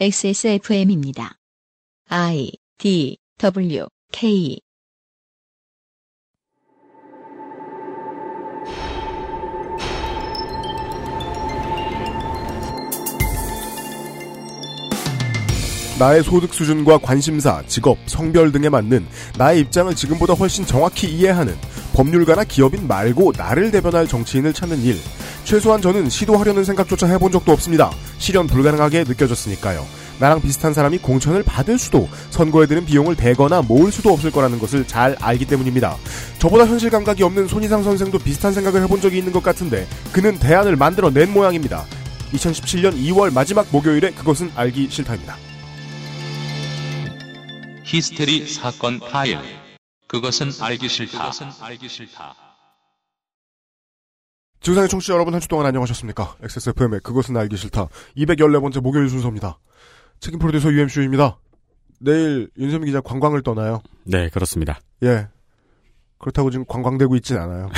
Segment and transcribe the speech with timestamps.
[0.00, 1.36] XSFM입니다.
[2.08, 4.58] I D W K
[15.96, 19.06] 나의 소득 수준과 관심사, 직업, 성별 등에 맞는
[19.38, 21.54] 나의 입장을 지금보다 훨씬 정확히 이해하는
[21.94, 24.98] 법률가나 기업인 말고 나를 대변할 정치인을 찾는 일.
[25.44, 27.90] 최소한 저는 시도하려는 생각조차 해본 적도 없습니다.
[28.18, 29.86] 실현 불가능하게 느껴졌으니까요.
[30.18, 34.86] 나랑 비슷한 사람이 공천을 받을 수도 선거에 드는 비용을 대거나 모을 수도 없을 거라는 것을
[34.86, 35.96] 잘 알기 때문입니다.
[36.38, 40.76] 저보다 현실 감각이 없는 손희상 선생도 비슷한 생각을 해본 적이 있는 것 같은데 그는 대안을
[40.76, 41.84] 만들어낸 모양입니다.
[42.32, 45.36] 2017년 2월 마지막 목요일에 그것은 알기 싫다입니다.
[47.84, 49.38] 히스테리 사건 파일.
[50.06, 51.30] 그것은 알기 싫다.
[54.60, 56.36] 지구상의 청취자 여러분 한 주 동안 안녕하셨습니까?
[56.42, 57.88] XSFM의 그것은 알기 싫다.
[58.16, 59.58] 214번째 목요일 순서입니다.
[60.20, 61.38] 책임 프로듀서 UMCU입니다.
[62.00, 63.82] 내일 윤세민 기자 관광을 떠나요.
[64.04, 64.78] 네, 그렇습니다.
[65.02, 65.28] 예.
[66.18, 67.68] 그렇다고 지금 관광되고 있진 않아요.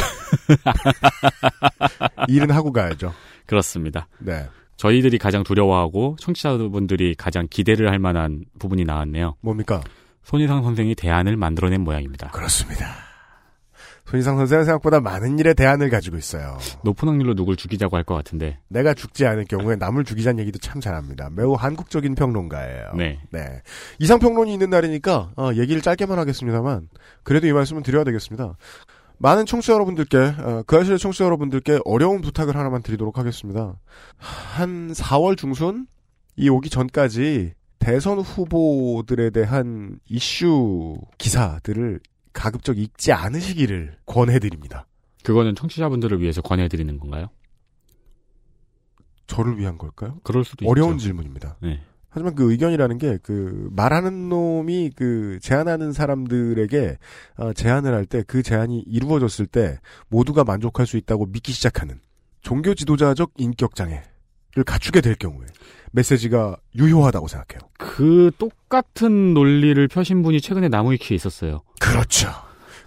[2.29, 3.13] 일은 하고 가야죠.
[3.47, 4.07] 그렇습니다.
[4.19, 4.47] 네.
[4.77, 9.37] 저희들이 가장 두려워하고 청취자분들이 가장 기대를 할 만한 부분이 나왔네요.
[9.41, 9.83] 뭡니까?
[10.27, 12.31] 손희상 선생이 대안을 만들어낸 모양입니다.
[12.33, 12.97] 그렇습니다.
[14.07, 16.59] 손희상 선생은 생각보다 많은 일에 대안을 가지고 있어요.
[16.85, 18.59] 높은 확률로 누굴 죽이자고 할 것 같은데.
[18.69, 21.31] 내가 죽지 않을 경우에 남을 죽이자는 얘기도 참 잘합니다.
[21.31, 22.93] 매우 한국적인 평론가예요.
[22.97, 23.21] 네.
[23.31, 23.63] 네.
[24.01, 26.89] 이상평론이 있는 날이니까 어, 얘기를 짧게만 하겠습니다만
[27.23, 28.57] 그래도 이 말씀은 드려야 되겠습니다.
[29.19, 33.75] 많은 청취자 여러분들께 어, 그 아실의 청취자 여러분들께 어려운 부탁을 하나만 드리도록 하겠습니다.
[34.19, 35.87] 한 4월 중순
[36.37, 37.55] 이 오기 전까지
[37.87, 42.01] 대선 후보들에 대한 이슈 기사들을
[42.33, 44.89] 가급적 읽지 않으시기를 권해드립니다.
[45.23, 47.29] 그거는 청취자분들을 위해서 권해드리는 건가요?
[49.29, 50.19] 저를 위한 걸까요?
[50.25, 51.05] 그럴 수도 어려운 있죠.
[51.05, 51.59] 질문입니다.
[51.63, 51.81] 네.
[52.09, 56.99] 하지만 그 의견이라는 게 그 말하는 놈이 그 제안하는 사람들에게
[57.37, 62.01] 어, 제안을 할 때 그 제안이 이루어졌을 때 모두가 만족할 수 있다고 믿기 시작하는
[62.41, 64.03] 종교 지도자적 인격 장애
[64.57, 65.45] 를 갖추게 될 경우에
[65.93, 67.61] 메시지가 유효하다고 생각해요.
[67.77, 71.61] 그 똑같은 논리를 펴신 분이 최근에 나무위키에 있었어요.
[71.79, 72.31] 그렇죠.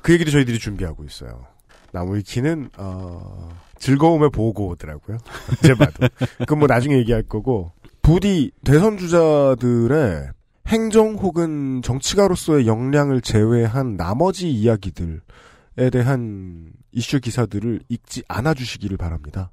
[0.02, 1.46] 그 얘기를 저희들이 준비하고 있어요.
[1.92, 5.20] 나무위키는 어, 즐거움의 보고더라고요.
[5.62, 6.08] 언제 봐도.
[6.40, 10.30] 그건 뭐 나중에 얘기할 거고 부디 대선 주자들의
[10.68, 15.20] 행정 혹은 정치가로서의 역량을 제외한 나머지 이야기들에
[15.92, 19.52] 대한 이슈 기사들을 읽지 않아 주시기를 바랍니다.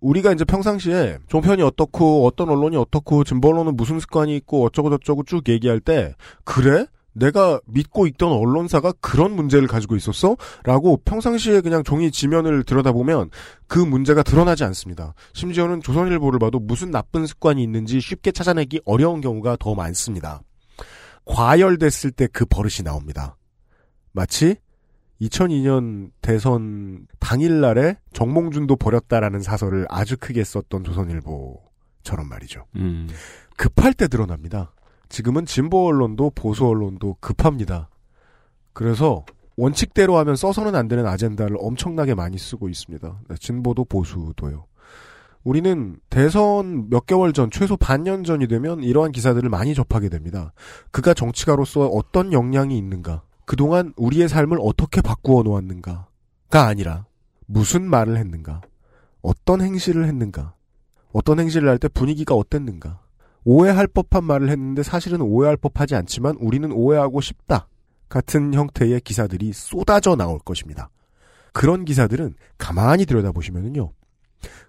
[0.00, 5.24] 우리가 이제 평상시에 종편이 어떻고 어떤 언론이 어떻고 진보 언론은 무슨 습관이 있고 어쩌고 저쩌고
[5.24, 6.14] 쭉 얘기할 때
[6.44, 6.86] 그래?
[7.12, 10.36] 내가 믿고 있던 언론사가 그런 문제를 가지고 있었어?
[10.62, 13.30] 라고 평상시에 그냥 종이 지면을 들여다보면
[13.66, 15.14] 그 문제가 드러나지 않습니다.
[15.32, 20.42] 심지어는 조선일보를 봐도 무슨 나쁜 습관이 있는지 쉽게 찾아내기 어려운 경우가 더 많습니다.
[21.24, 23.36] 과열됐을 때 그 버릇이 나옵니다.
[24.12, 24.56] 마치
[25.20, 32.64] 2002년 대선 당일날에 정몽준도 버렸다라는 사설을 아주 크게 썼던 조선일보처럼 말이죠.
[32.76, 33.08] 음.
[33.56, 34.72] 급할 때 드러납니다.
[35.08, 37.88] 지금은 진보 언론도 보수 언론도 급합니다.
[38.72, 39.24] 그래서
[39.56, 43.20] 원칙대로 하면 써서는 안 되는 아젠다를 엄청나게 많이 쓰고 있습니다.
[43.28, 44.66] 네, 진보도 보수도요.
[45.42, 50.52] 우리는 대선 몇 개월 전, 최소 반년 전이 되면 이러한 기사들을 많이 접하게 됩니다.
[50.92, 56.06] 그가 정치가로서 어떤 역량이 있는가, 그동안 우리의 삶을 어떻게 바꾸어 놓았는가가
[56.50, 57.06] 아니라
[57.46, 58.60] 무슨 말을 했는가,
[59.22, 60.54] 어떤 행실을 했는가,
[61.12, 63.00] 어떤 행실을 할 때 분위기가 어땠는가,
[63.44, 67.68] 오해할 법한 말을 했는데 사실은 오해할 법하지 않지만 우리는 오해하고 싶다.
[68.10, 70.90] 같은 형태의 기사들이 쏟아져 나올 것입니다.
[71.54, 73.92] 그런 기사들은 가만히 들여다보시면요.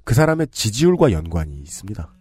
[0.05, 2.13] 그 사람의 지지율과 연관이 있습니다.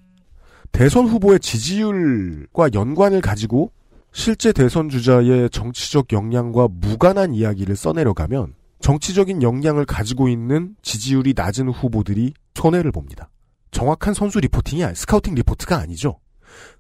[0.72, 3.70] 대선 후보의 지지율과 연관을 가지고
[4.18, 12.34] 실제 대선 주자의 정치적 역량과 무관한 이야기를 써내려가면 정치적인 역량을 가지고 있는 지지율이 낮은 후보들이
[12.56, 13.30] 손해를 봅니다.
[13.70, 16.18] 정확한 선수 reporting이 아니, scouting report가 아니죠.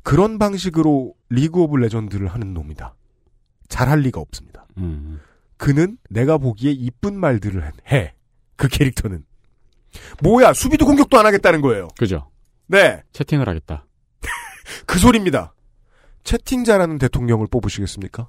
[0.02, 2.96] 그런 방식으로 리그 오브 레전드를 하는 놈이다.
[3.68, 4.66] 잘할 리가 없습니다.
[4.78, 5.20] 음.
[5.56, 8.14] 그는 내가 보기에 이쁜 말들을 해.
[8.56, 9.24] 그 캐릭터는.
[10.24, 11.86] 뭐야, 수비도 공격도 안 하겠다는 거예요.
[11.98, 12.32] 그죠.
[12.66, 13.00] 네.
[13.12, 13.86] 채팅을 하겠다.
[14.86, 15.54] 그 소리입니다.
[16.28, 18.28] 채팅자라는 대통령을 뽑으시겠습니까?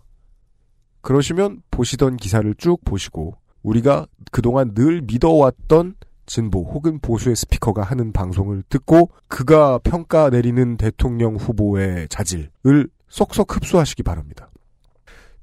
[1.02, 8.64] 그러시면 보시던 기사를 쭉 보시고 우리가 그동안 늘 믿어왔던 진보 혹은 보수의 스피커가 하는 방송을
[8.70, 14.50] 듣고 그가 평가 내리는 대통령 후보의 자질을 쏙쏙 흡수하시기 바랍니다.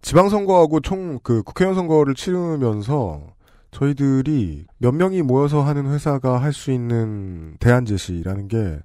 [0.00, 3.34] 지방선거하고 총 그 국회의원 선거를 치르면서
[3.70, 8.78] 저희들이 몇 명이 모여서 하는 회사가 할 수 있는 대안 제시라는 게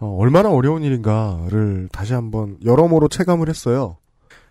[0.00, 3.96] 어, 얼마나 어려운 일인가를 다시 한번 여러모로 체감을 했어요.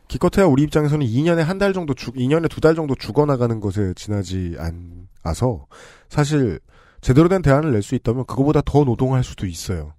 [0.08, 4.56] 기껏해야 우리 입장에서는 2년에 한 달 정도 죽, 2년에 두 달 정도 죽어나가는 것에 지나지
[4.58, 5.66] 않아서
[6.10, 6.60] 사실
[7.02, 9.94] 제대로 된 대안을 낼 수 있다면 그거보다 더 노동할 수도 있어요.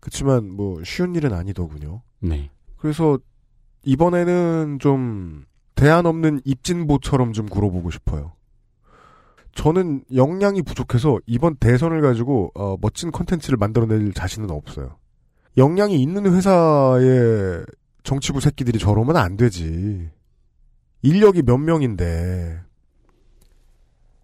[0.00, 2.02] 그렇지만 뭐 쉬운 일은 아니더군요.
[2.20, 2.50] 네.
[2.76, 3.18] 그래서
[3.84, 5.44] 이번에는 좀
[5.74, 8.32] 대안 없는 입진보처럼 좀 굴어보고 싶어요.
[9.56, 14.98] 저는 역량이 부족해서 이번 대선을 가지고 어, 멋진 컨텐츠를 만들어낼 자신은 없어요.
[15.56, 17.64] 역량이 있는 회사의
[18.02, 20.10] 정치부 새끼들이 저러면 안 되지.
[21.02, 22.60] 인력이 몇 명인데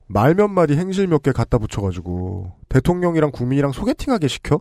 [0.06, 4.60] 말 몇 마디 행실 몇 개 갖다 붙여가지고 대통령이랑 국민이랑 소개팅하게 시켜?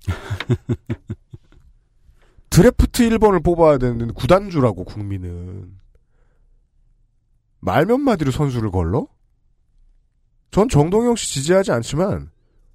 [2.50, 5.78] 드래프트 1번을 뽑아야 되는 구단주라고 국민은
[7.60, 9.06] 말 몇 마디로 선수를 걸러?
[10.50, 12.30] 전 정동영 씨 지지하지 않지만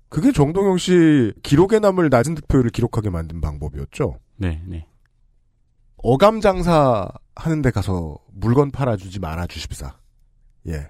[0.09, 4.15] 그게 정동영 씨 기록에 남을 낮은 득표율을 기록하게 만든 방법이었죠.
[4.37, 4.85] 네, 네.
[5.97, 9.95] 어감 장사 하는데 가서 물건 팔아주지 말아 주십사.
[10.67, 10.89] 예.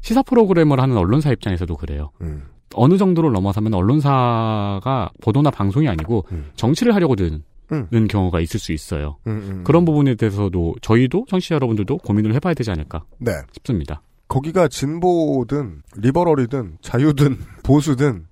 [0.00, 2.10] 시사 프로그램을 하는 언론사 입장에서도 그래요.
[2.20, 2.44] 음.
[2.74, 6.50] 어느 정도를 넘어서면 언론사가 보도나 방송이 아니고 음.
[6.56, 7.42] 정치를 하려고 드는
[7.72, 8.08] 음.
[8.08, 9.16] 경우가 있을 수 있어요.
[9.26, 9.64] 음, 음.
[9.64, 13.32] 그런 부분에 대해서도 저희도 청취자 여러분들도 고민을 해봐야 되지 않을까 네.
[13.52, 14.02] 싶습니다.
[14.28, 18.26] 거기가 진보든 리버럴이든 자유든 보수든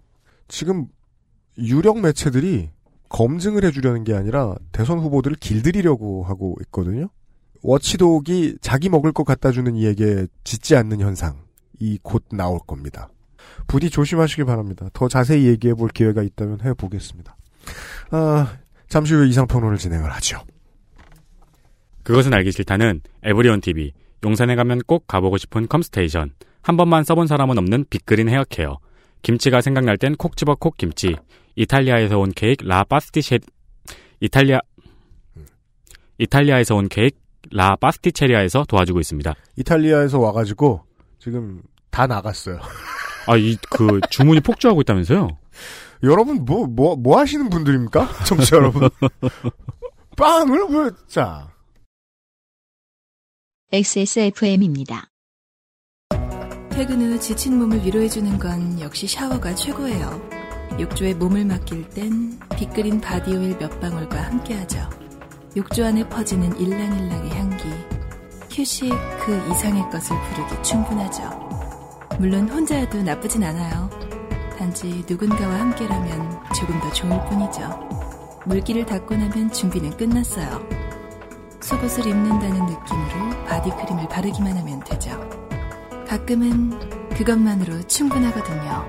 [0.48, 0.87] 지금
[1.58, 2.70] 유력 매체들이
[3.08, 7.08] 검증을 해주려는 게 아니라 대선 후보들을 길들이려고 하고 있거든요.
[7.62, 13.08] 워치독이 자기 먹을 것 갖다 주는 이에게 짓지 않는 현상이 곧 나올 겁니다.
[13.66, 14.88] 부디 조심하시기 바랍니다.
[14.93, 17.37] 더 자세히 얘기해 볼 기회가 있다면 해 보겠습니다.
[18.10, 18.56] 아,
[18.88, 20.40] 잠시 후에 이상평론을 진행을 하죠.
[22.02, 23.93] 그것은 알기 싫다는 에브리온 TV,
[24.24, 26.32] 용산에 가면 꼭 가보고 싶은 컴스테이션,
[26.62, 28.78] 한 번만 써본 사람은 없는 빅그린 헤어케어,
[29.22, 31.16] 김치가 생각날 땐 콕 집어 콕 김치,
[31.56, 33.38] 이탈리아에서 온 케이크 라 파스티체,
[34.20, 34.60] 이탈리아,
[36.18, 37.16] 이탈리아에서 온 케이크
[37.52, 39.34] 라 파스티체리아에서 도와주고 있습니다.
[39.56, 40.82] 이탈리아에서 와가지고
[41.19, 42.58] 지금 다 나갔어요.
[43.28, 45.28] 아, 이, 그, 주문이 폭주하고 있다면서요?
[46.02, 48.08] 여러분 뭐뭐뭐 하시는 분들입니까?
[48.26, 48.88] 청취자 여러분.
[50.16, 51.48] 빵을 왜 자.
[53.72, 55.08] XSFM입니다.
[56.70, 60.22] 퇴근 후 지친 몸을 위로해주는 건 역시 샤워가 최고예요.
[60.78, 64.88] 욕조에 몸을 맡길 땐 빅그린 바디오일 몇 방울과 함께하죠.
[65.56, 67.64] 욕조 안에 퍼지는 일랑일랑의 향기.
[68.52, 68.88] 휴식
[69.24, 71.28] 그 이상의 것을 부르기 충분하죠.
[72.20, 73.90] 물론 혼자여도 나쁘진 않아요.
[74.56, 78.40] 단지 누군가와 함께라면 조금 더 좋을 뿐이죠.
[78.46, 80.85] 물기를 닦고 나면 준비는 끝났어요.
[81.66, 85.10] 속옷을 입는다는 느낌으로 바디크림을 바르기만 하면 되죠.
[86.06, 86.70] 가끔은
[87.08, 88.88] 그것만으로 충분하거든요.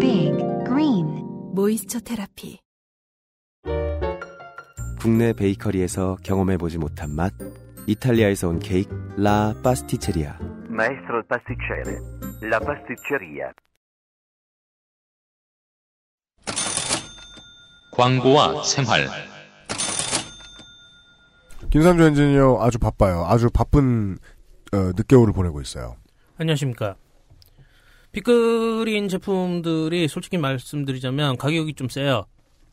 [0.00, 0.36] Big
[0.66, 1.06] Green
[1.54, 2.58] moisture therapy.
[5.00, 7.32] 국내 베이커리에서 경험해보지 못한 맛
[7.86, 10.38] 이탈리아에서 온 케이크 라 파스티체리아
[10.70, 12.00] Maestro pasticcere,
[12.42, 13.52] la pasticceria.
[17.92, 19.33] 광고와 생활.
[21.74, 23.24] 김삼주 엔지니어 아주 바빠요.
[23.26, 24.16] 아주 바쁜
[24.72, 25.96] 어, 늦겨울을 보내고 있어요.
[26.36, 26.94] 안녕하십니까.
[28.12, 32.26] 빅그린 제품들이 솔직히 말씀드리자면 가격이 좀 세요.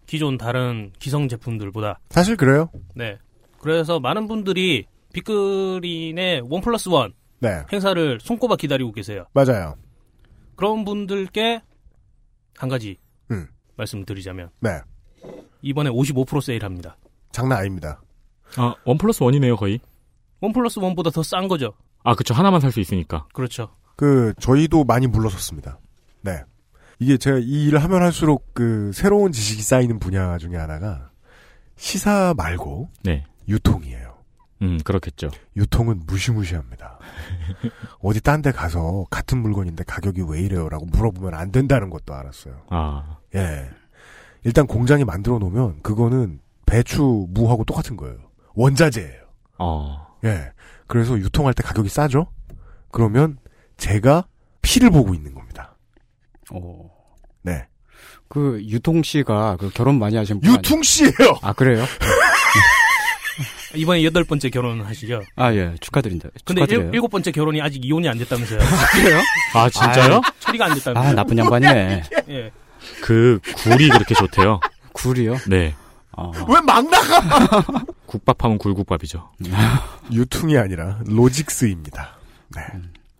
[0.05, 1.99] 기존 다른 기성 제품들보다.
[2.11, 2.69] 사실 그래요.
[2.93, 3.17] 네.
[3.57, 9.25] 그래서 많은 분들이 빅그린의 원 플러스 원 네, 행사를 손꼽아 기다리고 계세요.
[9.33, 9.77] 맞아요.
[10.55, 11.63] 그런 분들께
[12.55, 12.99] 한 가지
[13.31, 13.47] 음.
[13.77, 14.79] 말씀드리자면 네,
[15.63, 16.97] 이번에 55% 세일합니다.
[17.31, 17.99] 장난 아닙니다.
[18.57, 19.79] 아, 원 플러스 원이네요, 거의.
[20.41, 21.73] 원 플러스 원보다 더 싼 거죠.
[22.03, 22.33] 아, 그쵸.
[22.33, 23.27] 하나만 살 수 있으니까.
[23.33, 23.69] 그렇죠.
[23.95, 25.79] 그 저희도 많이 물러섰습니다.
[26.21, 26.41] 네,
[26.99, 31.09] 이게 제가 이 일을 하면 할수록 그 새로운 지식이 쌓이는 분야 중에 하나가
[31.75, 33.23] 시사 말고 네.
[33.47, 34.11] 유통이에요.
[34.63, 35.29] 음, 그렇겠죠.
[35.55, 36.99] 유통은 무시무시합니다.
[38.01, 42.61] 어디 딴 데 가서 같은 물건인데 가격이 왜 이래요 라고 물어보면 안 된다는 것도 알았어요.
[42.69, 43.67] 아, 예.
[44.43, 48.17] 일단 공장이 만들어 놓으면 그거는 배추, 무하고 똑같은 거예요.
[48.55, 49.21] 원자재예요.
[49.59, 50.51] 어, 예.
[50.87, 52.27] 그래서 유통할 때 가격이 싸죠?
[52.91, 53.37] 그러면
[53.77, 54.25] 제가
[54.61, 55.75] 피를 보고 있는 겁니다.
[56.51, 56.89] 어,
[57.43, 57.65] 네.
[58.27, 61.11] 그 유통 씨가 그 결혼 많이 하신 분 유통 씨예요.
[61.41, 61.83] 아 그래요?
[63.75, 65.21] 이번에 여덟 번째 결혼하시죠.
[65.35, 66.29] 아 예 축하드립니다.
[66.45, 66.87] 근데 축하드려요.
[66.89, 68.59] 일, 일곱 번째 결혼이 아직 이혼이 안 됐다면서요.
[68.91, 69.19] 그래요?
[69.53, 70.21] 아, 진짜요?
[70.39, 71.09] 처리가 안 됐다면서요.
[71.09, 72.03] 아 나쁜 양반이네.
[72.29, 72.51] 예.
[73.01, 74.59] 그, 굴이 그렇게 좋대요.
[74.93, 75.37] 굴이요?
[75.47, 75.73] 네.
[76.17, 77.83] 어, 왜막 나가?
[78.05, 79.29] 국밥하면 굴국밥이죠.
[80.11, 82.17] 유통이 아니라 로직스입니다.
[82.55, 82.61] 네.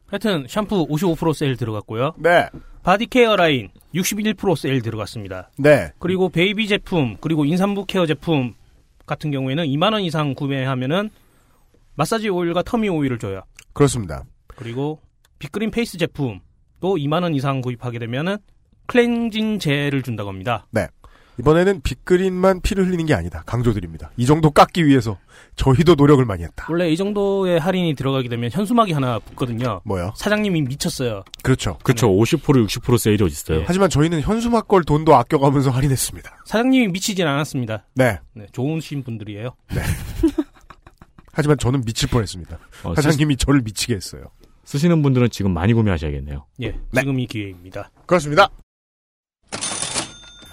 [0.07, 2.13] 하여튼 샴푸 55% 세일 들어갔고요.
[2.17, 2.49] 네.
[2.83, 5.49] body care 라인 61% 세일 들어갔습니다.
[5.57, 5.91] 네.
[5.99, 8.53] 그리고 베이비 제품 그리고 임산부 care 제품
[9.05, 11.09] 같은 경우에는 2만 원 이상 구매하면은
[11.95, 13.43] 마사지 오일과 tummy 오일을 줘요.
[13.73, 14.23] 그렇습니다.
[14.47, 14.99] 그리고
[15.39, 16.41] 빅그린 face 제품도
[16.81, 18.37] 2만 원 이상 구입하게 되면은
[18.87, 20.65] 클렌징 젤을 준다고 합니다.
[20.71, 20.87] 네.
[21.39, 23.43] 이번에는 빅그린만 피를 흘리는 게 아니다.
[23.45, 24.11] 강조드립니다.
[24.17, 25.17] 이 정도 깎기 위해서
[25.55, 26.67] 저희도 노력을 많이 했다.
[26.69, 29.81] 원래 이 정도의 할인이 들어가게 되면 현수막이 하나 붙거든요.
[29.85, 30.13] 뭐요?
[30.15, 31.23] 사장님이 미쳤어요.
[31.41, 31.77] 그렇죠.
[31.83, 32.07] 그쵸.
[32.09, 33.63] 50% 60% 세일이 어딨어요.
[33.65, 36.43] 하지만 저희는 현수막 걸 돈도 아껴가면서 할인했습니다.
[36.45, 37.85] 사장님이 미치진 않았습니다.
[37.95, 38.19] 네.
[38.33, 39.55] 네, 좋으신 분들이에요.
[41.33, 42.59] 하지만 저는 미칠 뻔했습니다.
[42.83, 44.23] 어, 사장님이 저를 미치게 했어요.
[44.65, 46.45] 쓰, 시는 분들은 지금 많이 구매하셔야겠네요.
[46.61, 47.01] 예, 네.
[47.01, 47.89] 지금 이 기회입니다.
[48.05, 48.49] 그렇습니다.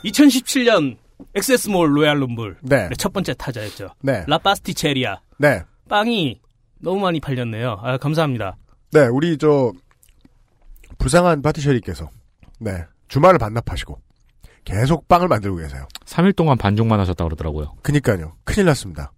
[0.05, 0.97] 2017년
[1.35, 2.89] XS몰 royal rumble 네.
[2.89, 3.89] 네, 첫 번째 타자였죠.
[4.03, 4.25] 네.
[4.27, 5.63] 라파스티체리아 네.
[5.89, 6.41] 빵이
[6.81, 7.81] 너무 많이 팔렸네요.
[7.83, 8.57] 아, 감사합니다.
[8.93, 9.07] 네.
[9.07, 9.73] 우리 저
[10.99, 12.09] 불쌍한 파티셔리께서
[12.61, 12.85] 네.
[13.09, 13.99] 주말을 반납하시고
[14.65, 15.87] 계속 빵을 만들고 계세요.
[16.05, 17.75] 3일 동안 반죽만 하셨다고 그러더라고요.
[17.83, 18.35] 그니까요.
[18.45, 19.13] 큰일 났습니다.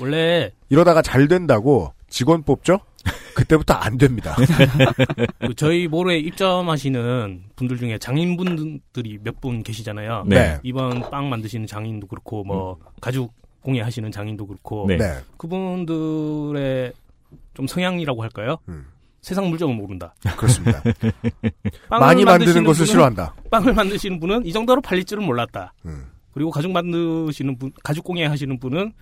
[0.00, 2.80] 원래 이러다가 잘 된다고 직원 뽑죠?
[3.36, 4.34] 그때부터 안 됩니다.
[5.40, 10.24] 그 저희 몰에 입점하시는 분들 중에 장인분들이 몇 분 계시잖아요.
[10.26, 10.58] 네.
[10.62, 14.96] 이번 빵 만드시는 장인도 그렇고 뭐 가죽 공예 하시는 장인도 그렇고 네.
[14.96, 15.18] 네.
[15.36, 16.92] 그분들의
[17.54, 18.56] 좀 성향이라고 할까요?
[18.70, 18.86] 음,
[19.20, 20.14] 세상 물정을 모른다.
[20.38, 20.82] 그렇습니다.
[21.90, 23.34] 빵을 많이 만드는 것을 분은- 싫어한다.
[23.50, 25.74] 빵을 만드시는 분은 이 정도로 팔릴 줄은 몰랐다.
[25.84, 26.06] 음.
[26.32, 28.92] 그리고 가죽 만드시는 분, 가죽 공예 하시는 분은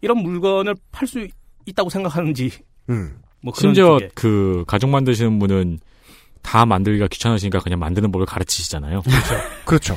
[0.00, 1.26] 이런 물건을 팔 수
[1.66, 2.50] 있다고 생각하는지
[2.90, 3.18] 음.
[3.44, 4.08] 뭐 그런 심지어 쪽에.
[4.14, 5.78] 그 가죽 만드시는 분은
[6.42, 9.02] 다 만들기가 귀찮으시니까 그냥 만드는 법을 가르치시잖아요.
[9.64, 9.96] 그렇죠.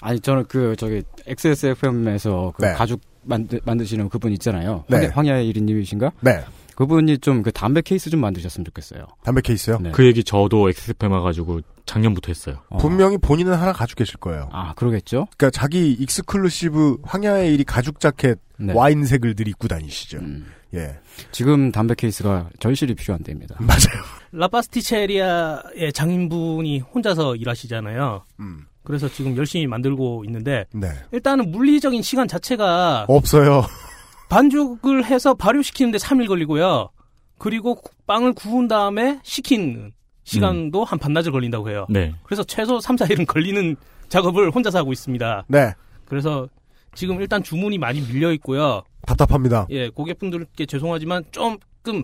[0.00, 2.72] 아니 저는 그 저기 XSFM에서 그 네.
[2.74, 4.84] 가죽 만드, 만드시는 그분 있잖아요.
[4.88, 4.96] 네.
[4.98, 6.12] 황야, 황야의 이리님이신가?
[6.20, 6.44] 네.
[6.76, 9.06] 그분이 좀 그 담배 케이스 좀 만드셨으면 좋겠어요.
[9.24, 9.78] 담배 케이스요?
[9.80, 9.90] 네.
[9.92, 12.58] 그 얘기 저도 XSFM 와가지고 작년부터 했어요.
[12.68, 12.76] 어.
[12.78, 14.48] 분명히 본인은 하나 가지고 계실 거예요.
[14.52, 15.26] 아 그러겠죠.
[15.36, 18.72] 그러니까 자기 exclusive 황야의 이리 가죽 자켓 네.
[18.74, 20.18] 와인색을 늘 입고 다니시죠.
[20.18, 20.46] 음.
[20.74, 20.98] 예.
[21.32, 23.56] 지금 담배 케이스가 절실히 필요한데입니다.
[23.62, 24.02] 맞아요.
[24.32, 28.24] 라파스티체리아의 장인분이 혼자서 일하시잖아요.
[28.40, 28.66] 음.
[28.82, 30.88] 그래서 지금 열심히 만들고 있는데 네.
[31.12, 33.64] 일단은 물리적인 시간 자체가 없어요.
[34.28, 36.90] 반죽을 해서 발효시키는데 3일 걸리고요.
[37.38, 39.92] 그리고 구- 빵을 구운 다음에 식히는
[40.24, 41.86] 시간도 한 반나절 걸린다고 해요.
[41.88, 42.12] 네.
[42.24, 43.76] 그래서 최소 3, 4일은 걸리는
[44.08, 45.44] 작업을 혼자서 하고 있습니다.
[45.48, 45.72] 네.
[46.04, 46.48] 그래서
[46.96, 48.82] 지금 일단 주문이 많이 밀려 있고요.
[49.06, 49.66] 답답합니다.
[49.70, 52.02] 예, 고객분들께 죄송하지만 조금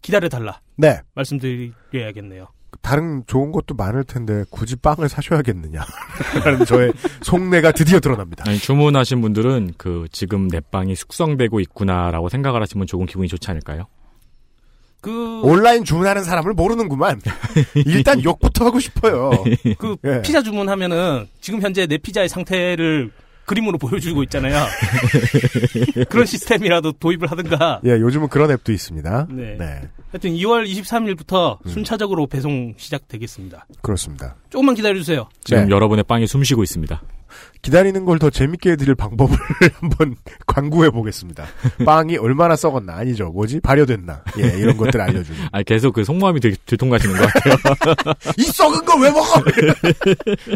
[0.00, 1.00] 기다려 달라 네.
[1.14, 2.48] 말씀드려야겠네요.
[2.80, 5.84] 다른 좋은 것도 많을 텐데 굳이 빵을 사셔야겠느냐.
[6.44, 8.44] 라는 저의 속내가 드디어 드러납니다.
[8.48, 13.86] 아니, 주문하신 분들은 그 지금 내 빵이 숙성되고 있구나라고 생각을 하시면 조금 기분이 좋지 않을까요?
[15.02, 17.20] 그, 온라인 주문하는 사람을 모르는구만.
[17.86, 19.30] 일단 욕부터 하고 싶어요.
[19.78, 20.22] 그 예.
[20.22, 23.10] 피자 주문하면은 지금 현재 내 피자의 상태를
[23.44, 24.64] 그림으로 보여주고 있잖아요.
[26.08, 27.80] 그런 시스템이라도 도입을 하든가.
[27.84, 29.26] 예, 요즘은 그런 앱도 있습니다.
[29.30, 29.56] 네.
[29.58, 29.80] 네.
[30.10, 31.70] 하여튼 2월 23일부터 음.
[31.70, 33.66] 순차적으로 배송 시작되겠습니다.
[33.82, 34.36] 그렇습니다.
[34.50, 35.28] 조금만 기다려주세요.
[35.44, 35.74] 지금 네.
[35.74, 37.02] 여러분의 빵이 숨쉬고 있습니다.
[37.62, 39.34] 기다리는 걸 더 재밌게 해드릴 방법을
[39.80, 41.46] 한번 광고해 보겠습니다.
[41.84, 46.56] 빵이 얼마나 썩었나 아니죠 뭐지 발효됐나 예 이런 것들 알려주는 아 계속 그 속마음이 되게
[46.66, 47.54] 들통나시는 것 같아요.
[48.36, 49.42] 이 썩은 걸 왜 먹어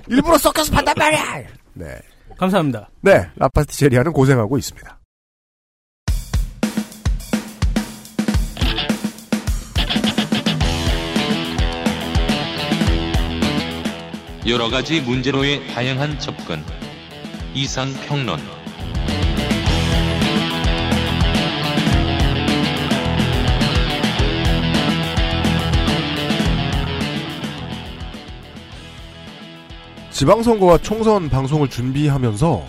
[0.08, 1.86] 일부러 섞어서 판단 말이야 네,
[2.38, 2.90] 감사합니다.
[3.00, 4.96] 네 라파스티체리아는 고생하고 있습니다
[14.48, 16.62] 여러 가지 문제로의 다양한 접근.
[17.52, 18.38] 이상 평론.
[30.16, 32.64] 지방선거와 총선 방송을 준비하면서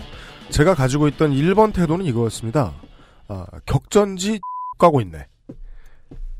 [0.50, 2.74] 제가 가지고 있던 1번 태도는 이거였습니다
[3.28, 4.38] 아, 격전지
[4.78, 5.26] 가고 있네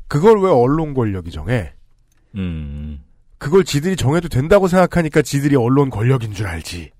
[0.07, 1.73] 그걸 왜 언론 권력이 정해
[2.35, 3.03] 음.
[3.39, 6.91] 그걸 지들이 정해도 된다고 생각하니까 지들이 언론 권력인 줄 알지.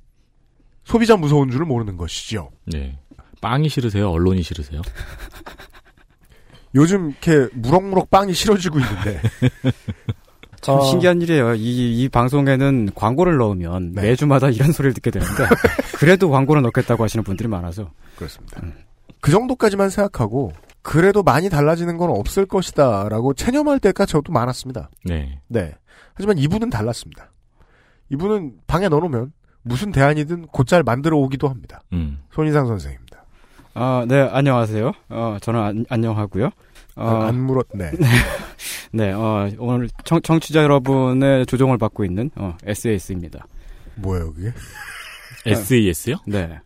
[0.85, 2.49] 소비자 무서운 줄을 모르는 것이죠.
[2.65, 2.97] 네.
[3.41, 4.09] 빵이 싫으세요?
[4.09, 4.81] 언론이 싫으세요?
[6.75, 9.21] 요즘 이렇게 무럭무럭 빵이 싫어지고 있는데.
[10.61, 11.55] 참 어, 신기한 일이에요.
[11.55, 14.01] 이, 이 방송에는 광고를 넣으면 네.
[14.01, 15.45] 매주마다 이런 소리를 듣게 되는데
[15.97, 18.61] 그래도 광고를 넣겠다고 하시는 분들이 많아서 그렇습니다.
[19.21, 20.51] 그 정도까지만 생각하고
[20.81, 24.89] 그래도 많이 달라지는 건 없을 것이다라고 체념할 때가 저도 많았습니다.
[25.05, 25.41] 네.
[25.47, 25.75] 네.
[26.13, 27.31] 하지만 이분은 달랐습니다.
[28.09, 31.81] 이분은 방에 넣어놓으면 무슨 대안이든 곧잘 만들어 오기도 합니다.
[31.93, 32.19] 음.
[32.31, 33.23] 손인상 선생입니다.
[33.73, 34.91] 아, 네, 안녕하세요.
[35.09, 36.49] 어, 저는 안, 안녕하고요.
[36.99, 37.91] 어, 안 물었, 네.
[38.91, 43.45] 네, 어, 오늘 청, 청취자 여러분의 조종을 받고 있는 어, SAS입니다.
[43.95, 44.51] 뭐예요, 그게?
[45.45, 46.17] SES요?
[46.27, 46.59] 네.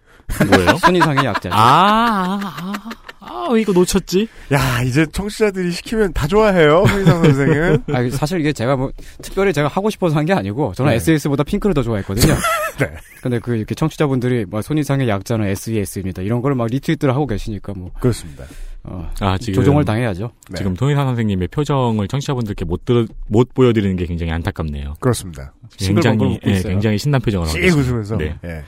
[0.49, 0.77] 뭐예요?
[0.81, 1.53] 손이상의 약자죠.
[1.53, 2.73] 아, 아,
[3.19, 4.27] 아, 아, 이거 놓쳤지?
[4.53, 7.83] 야, 이제 청취자들이 시키면 다 좋아해요, 손희상 선생은.
[7.93, 10.95] 아, 사실 이게 제가 뭐 특별히 제가 하고 싶어서 한 게 아니고 저는 네.
[10.95, 12.33] SAS보다 핑크를 더 좋아했거든요.
[12.79, 12.91] 네.
[13.21, 16.21] 근데 그 이렇게 청취자분들이 뭐 손이상의 약자는 SES입니다.
[16.21, 18.45] 이런 걸 막 리트윗들 을 하고 계시니까 뭐 그렇습니다.
[18.83, 19.53] 어, 아, 지금.
[19.55, 20.31] 조종을 당해야죠.
[20.49, 20.57] 네.
[20.57, 24.95] 지금 통일사 선생님의 표정을 청취자분들께 못 들, 못 보여드리는 게 굉장히 안타깝네요.
[24.99, 25.53] 그렇습니다.
[25.77, 26.73] 굉장히, 예, 있어요.
[26.73, 27.89] 굉장히 신난 표정을 하고 씩 계십니다.
[27.89, 28.17] 웃으면서.
[28.17, 28.37] 네.
[28.43, 28.63] 예.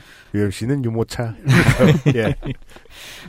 [0.52, 1.34] 씨는 유모차.
[2.14, 2.36] 예.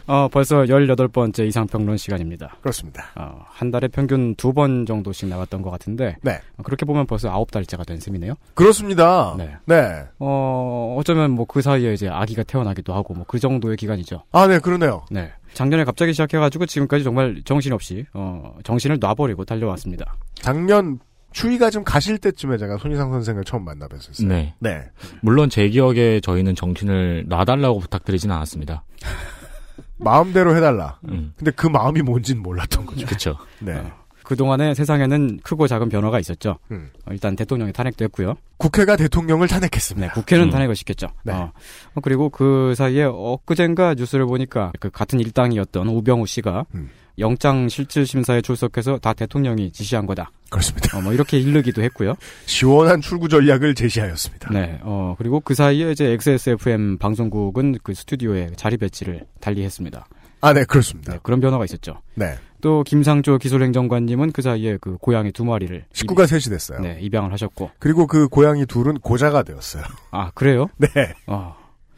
[0.09, 2.57] 어, 벌써 18번째 이상평론 시간입니다.
[2.61, 3.07] 그렇습니다.
[3.15, 6.41] 어, 한 달에 평균 두 번 정도씩 나왔던 것 같은데 네.
[6.57, 8.35] 어, 그렇게 보면 벌써 아홉 달째가 된 셈이네요.
[8.55, 9.35] 그렇습니다.
[9.39, 9.55] 네.
[9.67, 10.03] 네.
[10.19, 14.25] 어, 어쩌면 뭐 그 사이에 이제 아기가 태어나기도 하고 뭐 그 정도의 기간이죠.
[14.33, 15.05] 아, 네, 그러네요.
[15.11, 15.31] 네.
[15.57, 20.15] 작년에 갑자기 시작해가지고 지금까지 정말 정신없이, 어, 정신을 놔버리고 달려왔습니다.
[20.35, 20.99] 작년
[21.33, 24.27] 추위가 좀 가실 때쯤에 제가 손희상 선생을 처음 만나 뵀었어요.
[24.27, 24.55] 네.
[24.59, 24.85] 네.
[25.23, 28.85] 물론 제 기억에 저희는 정신을 놔달라고 부탁드리진 않았습니다.
[29.97, 30.99] 마음대로 해달라.
[31.09, 31.33] 음.
[31.39, 33.07] 근데 그 마음이 뭔진 몰랐던 거죠.
[33.07, 33.39] 그쵸.
[33.61, 33.77] 네.
[33.77, 33.91] 어,
[34.27, 36.59] 그동안에 세상에는 크고 작은 변화가 있었죠.
[36.73, 36.91] 음.
[37.07, 38.35] 어, 일단 대통령이 탄핵됐고요.
[38.57, 40.09] 국회가 대통령을 탄핵했습니다.
[40.09, 40.51] 네, 국회는 음.
[40.51, 41.07] 탄핵을 시켰죠.
[41.23, 41.33] 네.
[41.33, 41.53] 어,
[41.95, 46.91] 어, 그리고 그 사이에 엊그젠가 뉴스를 보니까 그 같은 일당이었던 우병우 씨가 음.
[47.21, 50.33] 영장 실질 심사에 출석해서 다 대통령이 지시한 거다.
[50.51, 50.99] 그렇습니다.
[50.99, 52.15] 어, 뭐 이렇게 일르기도 했고요.
[52.47, 54.51] 시원한 출구 전략을 제시하였습니다.
[54.53, 60.07] 네, 어, 그리고 그 사이에 이제 XSFM 방송국은 그 스튜디오에 자리 배치를 달리했습니다.
[60.41, 61.13] 아, 네, 그렇습니다.
[61.13, 62.03] 네, 그런 변화가 있었죠.
[62.15, 62.37] 네.
[62.61, 66.79] 또 김상조 기술행정관님은 그 사이에 그 고양이 두 마리를 식구가 셋이 됐어요.
[66.79, 67.71] 입, 네, 입양을 하셨고.
[67.79, 69.85] 그리고 그 고양이 둘은 고자가 되었어요.
[70.11, 70.69] 아, 그래요?
[70.79, 70.89] 네.
[71.27, 71.57] 어.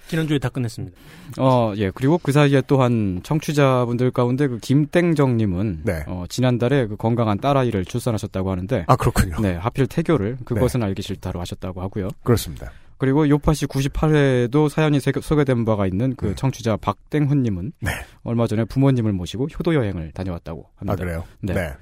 [0.08, 0.96] 지난주에 다 끝냈습니다.
[1.38, 1.90] 어, 예.
[1.94, 6.04] 그리고 그 사이에 또한 청취자분들 가운데 그 김땡정님은 네.
[6.06, 9.36] 어, 지난달에 그 건강한 딸아이를 출산하셨다고 하는데 아, 그렇군요.
[9.40, 12.08] 네, 하필 태교를 그것은 알기 싫다로 하셨다고 하고요.
[12.22, 12.72] 그렇습니다.
[12.98, 16.34] 그리고 요파시 98회에도 사연이 세- 소개된 바가 있는 그 음.
[16.34, 17.90] 청취자 박땡훈님은 네.
[18.24, 20.92] 얼마 전에 부모님을 모시고 효도 여행을 다녀왔다고 합니다.
[20.92, 21.24] 아, 그래요?
[21.40, 21.54] 네.
[21.54, 21.72] 네.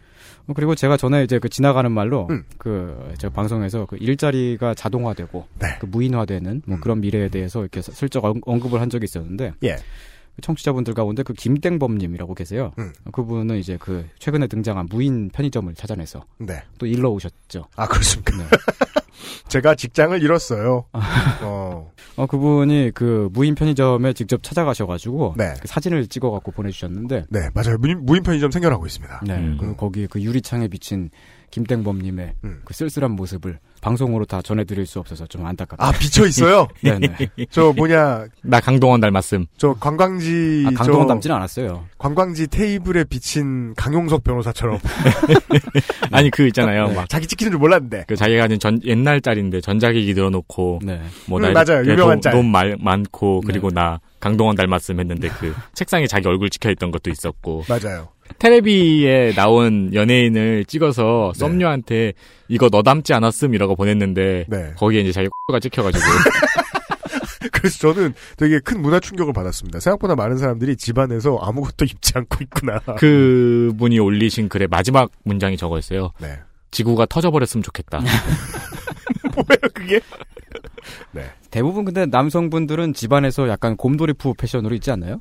[0.48, 2.44] 어, 그리고 제가 전에 이제 그 지나가는 말로 음.
[2.58, 5.66] 그 제가 방송에서 그 일자리가 자동화되고 네.
[5.80, 6.80] 그 무인화되는 뭐 음.
[6.80, 9.76] 그런 미래에 대해서 이렇게 슬쩍 언- 언급을 한 적이 있었는데 예.
[10.36, 12.72] 그 청취자분들 가운데 그 김땡범님이라고 계세요.
[12.78, 12.92] 음.
[13.10, 16.62] 그분은 이제 그 최근에 등장한 무인 편의점을 찾아내서 네.
[16.78, 17.64] 또 일러 오셨죠.
[17.74, 18.36] 아, 그렇습니까?
[18.36, 18.44] 네.
[19.48, 20.84] 제가 직장을 잃었어요.
[21.42, 25.54] 어, 어 그분이 그 무인 편의점에 직접 찾아가셔가지고 네.
[25.60, 27.78] 그 사진을 찍어갖고 보내주셨는데 네, 맞아요.
[27.78, 29.22] 무인, 무인 편의점 생겨나고 있습니다.
[29.26, 29.56] 네, 음.
[29.58, 31.10] 그 거기 그 유리창에 비친
[31.50, 32.60] 김땡범님의 음.
[32.64, 35.86] 그 쓸쓸한 모습을 방송으로 다 전해드릴 수 없어서 좀 안타깝다.
[35.86, 36.66] 아, 비쳐 있어요?
[36.82, 37.08] 네네.
[37.50, 39.46] 저 뭐냐, 나 강동원 닮았음.
[39.56, 41.84] 저 관광지, 아, 강동원 저 닮지는 않았어요.
[41.98, 44.78] 관광지 테이블에 비친 강용석 변호사처럼
[46.10, 46.92] 아니, 그 있잖아요.
[46.94, 47.08] 막.
[47.08, 48.04] 자기 찍히는 줄 몰랐는데.
[48.08, 51.00] 그 자기가 가진 전, 옛날 짤인데 전자기기 늘어놓고, 네.
[51.26, 51.82] 뭐, 음, 나 맞아요.
[51.84, 52.32] 유명한 돈, 짤.
[52.32, 53.52] 돈 말, 많고, 네.
[53.52, 58.08] 그리고 나 강동원 닮았음 했는데 그 책상에 자기 얼굴 찍혀 있던 것도 있었고, 맞아요.
[58.38, 61.38] 테레비에 나온 연예인을 찍어서 네.
[61.38, 62.12] 썸녀한테
[62.48, 64.72] 이거 너 닮지 않았음 이라고 보냈는데, 네.
[64.76, 66.04] 거기에 이제 자기 가 찍혀가지고,
[67.52, 69.80] 그래서 저는 되게 큰 문화 충격을 받았습니다.
[69.80, 72.80] 생각보다 많은 사람들이 집안에서 아무것도 입지 않고 있구나.
[72.98, 76.10] 그 분이 올리신 글의 마지막 문장이 저거였어요.
[76.20, 76.38] 네.
[76.70, 78.00] 지구가 터져버렸으면 좋겠다.
[79.34, 80.00] 뭐예요, 그게?
[81.50, 85.20] 대부분 근데 남성분들은 집안에서 약간 곰돌이푸 패션으로 있지 않나요?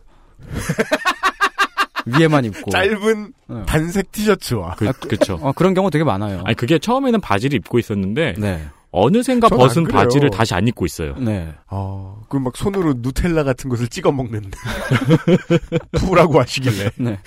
[2.06, 2.70] 위에만 입고.
[2.72, 3.64] 짧은 네.
[3.66, 4.76] 단색 티셔츠와.
[4.76, 5.40] 그, 그쵸.
[5.42, 6.42] 어, 그런 경우 되게 많아요.
[6.46, 8.66] 아니, 그게 처음에는 바지를 입고 있었는데, 네.
[8.92, 9.84] 어느샌가 벗은.
[9.84, 11.16] 바지를 다시 안 입고 있어요.
[11.18, 11.54] 네.
[11.68, 14.52] 아, 그막 손으로 누텔라 같은 것을 찍어 먹는.
[16.00, 16.92] 푸라고 하시길래.
[16.98, 17.20] 네.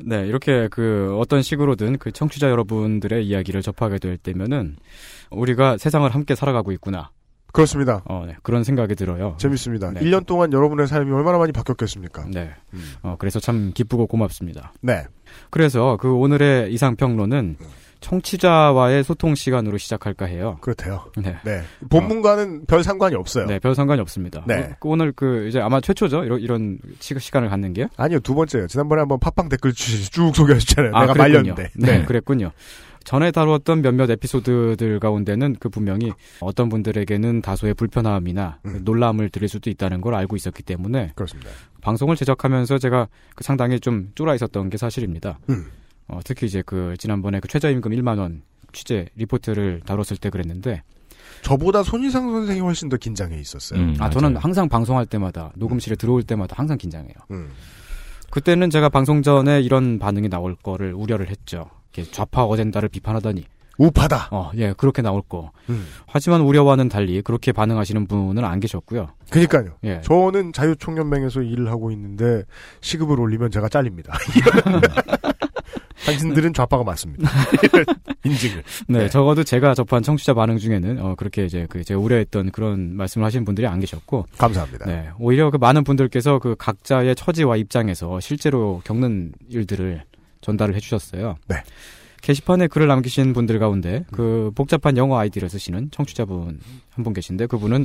[0.00, 4.76] 네, 이렇게 그 어떤 식으로든 그 청취자 여러분들의 이야기를 접하게 될 때면은
[5.30, 7.10] 우리가 세상을 함께 살아가고 있구나.
[7.52, 8.02] 그렇습니다.
[8.04, 8.36] 어, 네.
[8.42, 9.34] 그런 생각이 들어요.
[9.38, 9.90] 재밌습니다.
[9.92, 10.00] 네.
[10.00, 12.26] 1년 동안 여러분의 삶이 얼마나 많이 바뀌었겠습니까?
[12.32, 12.50] 네.
[12.74, 12.92] 음.
[13.02, 14.72] 어, 그래서 참 기쁘고 고맙습니다.
[14.80, 15.04] 네.
[15.50, 17.56] 그래서 그 오늘의 이상평론은
[18.00, 20.58] 청취자와의 소통 시간으로 시작할까 해요.
[20.60, 21.06] 그렇대요.
[21.16, 21.36] 네.
[21.44, 21.62] 네.
[21.90, 23.46] 본문과는 별 상관이 없어요.
[23.46, 24.44] 네, 별 상관이 없습니다.
[24.46, 24.70] 네.
[24.70, 26.22] 어, 오늘 그 이제 아마 최초죠.
[26.24, 27.88] 이런 이런 시- 시간을 갖는 게.
[27.96, 28.68] 아니요, 두 번째요.
[28.68, 30.92] 지난번에 한번 팟빵 댓글 주- 쭉 소개하셨잖아요.
[30.92, 31.22] 내가 그랬군요.
[31.54, 31.70] 말렸는데.
[31.74, 32.52] 네, 그랬군요.
[33.08, 38.82] 전에 다루었던 몇몇 에피소드들 가운데는 그 분명히 어떤 분들에게는 다소의 불편함이나 음.
[38.84, 41.48] 놀람을 드릴 수도 있다는 걸 알고 있었기 때문에 그렇습니다.
[41.80, 45.38] 방송을 제작하면서 제가 그 상당히 좀 쫄아 있었던 게 사실입니다.
[45.48, 45.70] 음.
[46.06, 48.42] 어, 특히 이제 그 지난번에 그 최저임금 1만 원
[48.74, 50.82] 취재 리포트를 다뤘을 때 그랬는데
[51.40, 53.80] 저보다 손희상 선생이 훨씬 더 긴장해 있었어요.
[53.80, 54.42] 음, 아 저는 맞아요.
[54.42, 57.14] 항상 방송할 때마다 녹음실에 들어올 때마다 항상 긴장해요.
[57.30, 57.48] 음.
[58.28, 61.70] 그때는 제가 방송 전에 이런 반응이 나올 거를 우려를 했죠.
[61.98, 63.44] 이렇게 좌파 어젠다를 비판하더니
[63.78, 64.28] 우파다.
[64.32, 65.52] 어, 예, 그렇게 나올 거.
[65.70, 65.86] 음.
[66.06, 69.08] 하지만 우려와는 달리 그렇게 반응하시는 분은 안 계셨고요.
[69.30, 69.76] 그니까요.
[69.84, 70.00] 예.
[70.02, 72.42] 저는 자유총연맹에서 일을 하고 있는데
[72.80, 74.14] 시급을 올리면 제가 잘립니다.
[76.06, 77.28] 당신들은 좌파가 맞습니다.
[78.24, 78.62] 인증을.
[78.88, 79.08] 네, 네.
[79.08, 83.44] 적어도 제가 접한 청취자 반응 중에는 어, 그렇게 이제 그 제가 우려했던 그런 말씀을 하시는
[83.44, 84.86] 분들이 안 계셨고, 감사합니다.
[84.86, 90.02] 네, 오히려 그 많은 분들께서 그 각자의 처지와 입장에서 실제로 겪는 일들을
[90.48, 91.36] 전달을 해주셨어요.
[91.48, 91.56] 네.
[92.22, 96.58] 게시판에 글을 남기신 분들 가운데 그 복잡한 영어 아이디를 쓰시는 청취자분
[96.90, 97.84] 한 분 계신데 그분은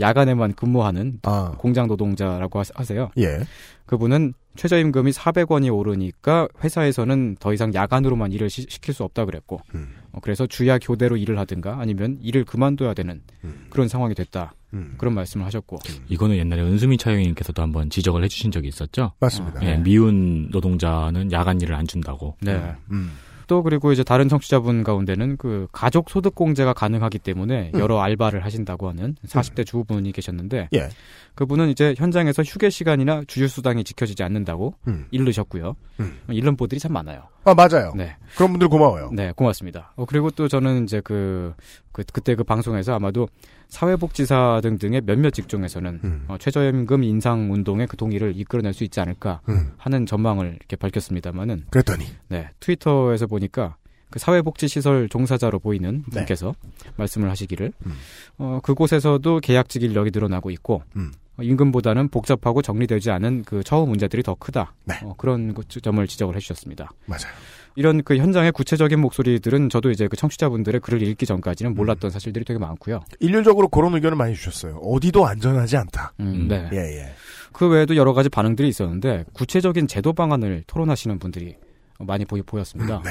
[0.00, 3.10] 야간에만 근무하는 아, 공장 노동자라고 하- 하세요.
[3.18, 3.38] 예.
[3.86, 9.99] 그분은 최저임금이 400원이 오르니까 회사에서는 더 이상 야간으로만 일을 시, 킬수 없다 그랬고 음, 어,
[10.22, 14.94] 그래서 주야 교대로 일을 하든가 아니면 일을 그만둬야 되는 음, 그런 상황이 됐다 음.
[14.98, 19.12] 그런 말씀을 하셨고 이거는 옛날에 은수미 차영님께서도 한번 지적을 해주신 적이 있었죠.
[19.20, 19.64] 맞습니다.
[19.64, 22.36] 예, 미운 노동자는 야간 일을 안 준다고.
[22.40, 22.74] 네.
[22.90, 23.12] 음.
[23.50, 27.80] 또 그리고 이제 다른 청취자분 가운데는 그 가족 소득 공제가 가능하기 때문에 음.
[27.80, 30.88] 여러 알바를 하신다고 하는 40대 주부분이 계셨는데 예.
[31.34, 35.06] 그분은 이제 현장에서 휴게 시간이나 주휴 수당이 지켜지지 않는다고 음.
[35.10, 35.74] 잃으셨고요.
[35.98, 36.20] 음.
[36.30, 37.24] 잃는 분들이 참 많아요.
[37.42, 37.92] 아, 맞아요.
[37.96, 38.14] 네.
[38.36, 39.10] 그런 분들 고마워요.
[39.12, 39.94] 네, 고맙습니다.
[39.96, 41.52] 어, 그리고 또 저는 이제 그,
[41.90, 43.26] 그, 그때 그 방송에서 아마도
[43.70, 46.24] 사회복지사 등등의 몇몇 직종에서는 음.
[46.28, 49.72] 어, 최저임금 인상 운동의 그 동의를 이끌어낼 수 있지 않을까 음.
[49.78, 52.04] 하는 전망을 이렇게 밝혔습니다만은 그랬더니.
[52.28, 53.76] 네, 트위터에서 보니까
[54.10, 56.18] 그 사회복지시설 종사자로 보이는 네.
[56.18, 56.54] 분께서
[56.96, 57.92] 말씀을 하시기를 음.
[58.38, 61.12] 어, 그곳에서도 계약직 인력이 늘어나고 있고 음.
[61.36, 64.74] 어, 임금보다는 복잡하고 정리되지 않은 그 처우 문제들이 더 크다.
[64.84, 64.96] 네.
[65.04, 66.90] 어, 그런 그 점을 지적을 해주셨습니다.
[67.06, 67.32] 맞아요.
[67.80, 71.74] 이런 그 현장의 구체적인 목소리들은 저도 이제 그 청취자분들의 글을 읽기 전까지는 음.
[71.76, 73.00] 몰랐던 사실들이 되게 많고요.
[73.20, 74.76] 일률적으로 그런 의견을 많이 주셨어요.
[74.84, 76.12] 어디도 안전하지 않다.
[76.20, 76.48] 음, 음.
[76.48, 76.68] 네.
[76.74, 77.12] 예, 예.
[77.52, 81.56] 그 외에도 여러 가지 반응들이 있었는데 구체적인 제도 방안을 토론하시는 분들이
[81.98, 82.98] 많이 보이, 보였습니다.
[82.98, 83.10] 음, 네.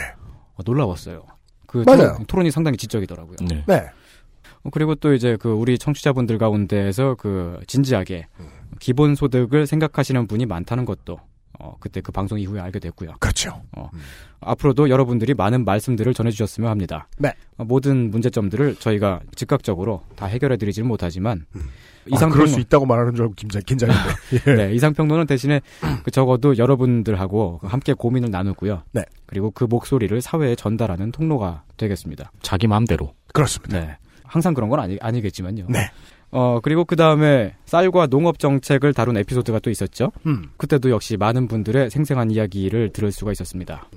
[0.53, 1.23] 어, 놀라웠어요.
[1.65, 2.13] 그 맞아요.
[2.13, 3.37] 토론, 토론이 상당히 지적이더라고요.
[3.49, 3.63] 네.
[3.67, 3.87] 네.
[4.61, 8.49] 어, 그리고 또 이제 그 우리 청취자분들 가운데에서 그 진지하게 음.
[8.79, 11.19] 기본 소득을 생각하시는 분이 많다는 것도
[11.59, 13.13] 어, 그때 그 방송 이후에 알게 됐고요.
[13.19, 13.61] 그렇죠.
[14.41, 17.07] 앞으로도 여러분들이 많은 말씀들을 전해주셨으면 합니다.
[17.17, 17.33] 네.
[17.57, 21.61] 어, 모든 문제점들을 저희가 즉각적으로 다 해결해드리지는 못하지만 음.
[21.61, 24.01] 아, 이상 그럴 평론- 수 있다고 말하는 줄 알고 긴장, 긴장인데.
[24.47, 24.55] 예.
[24.55, 25.59] 네, 이상평론은 대신에
[26.03, 28.83] 그 적어도 여러분들하고 함께 고민을 나누고요.
[28.93, 29.03] 네.
[29.25, 32.31] 그리고 그 목소리를 사회에 전달하는 통로가 되겠습니다.
[32.41, 33.13] 자기 마음대로.
[33.33, 33.79] 그렇습니다.
[33.79, 33.97] 네.
[34.23, 35.65] 항상 그런 건 아니, 아니겠지만요.
[35.69, 35.91] 네.
[36.31, 40.11] 어, 그리고 그 다음에 쌀과 농업 정책을 다룬 에피소드가 또 있었죠.
[40.25, 40.49] 음.
[40.57, 43.87] 그때도 역시 많은 분들의 생생한 이야기를 들을 수가 있었습니다.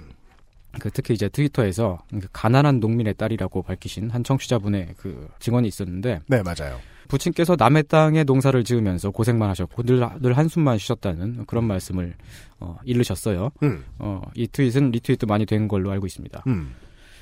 [0.78, 6.42] 그 특히 이제 트위터에서 그 가난한 농민의 딸이라고 밝히신 한 청취자분의 그 증언이 있었는데 네,
[6.42, 6.78] 맞아요.
[7.08, 12.14] 부친께서 남의 땅에 농사를 지으면서 고생만 하셨고 늘, 늘 한숨만 쉬셨다는 그런 말씀을
[12.58, 13.50] 어, 읽으셨어요.
[13.62, 13.84] 음.
[13.98, 16.42] 어, 이 트윗은 리트윗도 많이 된 걸로 알고 있습니다.
[16.46, 16.74] 음.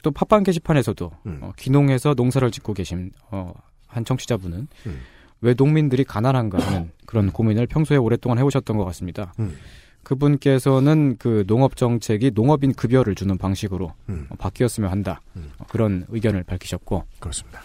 [0.02, 1.38] 또 팟빵 게시판에서도 음.
[1.42, 3.52] 어, 귀농해서 농사를 짓고 계신 어,
[3.90, 5.00] 한 청취자분은 음.
[5.42, 9.32] 왜 농민들이 가난한가 하는 그런 고민을 평소에 오랫동안 해오셨던 것 같습니다.
[9.38, 9.56] 음.
[10.02, 14.26] 그분께서는 그 농업 정책이 농업인 급여를 주는 방식으로 음.
[14.30, 15.50] 어, 바뀌었으면 한다 음.
[15.58, 17.60] 어, 그런 의견을 밝히셨고 그렇습니다.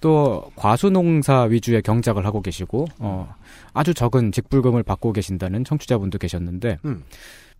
[0.00, 3.34] 또 과수농사 위주의 경작을 하고 계시고 어,
[3.74, 7.02] 아주 적은 직불금을 받고 계신다는 청취자분도 계셨는데 음.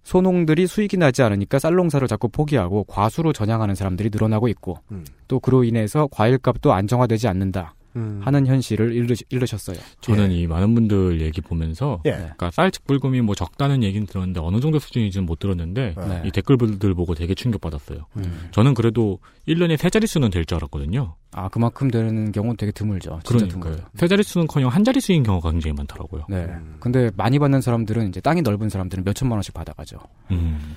[0.02, 5.04] 소농들이 수익이 나지 않으니까 쌀농사를 자꾸 포기하고 과수로 전향하는 사람들이 늘어나고 있고 음.
[5.28, 8.20] 또 그로 인해서 과일값도 안정화되지 않는다 음.
[8.24, 9.76] 하는 현실을 읽으, 읽으셨어요.
[10.00, 12.12] 저는 이 많은 분들 얘기 보면서 예.
[12.12, 16.22] 그러니까 쌀 직불금이 뭐 적다는 얘기는 들었는데 어느 정도 수준인지는 못 들었는데 네.
[16.24, 18.06] 이 댓글들 보고 되게 충격받았어요.
[18.16, 18.48] 음.
[18.52, 21.14] 저는 그래도 1년에 세 자릿수는 될 줄 알았거든요.
[21.32, 23.20] 아 그만큼 되는 경우는 되게 드물죠.
[23.26, 23.62] 그러니까요.
[23.62, 23.84] 드물죠.
[23.94, 26.24] 세 자릿수는커녕 한 자릿수인 경우가 굉장히 많더라고요.
[26.28, 26.44] 네.
[26.44, 26.76] 음.
[26.80, 29.98] 근데 많이 받는 사람들은 이제 땅이 넓은 사람들은 몇 천만 원씩 받아가죠.
[30.32, 30.76] 음.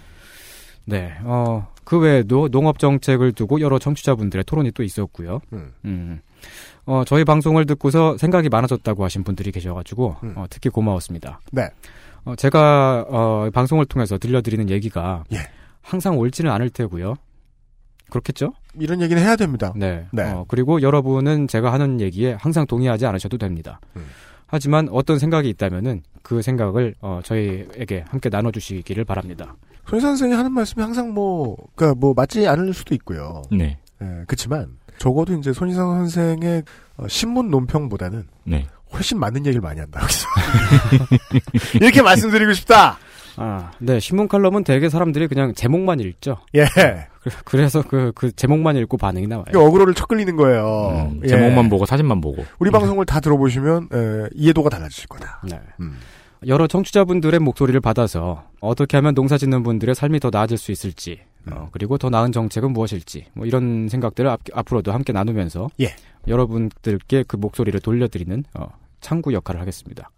[0.86, 1.14] 네.
[1.24, 5.40] 어, 그 외에도 농업 정책을 두고 여러 청취자분들의 토론이 또 있었고요.
[5.86, 6.20] 음.
[6.86, 6.92] 음.
[6.92, 10.34] 어, 저희 방송을 듣고서 생각이 많아졌다고 하신 분들이 계셔가지고, 음.
[10.36, 11.40] 어, 특히 고마웠습니다.
[11.52, 11.70] 네.
[12.26, 15.38] 어, 제가, 어, 방송을 통해서 들려드리는 얘기가, 예.
[15.82, 17.16] 항상 옳지는 않을 테고요.
[18.10, 18.54] 그렇겠죠?
[18.80, 19.74] 이런 얘기는 해야 됩니다.
[19.76, 20.06] 네.
[20.12, 20.24] 네.
[20.24, 23.80] 어, 그리고 여러분은 제가 하는 얘기에 항상 동의하지 않으셔도 됩니다.
[23.96, 24.06] 음.
[24.46, 29.56] 하지만 어떤 생각이 있다면은 그 생각을 어, 저희에게 함께 나눠주시기를 바랍니다.
[29.88, 33.42] 손 선생이 하는 말씀이 항상 뭐, 그니까 뭐, 맞지 않을 수도 있고요.
[33.52, 33.78] 네.
[34.02, 36.64] 예, 그치만, 적어도 이제 손희상 선생의
[36.98, 38.68] 어, 신문 논평보다는 네.
[38.94, 40.02] 훨씬 많은 얘기를 많이 한다.
[40.02, 40.28] 여기서.
[41.76, 42.98] 이렇게 말씀드리고 싶다!
[43.36, 44.00] 아, 네.
[44.00, 46.38] 신문 칼럼은 대개 사람들이 그냥 제목만 읽죠.
[46.56, 46.66] 예.
[47.24, 49.46] 그- 그래서 그, 그 제목만 읽고 반응이 나와요.
[49.52, 51.10] 그 어그로를 쳐 끌리는 거예요.
[51.14, 51.28] 음, 예.
[51.30, 52.46] 제목만 보고 사진만 보고.
[52.60, 55.42] 우리 방송을 다 들어보시면, 에, 이해도가 달라지실 거다.
[55.50, 55.60] 네.
[55.80, 55.98] 음.
[56.46, 61.70] 여러 청취자분들의 목소리를 받아서 어떻게 하면 농사 짓는 분들의 삶이 더 나아질 수 있을지, 어,
[61.72, 65.96] 그리고 더 나은 정책은 무엇일지, 뭐 이런 생각들을 앞, 앞으로도 함께 나누면서 예.
[66.28, 68.68] 여러분들께 그 목소리를 돌려드리는 어,
[69.02, 70.10] 창구 역할을 하겠습니다.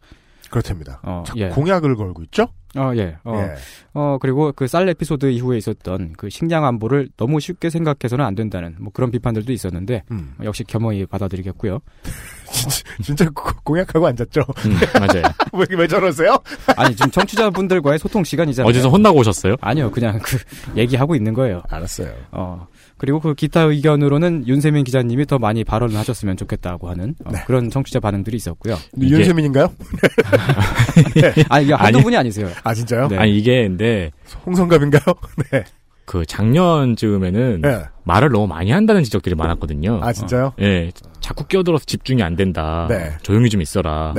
[0.50, 1.00] 그렇답니다.
[1.04, 1.50] 어, 예.
[1.50, 2.48] 공약을 걸고 있죠?
[2.76, 3.16] 어, 예.
[3.24, 3.56] 어, 예.
[3.94, 8.76] 어, 그리고 그 쌀 에피소드 이후에 있었던 그 식량 안보를 너무 쉽게 생각해서는 안 된다는
[8.80, 10.34] 뭐 그런 비판들도 있었는데 음.
[10.44, 11.80] 역시 겸허히 받아들이겠고요.
[13.04, 14.42] 진짜 고- 공약하고 앉았죠?
[14.66, 15.24] 음, 맞아요.
[15.54, 16.38] 왜, 왜 저러세요?
[16.76, 18.70] 아니 지금 청취자분들과의 소통 시간이잖아요.
[18.70, 19.56] 어디서 혼나고 오셨어요?
[19.62, 20.38] 아니요, 그냥 그
[20.76, 21.62] 얘기하고 있는 거예요.
[21.70, 22.14] 알았어요.
[22.32, 22.68] 어
[23.06, 28.00] 그리고 그 기타 의견으로는 윤세민 기자님이 더 많이 발언을 하셨으면 좋겠다고 하는 어, 그런 청취자
[28.00, 28.76] 반응들이 있었고요.
[28.98, 29.68] 이게- 윤세민인가요?
[31.50, 32.02] 아 이게 한두 아니.
[32.04, 32.50] 분이 아니세요.
[32.64, 33.08] 아, 진짜요?
[33.10, 33.18] 네.
[33.20, 34.10] 아니 이게 근데
[34.44, 35.04] 홍성갑인가요?
[35.52, 35.64] 네.
[36.06, 37.84] 그 작년쯤에는 네.
[38.06, 40.00] 말을 너무 많이 한다는 지적들이 많았거든요.
[40.02, 40.54] 아, 진짜요?
[40.62, 42.88] 예, 자꾸 끼어들어서 집중이 안 된다.
[42.90, 43.12] 네.
[43.22, 44.14] 조용히 좀 있어라.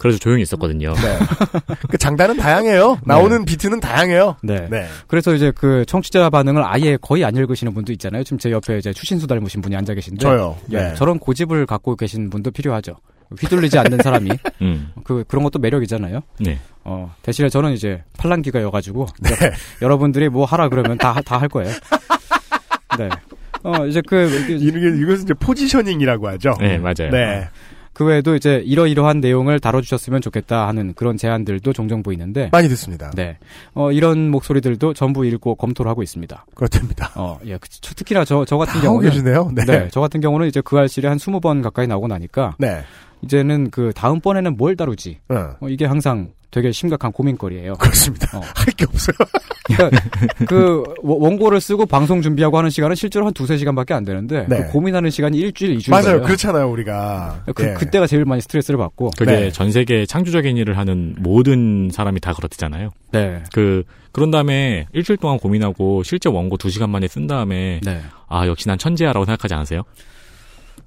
[0.00, 0.02] 네.
[0.02, 0.94] 그래서 조용히 있었거든요.
[0.94, 1.18] 네.
[1.90, 2.98] 그 장단은 다양해요.
[3.04, 4.36] 나오는 비트는 다양해요.
[4.42, 4.66] 네.
[4.70, 4.86] 네.
[5.06, 8.24] 그래서 이제 그 청취자 반응을 아예 거의 안 읽으시는 분도 있잖아요.
[8.24, 10.20] 지금 제 옆에 이제 추신수 닮으신 분이 앉아 계신데.
[10.20, 10.56] 저요.
[10.72, 10.94] 예, 네.
[10.94, 12.96] 저런 고집을 갖고 계신 분도 필요하죠.
[13.38, 14.30] 휘둘리지 않는 사람이.
[14.62, 16.20] 음, 그, 그런 것도 매력이잖아요.
[16.40, 16.58] 네.
[16.82, 19.06] 어, 대신에 저는 이제 팔랑귀가여가지고.
[19.20, 19.30] 네.
[19.82, 21.70] 여러분들이 뭐 하라 그러면 다, 다 할 거예요.
[22.98, 23.08] 네.
[23.62, 24.24] 어, 이제 그,
[24.58, 26.54] 이게, 이것은 이제 포지셔닝이라고 하죠.
[26.60, 27.10] 네, 맞아요.
[27.12, 27.48] 네.
[28.00, 32.48] 그 외에도 이제 이러이러한 내용을 다뤄주셨으면 좋겠다 하는 그런 제안들도 종종 보이는데.
[32.50, 33.10] 많이 듣습니다.
[33.14, 33.36] 네.
[33.74, 36.46] 어, 이런 목소리들도 전부 읽고 검토를 하고 있습니다.
[36.54, 37.10] 그렇답니다.
[37.14, 37.58] 어, 예.
[37.58, 39.10] 그- 특히나 저, 저 같은 경우는.
[39.10, 39.50] 계시네요.
[39.54, 39.66] 네.
[39.66, 39.88] 네.
[39.92, 42.56] 저 같은 경우는 이제 그 알실에 한 20번 가까이 나오고 나니까.
[42.58, 42.80] 네.
[43.20, 45.18] 이제는 그 다음번에는 뭘 다루지.
[45.28, 47.74] 어, 어, 이게 항상 되게 심각한 고민거리예요.
[47.74, 48.38] 그렇습니다.
[48.38, 48.40] 어.
[48.56, 49.14] 할게 없어요.
[49.66, 50.00] 그러니까
[50.48, 54.64] 그 원- 원고를 쓰고 방송 준비하고 하는 시간은 실제로 한 두세 시간밖에 안 되는데 네.
[54.64, 56.04] 그 고민하는 시간이 일주일, 이주일 맞아요.
[56.04, 56.22] 걸려요.
[56.22, 57.44] 그렇잖아요, 우리가.
[57.54, 57.74] 그, 예.
[57.74, 59.10] 그때가 제일 많이 스트레스를 받고.
[59.16, 59.50] 그게 네.
[59.50, 62.90] 전 세계 창조적인 일을 하는 모든 사람이 다 그렇대잖아요.
[63.12, 63.42] 네.
[63.52, 68.00] 그 그런 다음에 일주일 동안 고민하고 실제 원고 두 시간 만에 쓴 다음에 네.
[68.28, 69.82] 아 역시 난 천재야라고 생각하지 않으세요?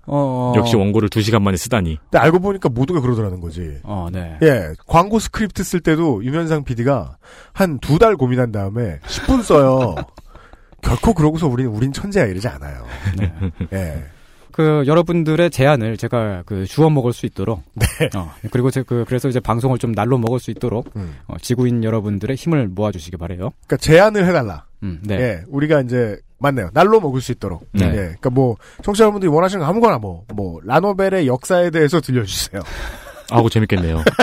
[0.05, 0.53] 어, 어.
[0.57, 1.97] 역시 원고를 두 시간 만에 쓰다니.
[2.09, 3.77] 근데 알고 보니까 모두가 그러더라는 거지.
[3.83, 4.37] 어, 네.
[4.41, 7.17] 예, 광고 스크립트 쓸 때도 유면상 PD가
[7.53, 9.95] 한 두 달 고민한 다음에 10분 써요.
[10.81, 12.85] 결코 그러고서 우린 우린 천재야 이러지 않아요.
[13.17, 13.33] 네.
[13.73, 14.03] 예.
[14.51, 18.09] 그 여러분들의 제안을 제가 그 주워 먹을 수 있도록 네.
[18.15, 21.15] 어, 그리고 제 그 그래서 이제 방송을 좀 날로 먹을 수 있도록 음.
[21.27, 23.49] 어, 지구인 여러분들의 힘을 모아주시기 바래요.
[23.65, 24.65] 그러니까 제안을 해달라.
[24.83, 25.15] 음, 네.
[25.19, 26.69] 예, 우리가 이제 맞네요.
[26.73, 27.65] 날로 먹을 수 있도록.
[27.71, 27.85] 네.
[27.85, 32.61] 예, 그러니까 뭐 청취자분들이 원하시는 거 아무거나 뭐뭐 라노벨의 역사에 대해서 들려주세요.
[33.31, 34.03] 아고 재밌겠네요.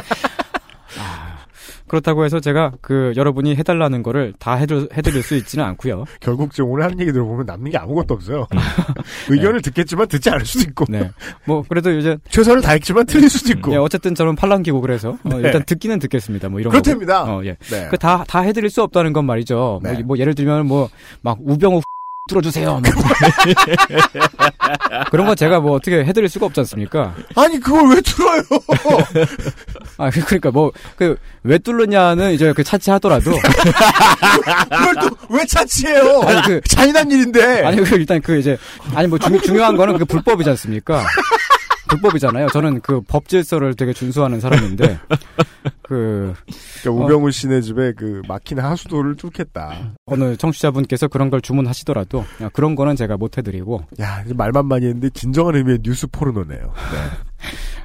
[1.88, 6.04] 그렇다고 해서 제가 그 여러분이 해달라는 거를 다 해드, 해드릴 수 있지는 않고요.
[6.20, 8.46] 결국 지금 오늘 하는 얘기 들어보면 남는 게 아무것도 없어요.
[9.28, 11.10] 의견을 듣겠지만 듣지 않을 수도 있고 네.
[11.46, 13.72] 뭐 그래도 이제 최선을 다했지만 틀릴 수도 있고.
[13.72, 15.38] 예, 어쨌든 저는 팔랑기고 그래서 어, 네.
[15.38, 16.48] 일단 듣기는 듣겠습니다.
[16.48, 17.24] 뭐 이런 그렇답니다.
[17.24, 17.38] 거고.
[17.40, 17.56] 어, 예.
[17.72, 17.88] 네.
[17.90, 19.80] 그다다 해드릴 수 없다는 건 말이죠.
[19.82, 19.94] 네.
[19.94, 20.90] 뭐, 뭐 예를 들면 뭐
[21.22, 21.80] 막 우병우
[22.30, 22.70] 뚫어주세요.
[22.70, 22.82] 뭐.
[25.10, 27.14] 그런 거 제가 뭐 어떻게 해드릴 수가 없지 않습니까?
[27.34, 28.42] 아니 그걸 왜 틀어요?
[29.98, 36.20] 아 그러니까 뭐 그 왜 뚫느냐는 이제 그 차치하더라도 그걸 또 왜 차치해요?
[36.28, 37.64] 아니 그 잔인한 일인데.
[37.64, 38.56] 아니 그 일단 그 이제
[38.94, 41.04] 아니 뭐 중, 중요한 거는 그 불법이지 않습니까?
[41.90, 42.48] 불법이잖아요.
[42.48, 44.98] 저는 그 법 질서를 되게 준수하는 사람인데
[45.82, 46.32] 그
[46.82, 49.92] 그러니까 우병우 씨네 집에 그 막힌 하수도를 뚫겠다.
[50.06, 55.10] 어느 청취자분께서 그런 걸 주문하시더라도 야, 그런 거는 제가 못 해드리고 야, 말만 많이 했는데
[55.10, 56.72] 진정한 의미의 뉴스 포르노네요.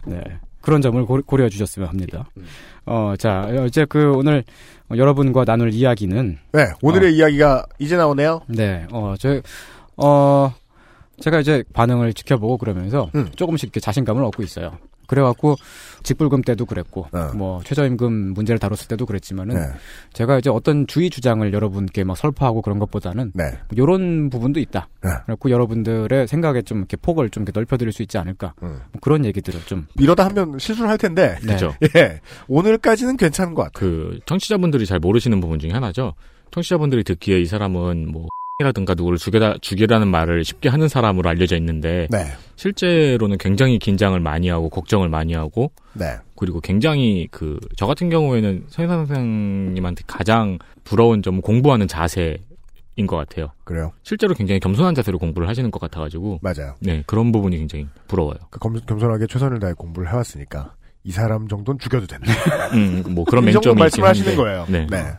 [0.06, 0.20] 네.
[0.62, 2.26] 그런 점을 고, 고려해 주셨으면 합니다.
[2.88, 4.44] 어, 자, 이제 그 오늘
[4.96, 8.42] 여러분과 나눌 이야기는 네, 오늘의 이야기가 이제 나오네요.
[8.48, 9.42] 네, 어, 저,
[9.98, 10.52] 어,
[11.20, 13.30] 제가 이제 반응을 지켜보고 그러면서 음.
[13.36, 14.78] 조금씩 이렇게 자신감을 얻고 있어요.
[15.08, 15.56] 그래갖고
[16.04, 17.32] 직불금 때도 그랬고 어.
[17.36, 19.62] 뭐 최저임금 문제를 다뤘을 때도 그랬지만은 네,
[20.14, 24.88] 제가 이제 어떤 주의 주장을 여러분께 막 설파하고 그런 것보다는 네, 이런 부분도 있다.
[25.04, 25.10] 네.
[25.26, 28.54] 그래갖고 여러분들의 생각에 좀 이렇게 폭을 좀 이렇게 넓혀드릴 수 있지 않을까.
[28.64, 28.80] 음.
[28.92, 29.88] 뭐 그런 얘기들을 좀.
[30.00, 31.36] 이러다 하면 실수를 할 텐데.
[31.42, 31.56] 네.
[31.56, 31.74] 그렇죠.
[31.96, 33.90] 예, 오늘까지는 괜찮은 것 같아요.
[33.90, 36.14] 그 청취자분들이 잘 모르시는 부분 중에 하나죠.
[36.52, 38.28] 청취자분들이 듣기에 이 사람은 뭐
[38.60, 44.48] 라든가 누구를 죽여라 죽이라는 말을 쉽게 하는 사람으로 알려져 있는데 네, 실제로는 굉장히 긴장을 많이
[44.48, 51.22] 하고 걱정을 많이 하고 네, 그리고 굉장히 그 저 같은 경우에는 선생 선생님한테 가장 부러운
[51.22, 52.38] 점은 공부하는 자세
[52.96, 53.52] 인 것 같아요.
[53.66, 53.92] 그래요.
[54.04, 56.76] 실제로 굉장히 겸손한 자세로 공부를 하시는 것 같아가지고 맞아요.
[56.80, 58.38] 네 그런 부분이 굉장히 부러워요.
[58.52, 62.32] 그 겸, 겸손하게 최선을 다해 공부를 해왔으니까 이 사람 정도는 죽여도 된다.
[62.74, 64.42] 음, 뭐 그런 이 정도 맹점이 말씀을 있긴 하시는 한데.
[64.42, 64.66] 거예요.
[64.70, 64.88] 네.
[64.90, 65.12] 네,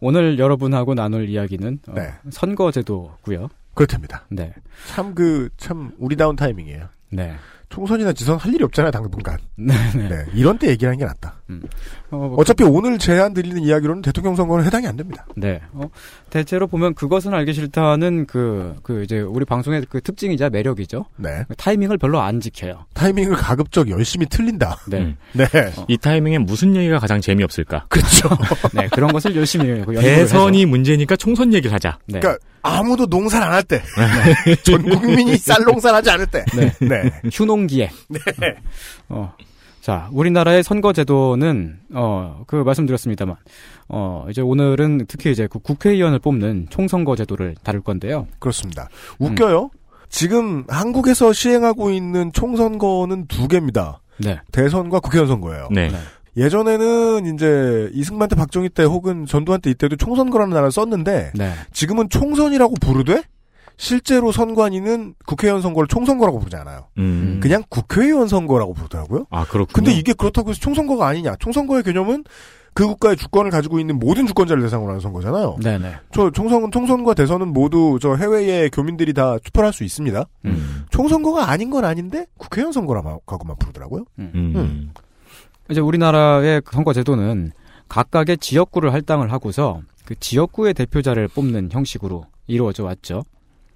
[0.00, 2.12] 오늘 여러분하고 나눌 이야기는 어, 네.
[2.30, 3.48] 선거제도고요.
[3.74, 4.24] 그렇답니다.
[4.30, 4.52] 네,
[4.88, 6.88] 참 그 참 우리다운 타이밍이에요.
[7.10, 7.34] 네,
[7.68, 9.38] 총선이나 지선 할 일이 없잖아요, 당분간.
[9.56, 10.08] 네, 네.
[10.08, 11.40] 네, 이런 때 얘기하는 게 낫다.
[12.10, 15.26] 어, 뭐 어차피 오늘 제안 드리는 이야기로는 대통령 선거는 해당이 안 됩니다.
[15.36, 15.60] 네.
[15.72, 15.88] 어,
[16.30, 21.06] 대체로 보면 그것은 알기 싫다는 그, 그 이제 우리 방송의 그 특징이자 매력이죠.
[21.16, 21.44] 네.
[21.56, 22.86] 타이밍을 별로 안 지켜요.
[22.94, 24.78] 타이밍을 가급적 열심히 틀린다.
[24.88, 24.98] 네.
[24.98, 25.16] 음.
[25.32, 25.46] 네.
[25.88, 27.86] 이 타이밍에 무슨 얘기가 가장 재미없을까?
[27.88, 28.28] 그렇죠.
[28.74, 28.88] 네.
[28.92, 29.84] 그런 것을 열심히 해요.
[29.86, 30.22] 그 연구를 해서.
[30.34, 31.98] 대선이 문제니까 총선 얘기를 하자.
[32.06, 32.20] 네.
[32.20, 33.80] 그러니까 아무도 농사를 안 할 때,
[34.64, 36.72] 전 국민이 쌀 농사하지 않을 때, 네.
[36.80, 37.10] 네.
[37.32, 37.90] 휴농기에.
[39.08, 39.32] 어.
[39.86, 43.36] 자, 우리나라의 선거 제도는 어, 그 말씀드렸습니다만
[43.88, 48.26] 어, 이제 오늘은 특히 이제 그 국회의원을 뽑는 총선거 제도를 다룰 건데요.
[48.40, 48.88] 그렇습니다.
[49.20, 49.70] 웃겨요.
[50.08, 54.00] 지금 한국에서 시행하고 있는 총선거는 두 개입니다.
[54.18, 54.40] 네.
[54.50, 55.68] 대선과 국회의원 선거예요.
[55.70, 55.86] 네.
[55.86, 55.96] 네.
[56.36, 61.52] 예전에는 이제 이승만 때 박정희 때 혹은 전두환 때 이때도 총선거라는 단어를 썼는데 네.
[61.72, 63.22] 지금은 총선이라고 부르되
[63.76, 66.86] 실제로 선관위는 국회의원 선거를 총선거라고 부르지 않아요.
[66.98, 67.40] 음.
[67.42, 69.26] 그냥 국회의원 선거라고 부르더라고요.
[69.30, 69.72] 아, 그렇군요.
[69.72, 71.36] 근데 이게 그렇다고 해서 총선거가 아니냐.
[71.36, 72.24] 총선거의 개념은
[72.72, 75.56] 그 국가의 주권을 가지고 있는 모든 주권자를 대상으로 하는 선거잖아요.
[75.62, 75.94] 네, 네.
[76.12, 80.24] 저 총선, 총선과 대선은 모두 저 해외의 교민들이 다 투표를 할수 있습니다.
[80.44, 80.84] 음.
[80.90, 84.04] 총선거가 아닌 건 아닌데 국회의원 선거라고만 부르더라고요.
[84.18, 84.32] 음.
[84.34, 84.92] 음.
[85.70, 87.52] 이제 우리나라의 그 선거 제도는
[87.88, 93.22] 각각의 지역구를 할당을 하고서 그 지역구의 대표자를 뽑는 형식으로 이루어져 왔죠.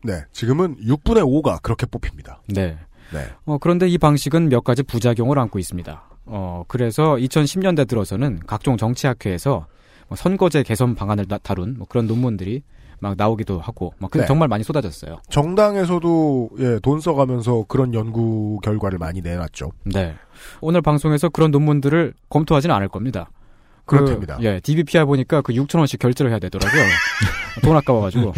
[0.02, 2.40] 네, 지금은 6분의 5가 그렇게 뽑힙니다.
[2.48, 2.78] 네.
[3.12, 3.26] 네.
[3.44, 6.02] 어, 그런데 이 방식은 몇 가지 부작용을 안고 있습니다.
[6.26, 9.66] 어, 그래서 2010년대 들어서는 각종 정치학회에서
[10.08, 12.62] 뭐 선거제 개선 방안을 다, 다룬 뭐 그런 논문들이
[13.02, 14.26] 막 나오기도 하고, 막 그- 네.
[14.26, 15.20] 정말 많이 쏟아졌어요.
[15.30, 19.72] 정당에서도 예, 돈 써가면서 그런 연구 결과를 많이 내놨죠.
[19.84, 20.14] 네.
[20.60, 23.30] 오늘 방송에서 그런 논문들을 검토하지는 않을 겁니다.
[23.86, 24.38] 그, 그렇답니다.
[24.42, 26.82] 예, DBPR 보니까 그 6천 원씩 결제를 해야 되더라고요.
[27.64, 28.32] 돈 아까워가지고.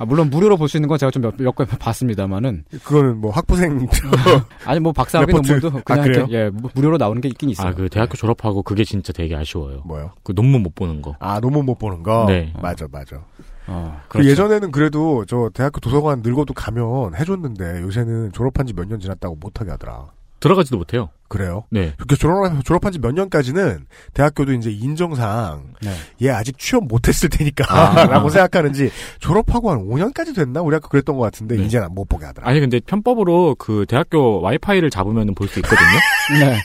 [0.00, 2.64] 아, 물론 무료로 볼 수 있는 건 제가 좀 몇, 몇건 봤습니다만은.
[2.82, 3.86] 그거는 뭐 학부생
[4.64, 5.32] 아니, 뭐 박사학위.
[5.32, 6.26] 논문도 그냥 아, 그래요?
[6.28, 7.68] 이렇게, 예, 무- 무료로 나오는 게 있긴 있어요.
[7.68, 9.82] 아, 그 대학교 졸업하고 그게 진짜 되게 아쉬워요.
[9.84, 10.12] 뭐요?
[10.22, 11.14] 그 논문 못 보는 거.
[11.20, 12.24] 아 논문 못 보는 거.
[12.26, 12.52] 네.
[12.60, 13.22] 맞아, 맞아.
[13.66, 14.30] 어, 그 그렇죠.
[14.30, 19.70] 예전에는 그래도 저 대학교 도서관 늙어도 가면 해줬는데 요새는 졸업한 지 몇 년 지났다고 못하게
[19.72, 20.06] 하더라.
[20.40, 21.10] 들어가지도 못해요.
[21.28, 21.64] 그래요?
[21.70, 21.92] 네.
[21.96, 25.92] 그렇게 졸업, 졸업한 지 몇 년까지는 대학교도 이제 인정상 네.
[26.22, 28.04] 얘 아직 취업 못했을 테니까 아.
[28.10, 30.60] 라고 생각하는지 졸업하고 한 5년까지 됐나?
[30.62, 31.64] 우리 학교 그랬던 것 같은데 네.
[31.64, 32.48] 이제는 못 보게 하더라.
[32.48, 35.88] 아니 근데 편법으로 그 대학교 와이파이를 잡으면 볼 수 있거든요.
[36.40, 36.58] 네.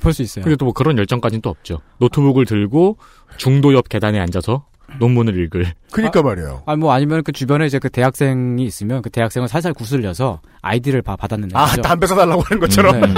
[0.00, 0.44] 볼 수 있어요.
[0.44, 1.80] 근데 또 뭐 그런 열정까지는 또 없죠.
[1.98, 2.96] 노트북을 들고
[3.36, 4.64] 중도 옆 계단에 앉아서
[4.98, 5.72] 논문을 읽을.
[5.92, 6.62] 그니까 말이에요.
[6.66, 11.16] 아, 뭐 아니면 그 주변에 이제 그 대학생이 있으면 그 대학생을 살살 구슬려서 아이디를 바,
[11.16, 11.66] 받았는 아.
[11.76, 13.00] 담배 사달라고 하는 것처럼.
[13.00, 13.14] 네.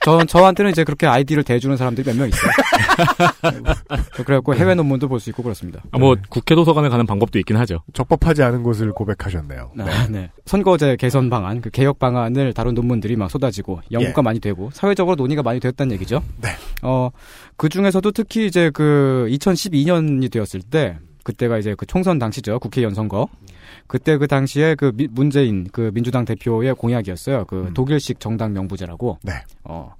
[0.00, 2.50] 저, 저한테는 이제 그렇게 아이디를 대주는 사람들이 몇 명 있어요.
[4.24, 5.80] 그래갖고 해외 논문도 볼 수 있고 그렇습니다.
[5.92, 7.82] 아, 뭐 국회 도서관에 가는 방법도 있긴 하죠.
[7.92, 9.72] 적법하지 않은 것을 고백하셨네요.
[9.78, 10.30] 아, 네.
[10.46, 14.22] 선거제 개선 방안, 그 개혁 방안을 다룬 논문들이 막 쏟아지고 연구가 예.
[14.22, 16.22] 많이 되고 사회적으로 논의가 많이 되었다는 얘기죠.
[16.40, 16.48] 네.
[16.82, 17.10] 어,
[17.56, 22.58] 그 중에서도 특히 이제 그 2012년이 되었을 때 그때가 이제 그 총선 당시죠.
[22.58, 23.28] 국회의원 선거.
[23.92, 27.44] 그때 그 당시에 그 미- 문재인 그 민주당 대표의 공약이었어요.
[27.44, 27.74] 그 음.
[27.74, 29.18] 독일식 정당 명부제라고.
[29.22, 29.32] 네.
[29.64, 29.94] 어.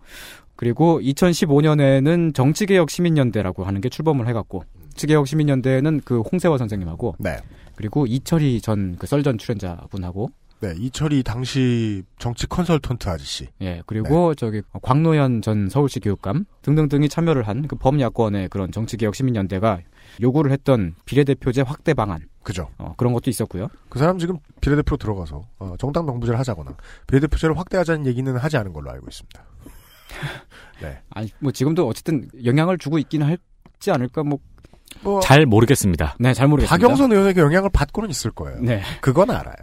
[0.56, 0.98] 그리고
[1.46, 7.36] 2015년에는 정치개혁 시민연대라고 하는 게 출범을 해갖고 정치개혁 시민연대는 그 홍세화 선생님하고 네.
[7.76, 13.48] 그리고 이철희 전 그 썰전 출연자분하고 네, 이철이 당시 정치 컨설턴트 아저씨.
[13.60, 14.34] 예 그리고 네.
[14.38, 19.80] 저기 광노현 전 서울시 교육감 등등등이 참여를 한 그 범야권의 그런 정치개혁 시민연대가
[20.22, 22.68] 요구를 했던 비례대표제 확대 방안 그죠.
[22.78, 23.68] 어, 그런 것도 있었고요.
[23.88, 26.76] 그 사람 지금 비례대표 들어가서 어, 정당 명부제를 하자거나
[27.06, 29.44] 비례대표제를 확대하자는 얘기는 하지 않은 걸로 알고 있습니다.
[31.10, 34.38] 아니 뭐 지금도 어쨌든 영향을 주고 있기는 할지 않을까 뭐
[35.02, 36.16] 뭐 잘 모르겠습니다.
[36.18, 36.76] 네, 잘 모르겠습니다.
[36.76, 38.60] 박영선 의원에게 영향을 받고는 있을 거예요.
[38.60, 38.82] 네.
[39.00, 39.54] 그건 알아요.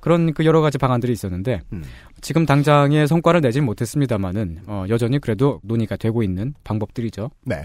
[0.00, 1.82] 그런 그 여러 가지 방안들이 있었는데 음.
[2.20, 7.30] 지금 당장의 성과를 내진 못했습니다만은 어, 여전히 그래도 논의가 되고 있는 방법들이죠.
[7.44, 7.62] 네.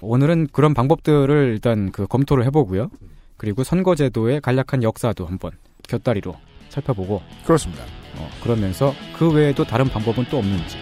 [0.00, 2.90] 오늘은 그런 방법들을 일단 그 검토를 해보고요.
[3.36, 5.52] 그리고 선거제도의 간략한 역사도 한번
[5.88, 6.36] 곁다리로
[6.68, 7.84] 살펴보고 그렇습니다.
[8.16, 10.76] 어, 그러면서 그 외에도 다른 방법은 또 없는지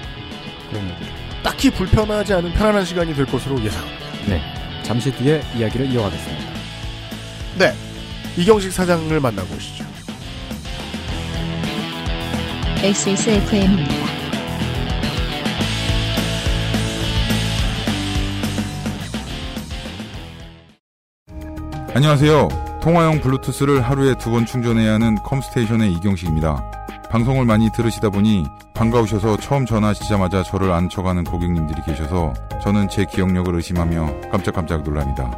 [0.70, 1.12] 그런 얘기를
[1.42, 4.04] 딱히 불편하지 않은 편안한 시간이 될 것으로 예상합니다.
[4.84, 6.44] 잠시 뒤에 이야기를 이어가겠습니다.
[7.58, 7.72] 네.
[8.36, 9.84] 이경식 사장을 만나보시죠.
[12.82, 14.13] XSFM입니다.
[21.94, 22.48] 안녕하세요.
[22.82, 26.70] 통화용 블루투스를 하루에 두 번 충전해야 하는 컴스테이션의 이경식입니다.
[27.08, 34.28] 방송을 많이 들으시다 보니 반가우셔서 처음 전화하시자마자 저를 안쳐가는 고객님들이 계셔서 저는 제 기억력을 의심하며
[34.32, 35.30] 깜짝깜짝 놀랍니다.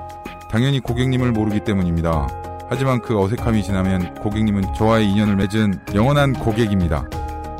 [0.51, 2.27] 당연히 고객님을 모르기 때문입니다.
[2.71, 7.05] 하지만 그 어색함이 지나면 고객님은 저와의 인연을 맺은 영원한 고객입니다.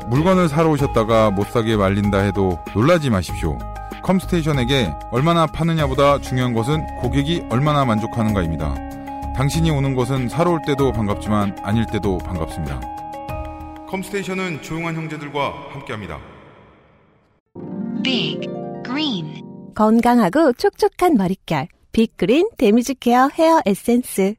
[0.07, 3.59] 물건을 사러 오셨다가 못 사게 말린다 해도 놀라지 마십시오.
[4.01, 8.86] 컴스테이션에게 얼마나 파느냐보다 중요한 것은 고객이 얼마나 만족하는가입니다.
[9.37, 12.81] 당신이 오는 것은 사러 올 때도 반갑지만 아닐 때도 반갑습니다.
[13.87, 16.19] 컴스테이션은 조용한 형제들과 함께합니다.
[18.03, 18.47] Big
[18.83, 19.43] Green
[19.75, 21.67] 건강하고 촉촉한 머릿결.
[21.91, 24.33] 빅그린 damage care 헤어 에센스.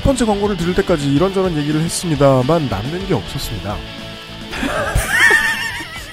[0.00, 3.76] 첫 번째 광고를 들을 때까지 이런저런 얘기를 했습니다만 남는 게 없었습니다.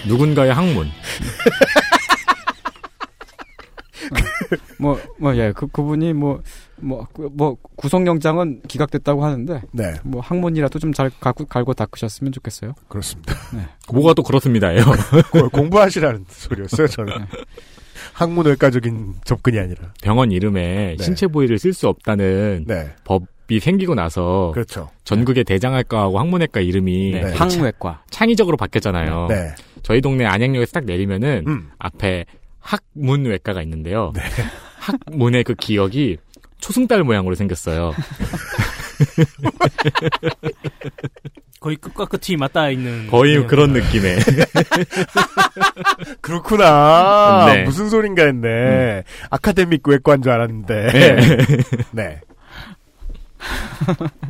[0.05, 0.89] 누군가의 학문.
[4.77, 6.41] 뭐, 뭐, 예, 그, 그분이 뭐,
[6.75, 9.93] 뭐, 그, 뭐, 구속영장은 기각됐다고 하는데, 네.
[10.03, 12.73] 뭐, 학문이라도 좀 잘 갈고, 갈고 닦으셨으면 좋겠어요.
[12.89, 13.35] 그렇습니다.
[13.89, 14.83] 뭐가 또 그렇습니다예요.
[15.31, 17.13] 그걸 공부하시라는 소리였어요, 저는.
[18.11, 19.93] 학문외과적인 접근이 아니라.
[20.01, 21.03] 병원 이름에 네.
[21.03, 22.93] 신체 부위를 쓸 수 없다는 네.
[23.05, 24.89] 법 이 생기고 나서 그렇죠.
[25.05, 27.33] 전국의 대장학과하고 학문외과 이름이 네, 네.
[27.33, 28.03] 항외과.
[28.09, 29.27] 창의적으로 바뀌었잖아요.
[29.29, 29.55] 네.
[29.83, 31.69] 저희 동네 안양역에서 딱 내리면은 음.
[31.79, 32.25] 앞에
[32.59, 34.11] 학문외과가 있는데요.
[34.15, 34.21] 네.
[34.79, 36.17] 학문의 그 기억이
[36.59, 37.93] 초승달 모양으로 생겼어요.
[41.59, 43.07] 거의 끝과 끝이 맞닿아 있는.
[43.07, 43.45] 거의 네.
[43.45, 44.17] 그런 느낌의.
[46.21, 47.45] 그렇구나.
[47.47, 47.63] 네.
[47.63, 49.03] 무슨 소린가 했네.
[49.29, 50.87] 아카데믹 외과인 줄 알았는데.
[50.91, 51.15] 네.
[51.91, 52.21] 네.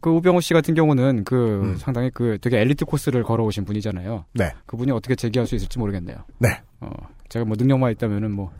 [0.00, 1.76] 그 우병우 씨 같은 경우는 그 음.
[1.76, 4.24] 상당히 그 되게 엘리트 코스를 걸어오신 분이잖아요.
[4.34, 4.52] 네.
[4.66, 6.18] 그분이 어떻게 재기할 수 있을지 모르겠네요.
[6.38, 6.60] 네.
[6.80, 6.90] 어,
[7.28, 8.52] 제가 뭐 능력만 있다면은 뭐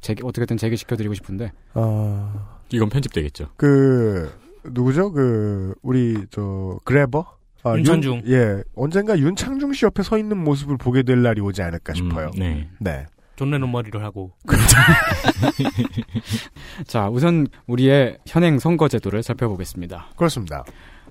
[0.00, 1.52] 재기, 어떻게든 재기시켜드리고 싶은데.
[1.74, 3.48] 어, 이건 편집되겠죠.
[3.56, 4.32] 그,
[4.64, 5.12] 누구죠?
[5.12, 7.26] 그, 우리, 저, 그래버?
[7.62, 8.22] 아, 윤찬중.
[8.26, 8.62] 윤- 예.
[8.74, 12.26] 언젠가 윤창중 씨 옆에 서 있는 모습을 보게 될 날이 오지 않을까 싶어요.
[12.36, 12.68] 음, 네.
[12.78, 13.06] 네.
[13.36, 14.32] 존 레논 머리를 하고.
[16.86, 20.08] 자, 우선 우리의 현행 선거제도를 살펴보겠습니다.
[20.16, 20.64] 그렇습니다.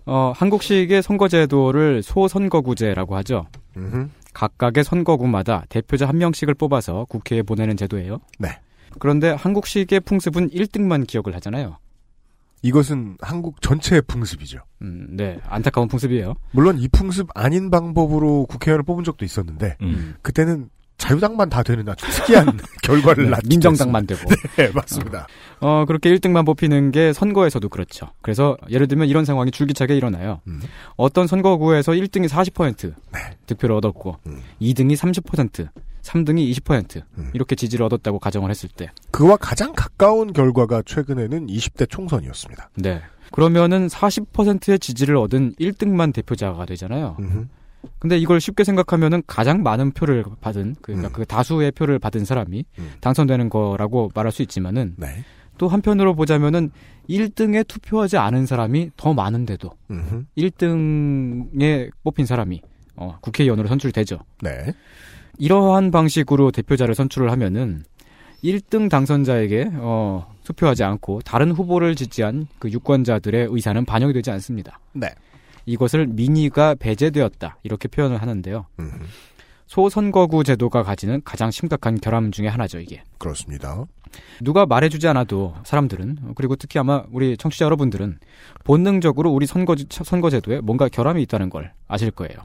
[0.05, 3.45] 어, 한국식의 선거제도를 소선거구제라고 하죠.
[3.77, 4.09] 음흠.
[4.33, 8.19] 각각의 선거구마다 대표자 한 명씩을 뽑아서 국회에 보내는 제도예요.
[8.37, 8.59] 네.
[8.99, 11.77] 그런데 한국식의 풍습은 1등만 기억을 하잖아요.
[12.61, 14.59] 이것은 한국 전체의 풍습이죠.
[14.81, 15.39] 음, 네.
[15.47, 16.33] 안타까운 풍습이에요.
[16.51, 20.15] 물론 이 풍습 아닌 방법으로 국회의원을 뽑은 적도 있었는데, 음.
[20.23, 20.69] 그때는
[21.05, 24.21] 자유당만 다 되는 아주 특이한 결과를 네, 낳게 민정당만 되고.
[24.57, 25.27] 네, 맞습니다.
[25.59, 28.07] 어, 그렇게 1등만 뽑히는 게 선거에서도 그렇죠.
[28.21, 30.41] 그래서 예를 들면 이런 상황이 줄기차게 일어나요.
[30.47, 30.61] 음.
[30.95, 32.93] 어떤 선거구에서 1등이 40%
[33.47, 34.41] 득표를 얻었고, 음.
[34.61, 35.69] 2등이 30%,
[36.01, 37.31] 3등이 20% 음.
[37.33, 42.69] 이렇게 지지를 얻었다고 가정을 했을 때, 그와 가장 가까운 결과가 최근에는 20대 총선이었습니다.
[42.75, 43.01] 네.
[43.31, 47.17] 그러면은 40%의 지지를 얻은 1등만 대표자가 되잖아요.
[47.19, 47.45] 음흠.
[47.99, 51.13] 근데 이걸 쉽게 생각하면은 가장 많은 표를 받은, 그러니까 음.
[51.13, 52.91] 그 다수의 표를 받은 사람이 음.
[53.01, 55.23] 당선되는 거라고 말할 수 있지만은 네.
[55.57, 56.71] 또 한편으로 보자면은
[57.09, 60.25] 1등에 투표하지 않은 사람이 더 많은데도 음흠.
[60.37, 62.61] 1등에 뽑힌 사람이
[62.95, 64.19] 어, 국회의원으로 선출되죠.
[64.41, 64.73] 네.
[65.37, 67.83] 이러한 방식으로 대표자를 선출을 하면은
[68.43, 74.79] 1등 당선자에게 어, 투표하지 않고 다른 후보를 지지한 그 유권자들의 의사는 반영이 되지 않습니다.
[74.93, 75.07] 네.
[75.65, 78.65] 이것을 민의가 배제되었다 이렇게 표현을 하는데요.
[78.79, 79.05] 음흠.
[79.67, 83.03] 소선거구 제도가 가지는 가장 심각한 결함 중에 하나죠 이게.
[83.17, 83.85] 그렇습니다.
[84.41, 88.19] 누가 말해주지 않아도 사람들은 그리고 특히 아마 우리 청취자 여러분들은
[88.63, 92.35] 본능적으로 우리 선거 선거제도에 뭔가 결함이 있다는 걸 아실 거예요.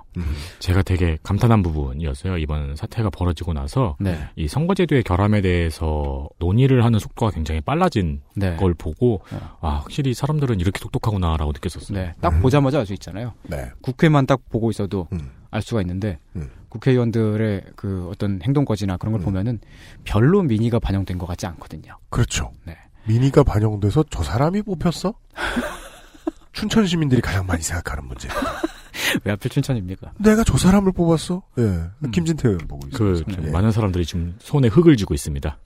[0.58, 2.36] 제가 되게 감탄한 부분이었어요.
[2.38, 8.56] 이번 사태가 벌어지고 나서 네, 이 선거제도의 결함에 대해서 논의를 하는 속도가 굉장히 빨라진 네,
[8.56, 9.38] 걸 보고 네.
[9.60, 11.98] 아 확실히 사람들은 이렇게 똑똑하구나라고 느꼈었어요.
[11.98, 12.14] 네.
[12.20, 13.34] 딱 보자마자 알 수 있잖아요.
[13.44, 13.70] 네.
[13.82, 15.30] 국회만 딱 보고 있어도 음.
[15.50, 16.50] 알 수가 있는데 음.
[16.70, 19.24] 국회의원들의 그 어떤 행동거지나 그런 걸 음.
[19.24, 19.60] 보면은
[20.04, 21.98] 별로 민의가 반영된 것 같지 않거든요.
[22.08, 22.50] 그렇죠.
[22.64, 22.76] 네.
[23.06, 25.12] 민의가 반영돼서 저 사람이 뽑혔어?
[26.52, 28.28] 춘천 시민들이 가장 많이 생각하는 문제.
[29.24, 30.12] 왜 하필 춘천입니까?
[30.18, 31.42] 내가 저 사람을 뽑았어?
[31.58, 31.62] 예.
[31.62, 32.10] 음.
[32.12, 33.46] 김진태 의원 보고 그 있습니다.
[33.46, 33.50] 예.
[33.50, 35.58] 많은 사람들이 지금 손에 흙을 쥐고 있습니다.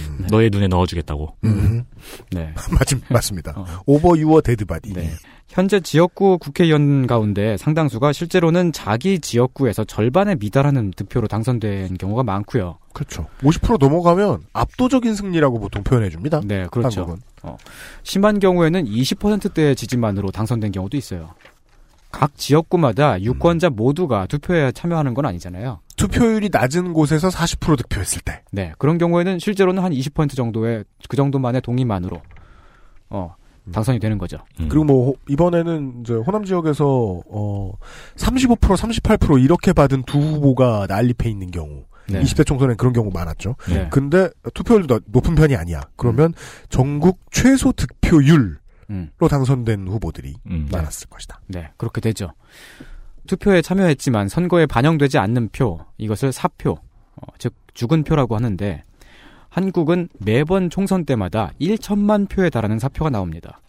[0.00, 0.26] 음.
[0.30, 1.36] 너의 눈에 넣어주겠다고.
[1.44, 1.84] 음.
[2.30, 2.54] 네.
[2.70, 3.52] 맞, 맞습니다.
[3.56, 3.66] 어.
[3.86, 4.92] over your dead body.
[4.92, 5.10] 네.
[5.50, 12.78] 현재 지역구 국회의원 가운데 상당수가 실제로는 자기 지역구에서 절반에 미달하는 득표로 당선된 경우가 많고요.
[12.92, 13.26] 그렇죠.
[13.42, 16.40] 50% 넘어가면 압도적인 승리라고 보통 표현해 줍니다.
[16.44, 17.00] 네, 그렇죠.
[17.00, 17.56] 한국은.
[18.04, 21.34] 심한 경우에는 20%대의 지지만으로 당선된 경우도 있어요.
[22.12, 25.80] 각 지역구마다 유권자 모두가 투표에 참여하는 건 아니잖아요.
[25.96, 28.42] 투표율이 낮은 곳에서 40% 득표했을 때.
[28.52, 32.22] 네, 그런 경우에는 실제로는 한 20% 정도의 그 정도만의 동의만으로
[33.10, 33.34] 어
[33.72, 34.38] 당선이 되는 거죠.
[34.56, 37.72] 그리고 뭐 호- 이번에는 이제 호남 지역에서 어
[38.16, 42.20] 35% 38% 이렇게 받은 두 후보가 난립해 있는 경우 네.
[42.22, 43.54] 20대 총선엔 그런 경우 많았죠.
[43.68, 43.88] 네.
[43.90, 45.82] 근데 투표율도 더 높은 편이 아니야.
[45.96, 46.32] 그러면
[46.68, 48.56] 전국 최소 득표율로
[48.90, 49.10] 음.
[49.18, 50.68] 당선된 후보들이 음.
[50.72, 51.40] 많았을 것이다.
[51.46, 52.32] 네, 그렇게 되죠.
[53.26, 58.82] 투표에 참여했지만 선거에 반영되지 않는 표, 이것을 사표, 어, 즉 죽은 표라고 하는데
[59.50, 63.60] 한국은 매번 총선 때마다 1천만 표에 달하는 사표가 나옵니다.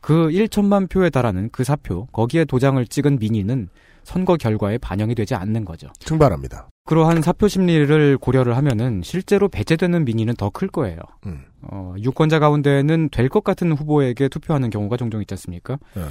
[0.00, 3.68] 그 1천만 표에 달하는 그 사표, 거기에 도장을 찍은 민의는
[4.04, 5.88] 선거 결과에 반영이 되지 않는 거죠.
[5.98, 6.68] 증발합니다.
[6.84, 10.98] 그러한 사표 심리를 고려를 하면은 실제로 배제되는 민의는 더 클 거예요.
[11.26, 11.40] 음.
[11.62, 15.78] 어, 유권자 가운데는 될 것 같은 후보에게 투표하는 경우가 종종 있지 않습니까?
[15.94, 16.02] 네.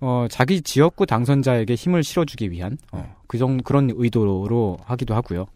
[0.00, 5.46] 어, 자기 지역구 당선자에게 힘을 실어주기 위한 어, 그 정, 그런 의도로 하기도 하고요.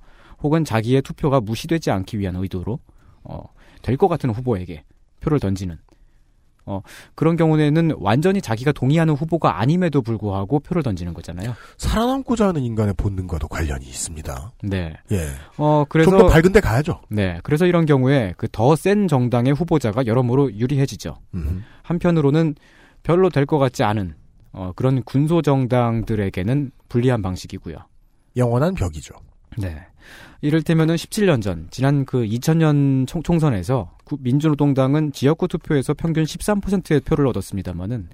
[0.45, 2.79] 혹은 자기의 투표가 무시되지 않기 위한 의도로
[3.25, 3.43] 어,
[3.83, 4.85] 될 것 같은 후보에게
[5.21, 5.79] 표를 던지는
[6.67, 6.81] 어,
[7.15, 11.55] 그런 경우에는 완전히 자기가 동의하는 후보가 아님에도 불구하고 표를 던지는 거잖아요.
[11.77, 14.53] 살아남고자 하는 인간의 본능과도 관련이 있습니다.
[14.63, 14.95] 네.
[15.13, 15.29] 예.
[15.59, 17.01] 어, 그래서 좀 더 밝은 데 가야죠.
[17.11, 17.39] 네.
[17.43, 21.19] 그래서 이런 경우에 그 더 센 정당의 후보자가 여러모로 유리해지죠.
[21.35, 21.65] 음.
[21.83, 22.55] 한편으로는
[23.03, 24.15] 별로 될 것 같지 않은
[24.53, 27.77] 어, 그런 군소 정당들에게는 불리한 방식이고요.
[28.37, 29.15] 영원한 벽이죠.
[29.59, 29.87] 네.
[30.49, 37.27] 이를테면은 17년 전 지난 그 2000년 총, 총선에서 구- 민주노동당은 지역구 투표에서 평균 13%의 표를
[37.29, 38.09] 얻었습니다만은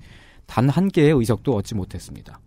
[0.46, 2.38] 단한 개의 의석도 얻지 못했습니다.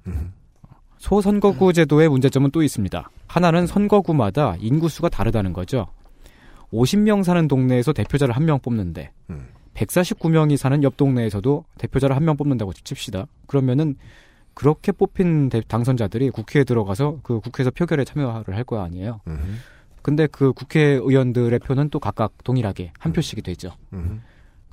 [1.00, 3.10] 소선거구 제도의 문제점은 또 있습니다.
[3.28, 5.88] 하나는 선거구마다 인구수가 다르다는 거죠.
[6.72, 9.12] 50명 사는 동네에서 대표자를 한 명 뽑는데
[9.74, 13.26] 149명이 사는 옆 동네에서도 대표자를 한 명 뽑는다고 칩시다.
[13.48, 13.96] 그러면은
[14.54, 19.20] 그렇게 뽑힌 대- 당선자들이 국회에 들어가서 그 국회에서 표결에 참여를 할 거 아니에요.
[20.02, 23.72] 근데 그 국회의원들의 표는 또 각각 동일하게 한 표씩이 되죠.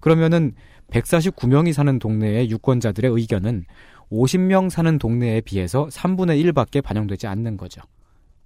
[0.01, 0.53] 그러면은
[0.91, 3.65] 149명이 사는 동네의 유권자들의 의견은
[4.11, 7.81] 50명 사는 동네에 비해서 3분의 1밖에 반영되지 않는 거죠.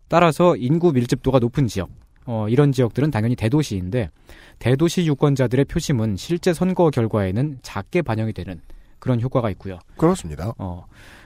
[0.08, 1.88] 따라서 인구 밀집도가 높은 지역,
[2.26, 4.10] 어, 이런 지역들은 당연히 대도시인데
[4.58, 8.60] 대도시 유권자들의 표심은 실제 선거 결과에는 작게 반영이 되는
[8.98, 9.78] 그런 효과가 있고요.
[9.96, 10.52] 그렇습니다.
[10.58, 10.84] 어,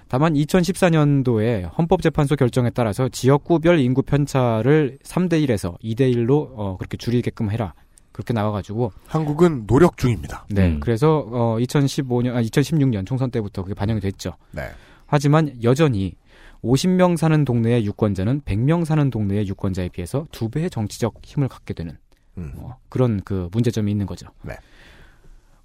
[0.09, 7.50] 다만 2014년도에 헌법재판소 결정에 따라서 지역구별 인구 편차를 3대 1에서 2대 1로 어, 그렇게 줄이게끔
[7.50, 7.74] 해라.
[8.12, 10.44] 그렇게 나와가지고 한국은 노력 중입니다.
[10.50, 10.80] 네, 음.
[10.80, 14.32] 그래서 어, 2015년, 아, 2016년 총선 때부터 그게 반영이 됐죠.
[14.50, 14.62] 네.
[15.06, 16.16] 하지만 여전히
[16.64, 21.96] 50명 사는 동네의 유권자는 100명 사는 동네의 유권자에 비해서 두 배의 정치적 힘을 갖게 되는
[22.56, 24.28] 어, 그런 그 문제점이 있는 거죠.
[24.42, 24.54] 네.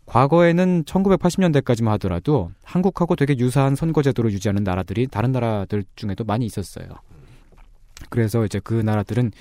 [0.06, 6.88] 과거에는 1980년대까지만 하더라도 한국하고 되게 유사한 선거제도를 유지하는 나라들이 다른 나라들 중에도 많이 있었어요.
[8.10, 9.32] 그래서 이제 그 나라들은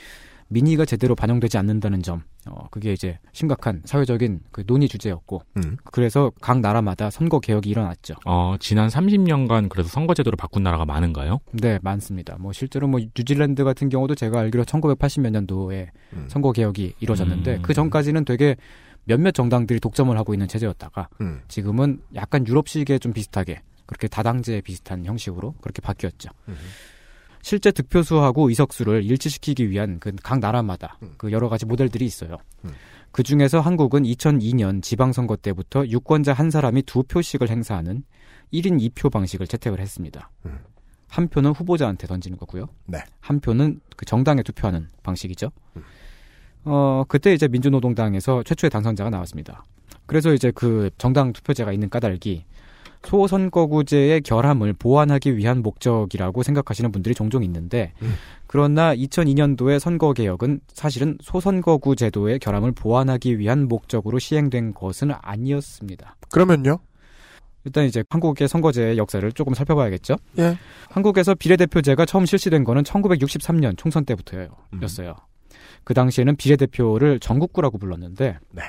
[0.53, 5.77] 민의가 제대로 반영되지 않는다는 점, 어, 그게 이제 심각한 사회적인 그 논의 주제였고, 음.
[5.85, 8.15] 그래서 각 나라마다 선거 개혁이 일어났죠.
[8.27, 11.39] 어, 지난 30년간 그래서 선거제도를 바꾼 나라가 많은가요?
[11.53, 12.37] 네, 많습니다.
[12.39, 16.25] 뭐 실제로 뭐 뉴질랜드 같은 경우도 제가 알기로 1980몇 년도에 음.
[16.29, 17.63] 선거 개혁이 이루어졌는데 음.
[17.63, 18.57] 그 전까지는 되게
[19.05, 21.43] 몇몇 정당들이 독점을 하고 있는 체제였다가 음.
[21.49, 26.31] 지금은 약간 유럽식에 좀 비슷하게 그렇게 다당제 비슷한 형식으로 그렇게 바뀌었죠.
[27.43, 32.39] 실제 득표수하고 의석수를 일치시키기 위한 그 각 나라마다 그 여러 가지 모델들이 있어요.
[33.11, 38.05] 그 중에서 한국은 2002년 지방선거 때부터 유권자 한 사람이 두 표씩을 행사하는
[38.53, 40.31] 1인 2표 방식을 채택을 했습니다.
[41.09, 42.69] 한 표는 후보자한테 던지는 거고요.
[42.87, 42.99] 네.
[43.21, 45.51] 한 표는 그 정당에 투표하는 방식이죠.
[46.65, 49.65] 어, 그때 이제 민주노동당에서 최초의 당선자가 나왔습니다.
[50.07, 52.45] 그래서 이제 그 정당 투표제가 있는 까닭이
[53.05, 57.93] 소선거구제의 결함을 보완하기 위한 목적이라고 생각하시는 분들이 종종 있는데
[58.47, 66.17] 그러나 2002년도의 선거 개혁은 사실은 소선거구 제도의 결함을 보완하기 위한 목적으로 시행된 것은 아니었습니다.
[66.31, 66.79] 그러면요?
[67.65, 70.17] 일단 이제 한국의 선거제의 역사를 조금 살펴봐야겠죠.
[70.39, 70.59] 예.
[70.91, 75.15] 한국에서 비례대표제가 처음 실시된 거는 1963년 총선 때부터였어요.
[75.85, 78.63] 그 당시에는 비례대표를 전국구라고 불렀는데 네.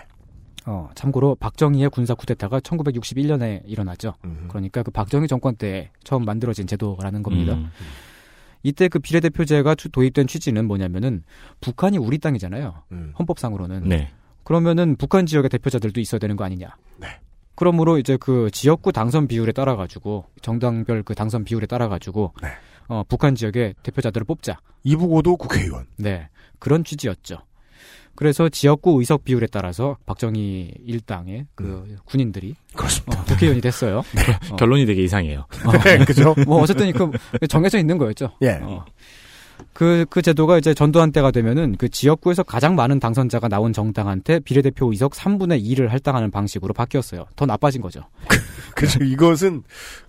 [0.65, 4.13] 어, 참고로 박정희의 군사 쿠데타가 1961년에 일어나죠.
[4.47, 7.53] 그러니까 그 박정희 정권 때 처음 만들어진 제도라는 겁니다.
[7.55, 7.69] 음.
[8.63, 11.23] 이때 그 비례대표제가 추- 도입된 취지는 뭐냐면은
[11.59, 12.73] 북한이 우리 땅이잖아요.
[13.19, 13.89] 헌법상으로는.
[13.89, 14.11] 네.
[14.45, 16.75] 그러면은 북한 지역의 대표자들도 있어야 되는 거 아니냐.
[16.97, 17.07] 네.
[17.55, 22.47] 그러므로 이제 그 지역구 당선 비율에 따라 가지고 정당별 그 당선 비율에 따라 가지고 네.
[22.87, 24.59] 어, 북한 지역의 대표자들을 뽑자.
[24.83, 25.85] 이북고도 국회의원.
[25.97, 26.29] 네.
[26.63, 27.39] 그런 취지였죠.
[28.15, 33.19] 그래서 지역구 의석 비율에 따라서 박정희 일당의 그 군인들이 그렇습니다.
[33.19, 33.97] 어, 국회의원이 됐어요.
[34.49, 34.55] 어.
[34.55, 35.45] 결론이 되게 이상해요.
[35.65, 36.33] 어, 네, 그죠?
[36.47, 37.11] 뭐 어쨌든 그
[37.49, 38.31] 정해져 있는 거였죠.
[38.43, 38.59] 예.
[38.61, 38.85] 어.
[39.73, 44.89] 그, 그 제도가 이제 전두환 때가 되면은 그 지역구에서 가장 많은 당선자가 나온 정당한테 비례대표
[44.89, 47.25] 의석 3분의 2를 할당하는 방식으로 바뀌었어요.
[47.35, 48.03] 더 나빠진 거죠.
[48.73, 49.03] 그죠.
[49.03, 49.63] 이것은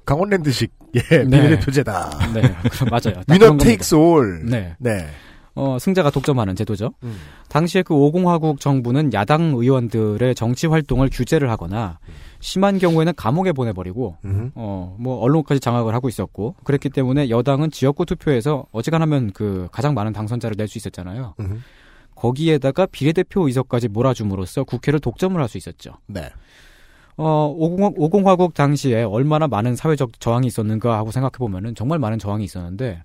[0.04, 1.24] 강원랜드식, 예, 네.
[1.24, 2.32] 비례대표제다.
[2.32, 2.42] 네,
[2.90, 3.22] 맞아요.
[3.26, 4.44] 딱 위너 테이크스 올.
[4.46, 4.76] 네.
[4.78, 5.08] 네.
[5.54, 6.94] 어, 승자가 독점하는 제도죠.
[7.04, 7.16] 음.
[7.48, 11.98] 당시에 그 오공화국 정부는 야당 의원들의 정치 활동을 규제를 하거나
[12.40, 14.50] 심한 경우에는 감옥에 보내버리고 음.
[14.56, 20.12] 어, 뭐 언론까지 장악을 하고 있었고 그랬기 때문에 여당은 지역구 투표에서 어지간하면 그 가장 많은
[20.12, 21.34] 당선자를 낼 수 있었잖아요.
[21.40, 21.62] 음.
[22.16, 25.92] 거기에다가 비례대표 의석까지 몰아줌으로써 국회를 독점을 할 수 있었죠.
[26.06, 26.30] 네.
[27.16, 32.42] 어, 오공, 오공화국 당시에 얼마나 많은 사회적 저항이 있었는가 하고 생각해 보면은 정말 많은 저항이
[32.44, 33.02] 있었는데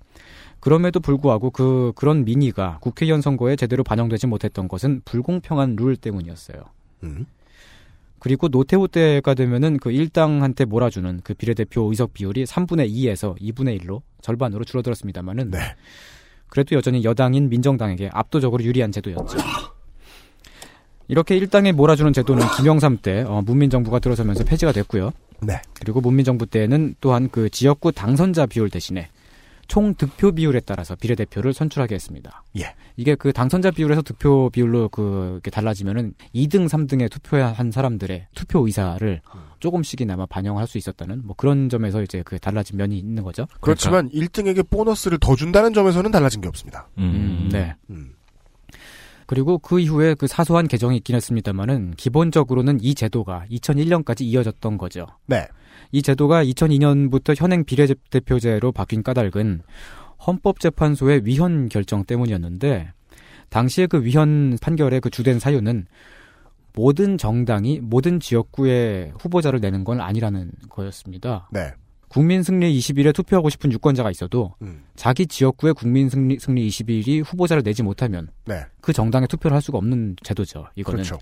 [0.60, 6.64] 그럼에도 불구하고 그 그런 민의가 국회의원 선거에 제대로 반영되지 못했던 것은 불공평한 룰 때문이었어요.
[7.03, 7.26] 음.
[8.20, 14.01] 그리고 노태우 때가 되면은 그 일당한테 몰아주는 그 비례대표 의석 비율이 3분의 2에서 2분의 1로
[14.22, 15.60] 절반으로 줄어들었습니다만은 네.
[16.47, 19.38] 그래도 여전히 여당인 민정당에게 압도적으로 유리한 제도였죠.
[21.07, 25.12] 이렇게 일당에 몰아주는 제도는 김영삼 때 어, 문민정부가 들어서면서 폐지가 됐고요.
[25.41, 25.62] 네.
[25.74, 29.10] 그리고 문민정부 때는 또한 그 지역구 당선자 비율 대신에
[29.70, 32.43] 총 득표 비율에 따라서 비례대표를 선출하게 했습니다.
[32.57, 32.74] 예.
[32.97, 39.22] 이게 그 당선자 비율에서 득표 비율로 그 이렇게 달라지면은 2등, 3등에 투표한 사람들의 투표 의사를
[39.59, 43.45] 조금씩이나마 반영할 수 있었다는 뭐 그런 점에서 이제 그 달라진 면이 있는 거죠.
[43.61, 46.89] 그렇지만 1등에게 보너스를 더 준다는 점에서는 달라진 게 없습니다.
[46.97, 47.76] 음, 네.
[47.91, 48.15] 음.
[49.28, 55.05] 그리고 그 이후에 그 사소한 개정이 있긴 했습니다만은 기본적으로는 이 제도가 2001년까지 이어졌던 거죠.
[55.28, 55.47] 네.
[55.92, 59.62] 이 제도가 2002년부터 현행 비례대표제로 바뀐 까닭은
[60.26, 62.92] 헌법재판소의 위헌 결정 때문이었는데
[63.50, 65.88] 당시에 그 위헌 판결의 그 주된 사유는
[66.74, 71.50] 모든 정당이 모든 지역구에 후보자를 내는 건 아니라는 거였습니다.
[71.52, 71.74] 네.
[72.08, 74.84] 국민 승리 20일에 투표하고 싶은 유권자가 있어도 음.
[74.96, 78.64] 자기 지역구에 국민 승리, 승리 20일이 후보자를 내지 못하면 네.
[78.82, 80.68] 그 정당에 투표를 할 수가 없는 제도죠.
[80.76, 81.04] 이거는.
[81.04, 81.20] 그렇죠.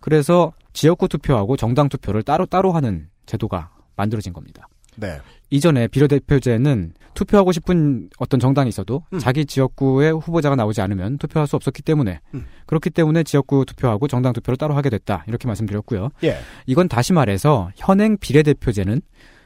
[0.00, 4.66] 그래서 지역구 투표하고 정당 투표를 따로 따로 하는 제도가 만들어진 겁니다.
[4.96, 5.20] 네.
[5.50, 11.82] 이전에 비례대표제는 투표하고 싶은 어떤 정당이 있어도 자기 지역구에 후보자가 나오지 않으면 투표할 수 없었기
[11.82, 12.46] 때문에 음.
[12.66, 16.10] 그렇기 때문에 지역구 투표하고 정당 투표를 따로 하게 됐다 이렇게 말씀드렸고요.
[16.24, 16.38] 예.
[16.66, 19.02] 이건 다시 말해서 현행 비례대표제는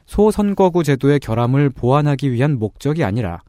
[0.06, 3.40] 소선거구 제도의 결함을 보완하기 위한 목적이 아니라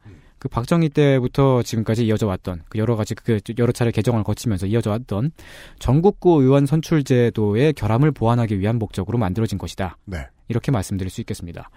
[0.44, 4.90] 그 박정희 때부터 지금까지 이어져 왔던 그 여러 가지 그 여러 차례 개정을 거치면서 이어져
[4.90, 5.32] 왔던
[5.80, 9.96] 전국구 의원 선출 제도의 결함을 보완하기 위한 목적으로 만들어진 것이다.
[10.04, 10.28] 네.
[10.50, 11.70] 이렇게 말씀드릴 수 있겠습니다.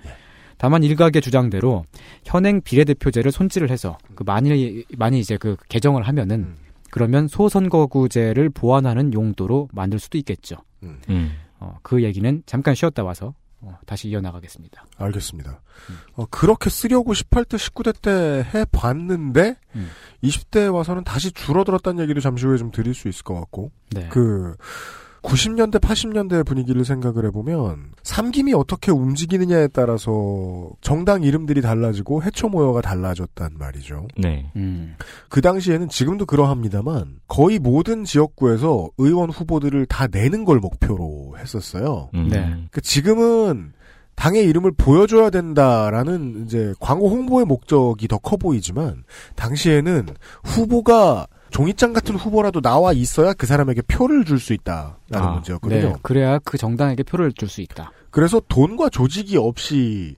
[0.59, 1.85] 다만 일각의 주장대로
[2.25, 6.57] 현행 비례대표제를 손질을 해서 그 많이 많이 이제 그 개정을 하면은
[6.91, 10.57] 그러면 소선거구제를 보완하는 용도로 만들 수도 있겠죠.
[10.83, 11.31] 음.
[11.61, 14.87] 어, 그 얘기는 잠깐 쉬었다 와서 어, 다시 이어나가겠습니다.
[14.99, 15.61] 알겠습니다.
[16.15, 19.91] 어, 그렇게 쓰려고 18대, 19대 때 해봤는데, 음.
[20.23, 24.09] 20대에 와서는 다시 줄어들었다는 얘기도 잠시 후에 좀 드릴 수 있을 것 같고, 네.
[24.11, 24.57] 그,
[25.27, 33.55] 90년대, 80년대 분위기를 생각을 해보면, 삼김이 어떻게 움직이느냐에 따라서 정당 이름들이 달라지고 해초 모여가 달라졌단
[33.59, 34.07] 말이죠.
[34.17, 34.51] 네.
[34.55, 34.95] 음.
[35.29, 42.09] 그 당시에는 지금도 그러합니다만, 거의 모든 지역구에서 의원 후보들을 다 내는 걸 목표로 했었어요.
[42.15, 42.29] 음.
[42.29, 42.69] 네.
[42.71, 43.73] 그 지금은
[44.15, 49.05] 당의 이름을 보여줘야 된다라는 이제 광고 홍보의 목적이 더 커 보이지만
[49.35, 50.09] 당시에는
[50.43, 55.81] 후보가 종이장 같은 후보라도 나와 있어야 그 사람에게 표를 줄 수 있다라는 아, 문제였거든요.
[55.89, 57.93] 네, 그래야 그 정당에게 표를 줄 수 있다.
[58.11, 60.17] 그래서 돈과 조직이 없이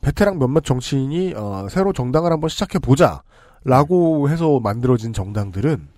[0.00, 3.22] 베테랑 몇몇 정치인이 어, 새로 정당을 한번 시작해 보자
[3.64, 5.88] 라고 해서 만들어진 정당들은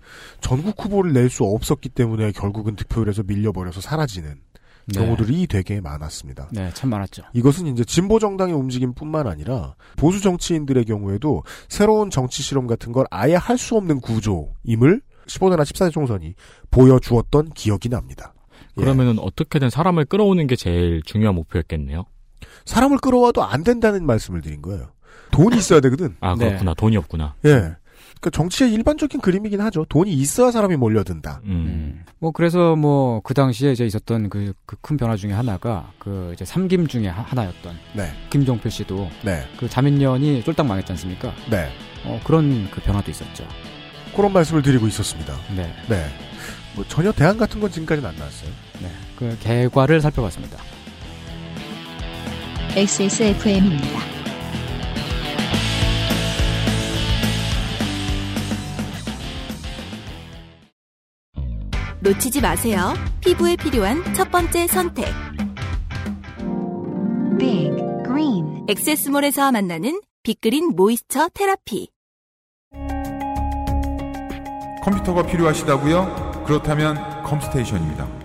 [0.40, 4.51] 전국 후보를 낼 수 없었기 때문에 결국은 득표율에서 밀려버려서 사라지는 네.
[4.92, 6.48] 경우들이 되게 많았습니다.
[6.52, 7.22] 네, 참 많았죠.
[7.34, 13.34] 이것은 이제 진보 정당의 움직임뿐만 아니라 보수 정치인들의 경우에도 새로운 정치 실험 같은 걸 아예
[13.34, 16.34] 할 수 없는 구조임을 15대나 14대 총선이
[16.70, 18.34] 보여주었던 기억이 납니다.
[18.78, 18.82] 예.
[18.82, 22.04] 그러면은 어떻게든 사람을 끌어오는 게 제일 중요한 목표였겠네요.
[22.64, 24.88] 사람을 끌어와도 안 된다는 말씀을 드린 거예요.
[25.30, 26.16] 돈이 있어야 되거든.
[26.20, 26.46] 아 네.
[26.48, 26.74] 그렇구나.
[26.74, 27.34] 돈이 없구나.
[27.44, 27.76] 예.
[28.22, 29.84] 그러니까 정치의 일반적인 그림이긴 하죠.
[29.88, 31.40] 돈이 있어야 사람이 몰려든다.
[31.44, 31.50] 음.
[31.50, 32.04] 음.
[32.20, 36.86] 뭐 그래서 뭐 그 당시에 이제 있었던 그 큰 변화 중에 하나가 그 이제 삼김
[36.86, 38.10] 중에 하- 하나였던 네.
[38.30, 39.42] 김종필 씨도 네.
[39.58, 41.32] 그 자민련이 쫄딱 망했지 않습니까?
[41.50, 41.68] 네.
[42.04, 43.44] 어, 그런 그 변화도 있었죠.
[44.14, 45.34] 그런 말씀을 드리고 있었습니다.
[45.56, 45.72] 네.
[45.88, 46.06] 네.
[46.76, 48.50] 뭐 전혀 대안 같은 건 지금까지는 안 나왔어요.
[48.80, 48.88] 네.
[49.16, 50.58] 그 결과를 살펴봤습니다.
[52.76, 54.21] XSFM입니다.
[62.02, 62.94] 놓치지 마세요.
[63.20, 65.06] 피부에 필요한 첫 번째 선택.
[67.38, 67.70] Big
[68.04, 71.90] Green 엑세스몰에서 만나는 빅그린 모이스처 테라피.
[74.82, 76.42] 컴퓨터가 필요하시다고요?
[76.44, 78.21] 그렇다면 컴스테이션입니다.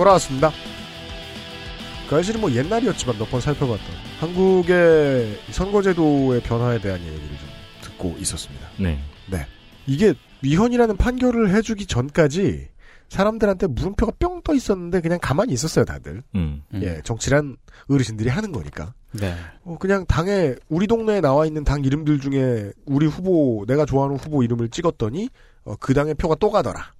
[0.00, 0.50] 돌아왔습니다.
[2.08, 3.86] 그 사실은 뭐 옛날이었지만 몇 번 살펴봤던
[4.18, 7.48] 한국의 선거제도의 변화에 대한 얘기를 좀
[7.82, 8.66] 듣고 있었습니다.
[8.78, 8.98] 네.
[9.30, 9.46] 네.
[9.86, 12.68] 이게 위헌이라는 판결을 해주기 전까지
[13.08, 16.22] 사람들한테 물음표가 뿅 떠 있었는데 그냥 가만히 있었어요, 다들.
[16.34, 16.62] 음.
[16.76, 17.58] 예, 정치란
[17.90, 18.94] 어르신들이 하는 거니까.
[19.12, 19.34] 네.
[19.64, 24.42] 어, 그냥 당에 우리 동네에 나와 있는 당 이름들 중에 우리 후보 내가 좋아하는 후보
[24.42, 25.28] 이름을 찍었더니
[25.64, 26.94] 어, 그 당의 표가 또 가더라.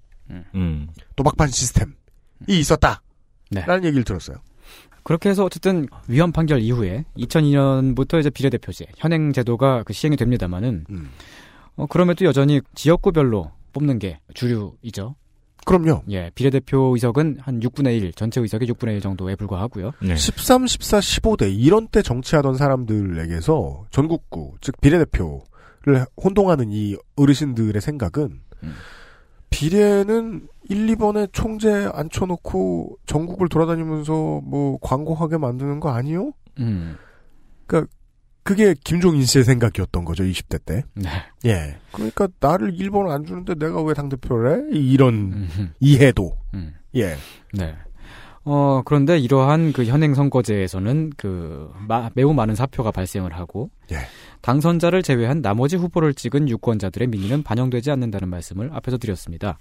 [0.53, 0.87] 음.
[1.15, 1.93] 도박판 시스템이
[2.47, 3.01] 있었다.
[3.49, 3.61] 네.
[3.65, 4.37] 라는 얘기를 들었어요.
[5.03, 11.09] 그렇게 해서 어쨌든 위헌 판결 이후에 2002년부터 이제 비례대표제 현행 제도가 그 시행이 됩니다만은 음.
[11.75, 15.15] 어, 그럼에도 여전히 지역구별로 뽑는 게 주류이죠.
[15.65, 16.03] 그럼요.
[16.09, 19.91] 예, 비례대표 의석은 한 6분의 1, 전체 의석의 6분의 1 정도에 불과하고요.
[20.01, 20.15] 네.
[20.15, 28.73] 13, 14, 15대 이런 때 정치하던 사람들에게서 전국구 즉 비례대표를 혼동하는 이 어르신들의 생각은 음.
[29.51, 36.31] 비례는 1, 2번에 총재 앉혀놓고 전국을 돌아다니면서 뭐 광고하게 만드는 거 아니요?
[36.59, 36.95] 음.
[37.67, 37.91] 그러니까
[38.43, 40.83] 그게 김종인 씨의 생각이었던 거죠 20대 때.
[40.95, 41.09] 네.
[41.45, 41.77] 예.
[41.91, 44.77] 그러니까 나를 1번을 안 주는데 내가 왜 당 대표를 해?
[44.79, 45.47] 이런
[45.79, 46.35] 이해도.
[46.55, 46.73] 음.
[46.95, 47.15] 예.
[47.53, 47.75] 네.
[48.43, 53.97] 어, 그런데 이러한 그 현행 선거제에서는 그 마- 매우 많은 사표가 발생을 하고 예.
[54.41, 59.59] 당선자를 제외한 나머지 후보를 찍은 유권자들의 민의는 반영되지 않는다는 말씀을 앞에서 드렸습니다.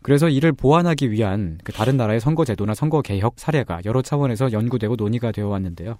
[0.00, 5.30] 그래서 이를 보완하기 위한 그 다른 나라의 선거제도나 선거 개혁 사례가 여러 차원에서 연구되고 논의가
[5.30, 5.98] 되어 왔는데요.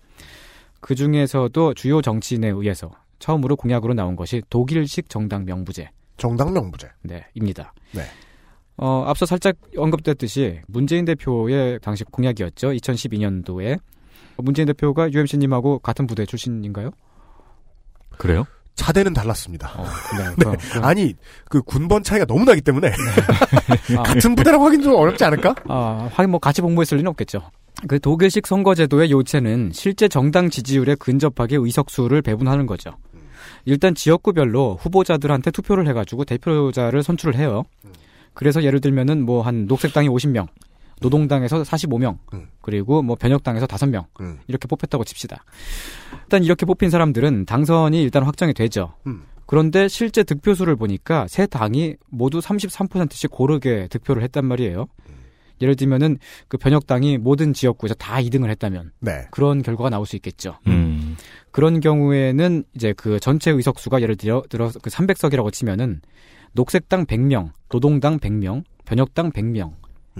[0.80, 5.90] 그 중에서도 주요 정치인에 의해서 처음으로 공약으로 나온 것이 독일식 정당 명부제.
[6.16, 6.88] 정당 명부제.
[7.02, 7.74] 네, 입니다.
[7.92, 8.02] 네.
[8.76, 12.70] 어, 앞서 살짝 언급됐듯이 문재인 대표의 당시 공약이었죠.
[12.70, 13.78] 2012년도에
[14.38, 16.90] 문재인 대표가 UMC님하고 같은 부대 출신인가요?
[18.18, 18.44] 그래요?
[18.74, 19.70] 차대는 달랐습니다.
[20.18, 20.80] 네, 네.
[20.82, 21.14] 아니
[21.48, 22.90] 그 군번 차이가 너무 나기 때문에
[23.96, 24.02] 아.
[24.02, 25.54] 같은 부대라고 하긴 좀 어렵지 않을까?
[25.68, 27.50] 아, 하긴 뭐 같이 복무했을 리는 없겠죠.
[27.86, 32.90] 그 독일식 선거제도의 요체는 실제 정당 지지율에 근접하게 의석수를 배분하는 거죠.
[33.64, 37.64] 일단 지역구별로 후보자들한테 투표를 해가지고 대표자를 선출을 해요.
[38.34, 40.46] 그래서 예를 들면은 뭐 한 녹색당이 50명,
[41.00, 42.18] 노동당에서 45명,
[42.60, 44.38] 그리고 뭐 변혁당에서 5명 음.
[44.46, 45.44] 이렇게 뽑혔다고 칩시다.
[46.24, 48.94] 일단 이렇게 뽑힌 사람들은 당선이 일단 확정이 되죠.
[49.06, 49.22] 음.
[49.46, 54.86] 그런데 실제 득표수를 보니까 세 당이 모두 33%씩 고르게 득표를 했단 말이에요.
[55.60, 56.18] 예를 들면은
[56.48, 59.26] 그 변혁당이 모든 지역구에서 다 2등을 했다면 네.
[59.30, 60.58] 그런 결과가 나올 수 있겠죠.
[60.66, 61.16] 음.
[61.52, 66.00] 그런 경우에는 이제 그 전체 의석수가 예를 들어 들어 그 300석이라고 치면은
[66.54, 69.72] 녹색당 100명, 노동당 100명, 변혁당 100명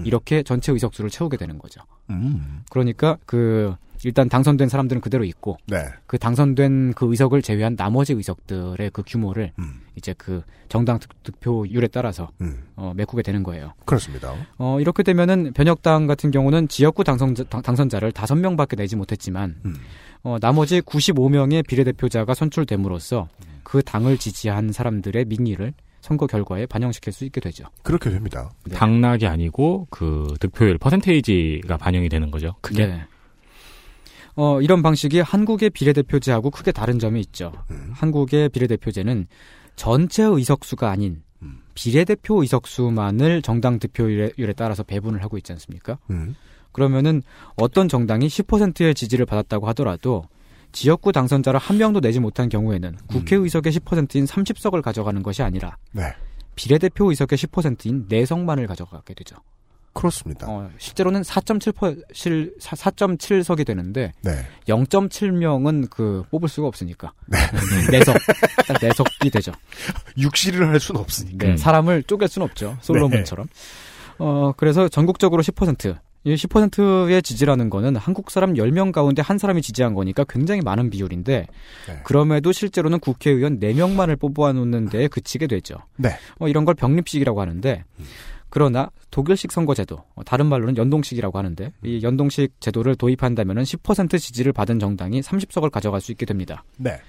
[0.03, 1.81] 이렇게 전체 의석수를 채우게 되는 거죠.
[2.09, 2.61] 음.
[2.69, 3.73] 그러니까 그
[4.03, 5.77] 일단 당선된 사람들은 그대로 있고 네.
[6.05, 9.79] 그 당선된 그 의석을 제외한 나머지 의석들의 그 규모를 음.
[9.95, 12.63] 이제 그 정당 득- 득표율에 따라서 음.
[12.75, 13.71] 어, 메꾸게 되는 거예요.
[13.85, 14.33] 그렇습니다.
[14.57, 19.75] 어, 이렇게 되면은 변혁당 같은 경우는 지역구 당선자, 당, 당선자를 다섯 명밖에 내지 못했지만 음.
[20.23, 23.29] 어, 나머지 95명의 비례대표자가 선출됨으로써
[23.63, 25.73] 그 당을 지지한 사람들의 민의를
[26.05, 27.65] 선거 결과에 반영시킬 수 있게 되죠.
[27.81, 28.51] 그렇게 됩니다.
[28.71, 32.53] 당락이 아니고 그 득표율 퍼센테이지가 반영이 되는 거죠.
[32.61, 32.85] 크게.
[32.85, 33.01] 네.
[34.35, 37.53] 어, 이런 방식이 한국의 비례대표제하고 크게 다른 점이 있죠.
[37.71, 37.89] 음.
[37.93, 39.25] 한국의 비례대표제는
[39.75, 41.61] 전체 의석수가 아닌 음.
[41.73, 45.97] 비례대표 의석수만을 정당 득표율에 율에 따라서 배분을 하고 있지 않습니까?
[46.11, 46.35] 음.
[46.71, 47.23] 그러면은
[47.55, 50.25] 어떤 정당이 10%의 지지를 받았다고 하더라도
[50.75, 56.13] 지역구 당선자를 한 명도 내지 못한 경우에는 국회의석의 10%인 30석을 가져가는 것이 아니라 네.
[56.55, 59.37] 비례대표 의석의 10%인 4석만을 가져가게 되죠.
[59.93, 60.47] 그렇습니다.
[60.49, 64.45] 어, 실제로는 4.7% 4.7석이 되는데 네.
[64.67, 67.37] 0.7명은 그 뽑을 수가 없으니까 네
[68.01, 68.13] 4석
[68.67, 69.53] 딱 4석이 되죠.
[70.19, 71.47] 육시를 할 수는 없으니까.
[71.47, 72.77] 네, 사람을 쪼갤 수는 없죠.
[72.81, 73.47] 솔로몬처럼.
[74.19, 75.97] 어, 그래서 전국적으로 10%.
[76.25, 81.45] 이 10%의 지지라는 거는 한국 사람 10명 가운데 한 사람이 지지한 거니까 굉장히 많은 비율인데
[81.87, 81.99] 네.
[82.03, 85.75] 그럼에도 실제로는 국회의원 4명만을 뽑아 놓는 데에 그치게 되죠.
[85.97, 86.09] 네.
[86.39, 87.83] 어, 이런 걸 병립식이라고 하는데
[88.49, 94.79] 그러나 독일식 선거제도, 어, 다른 말로는 연동식이라고 하는데 이 연동식 제도를 도입한다면은 10% 지지를 받은
[94.79, 96.63] 정당이 30석을 가져갈 수 있게 됩니다.
[96.77, 96.99] 네.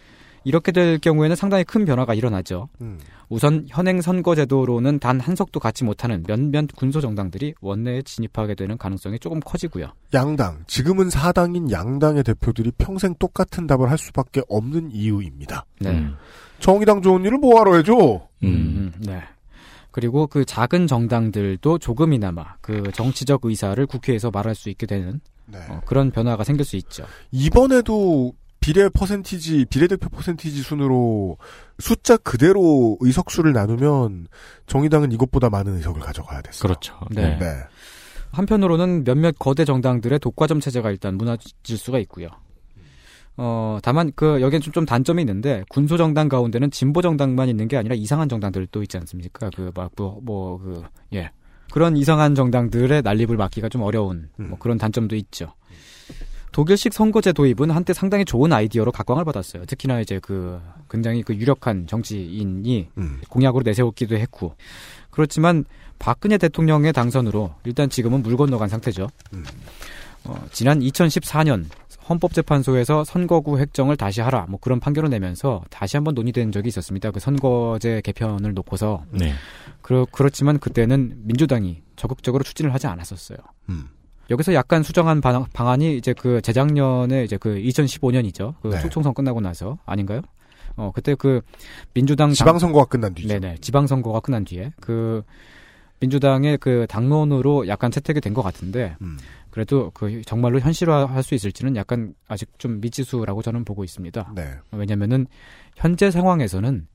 [0.46, 2.68] 이렇게 될 경우에는 상당히 큰 변화가 일어나죠.
[2.80, 3.00] 음.
[3.28, 9.18] 우선 현행 선거제도로는 단 한 석도 갖지 못하는 몇몇 군소 정당들이 원내에 진입하게 되는 가능성이
[9.18, 9.88] 조금 커지고요.
[10.14, 15.64] 양당, 지금은 사당인 양당의 대표들이 평생 똑같은 답을 할 수밖에 없는 이유입니다.
[15.80, 16.06] 네.
[16.60, 18.28] 정의당 좋은 일을 뭐하러 해줘?
[18.44, 19.22] 음, 네.
[19.90, 25.58] 그리고 그 작은 정당들도 조금이나마 그 정치적 의사를 국회에서 말할 수 있게 되는 네.
[25.70, 27.04] 어, 그런 변화가 생길 수 있죠.
[27.32, 28.32] 이번에도
[28.66, 31.38] 비례 퍼센티지, 비례대표 퍼센티지 순으로
[31.78, 34.26] 숫자 그대로 의석수를 나누면
[34.66, 36.62] 정의당은 이것보다 많은 의석을 가져가야 됐어요.
[36.62, 36.98] 그렇죠.
[37.12, 37.38] 네.
[38.32, 42.26] 한편으로는 몇몇 거대 정당들의 독과점 체제가 일단 무너질 수가 있고요.
[43.36, 47.76] 어, 다만 그 여기엔 좀, 좀 단점이 있는데 군소 정당 가운데는 진보 정당만 있는 게
[47.76, 49.48] 아니라 이상한 정당들도 있지 않습니까?
[49.50, 50.82] 그막뭐뭐그
[51.14, 51.30] 예.
[51.70, 55.52] 그런 이상한 정당들의 난립을 막기가 좀 어려운 뭐 그런 단점도 있죠.
[56.56, 59.66] 독일식 선거제 도입은 한때 상당히 좋은 아이디어로 각광을 받았어요.
[59.66, 62.88] 특히나 이제 그 굉장히 그 유력한 정치인이
[63.28, 64.54] 공약으로 내세웠기도 했고
[65.10, 65.66] 그렇지만
[65.98, 69.06] 박근혜 대통령의 당선으로 일단 지금은 물 건너간 상태죠.
[70.24, 71.66] 어, 지난 2014년
[72.08, 77.10] 헌법재판소에서 선거구 획정을 다시 하라 뭐 그런 판결을 내면서 다시 한번 논의된 적이 있었습니다.
[77.10, 79.34] 그 선거제 개편을 놓고서 네.
[79.82, 83.36] 그렇, 그렇지만 그때는 민주당이 적극적으로 추진을 하지 않았었어요.
[84.30, 88.54] 여기서 약간 수정한 방, 방안이 이제 그 재작년에 이제 그 2015년이죠.
[88.62, 88.88] 그 네.
[88.88, 90.20] 총선 끝나고 나서 아닌가요?
[90.76, 91.40] 어 그때 그
[91.94, 93.28] 민주당 당- 지방선거가 끝난 뒤죠.
[93.28, 95.22] 네네 지방선거가 끝난 뒤에 그
[96.00, 99.16] 민주당의 그 당론으로 약간 채택이 된 것 같은데 음.
[99.50, 104.32] 그래도 그 정말로 현실화할 수 있을지는 약간 아직 좀 미지수라고 저는 보고 있습니다.
[104.34, 104.50] 네.
[104.72, 105.26] 왜냐면은
[105.76, 106.86] 현재 상황에서는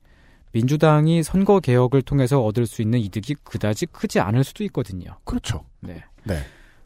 [0.52, 5.16] 민주당이 선거 개혁을 통해서 얻을 수 있는 이득이 그다지 크지 않을 수도 있거든요.
[5.24, 5.64] 그렇죠.
[5.80, 6.04] 네.
[6.24, 6.38] 네.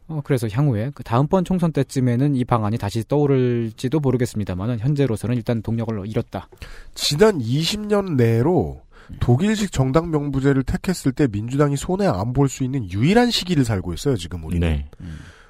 [0.07, 6.01] 어, 그래서 향후에 그 다음번 총선 때쯤에는 이 방안이 다시 떠오를지도 모르겠습니다만은 현재로서는 일단 동력을
[6.07, 6.47] 잃었다.
[6.95, 8.81] 지난 20년 내로
[9.19, 14.15] 독일식 정당 명부제를 택했을 때 민주당이 손해 안 볼 수 있는 유일한 시기를 살고 있어요,
[14.17, 14.67] 지금 우리는.
[14.67, 14.85] 네.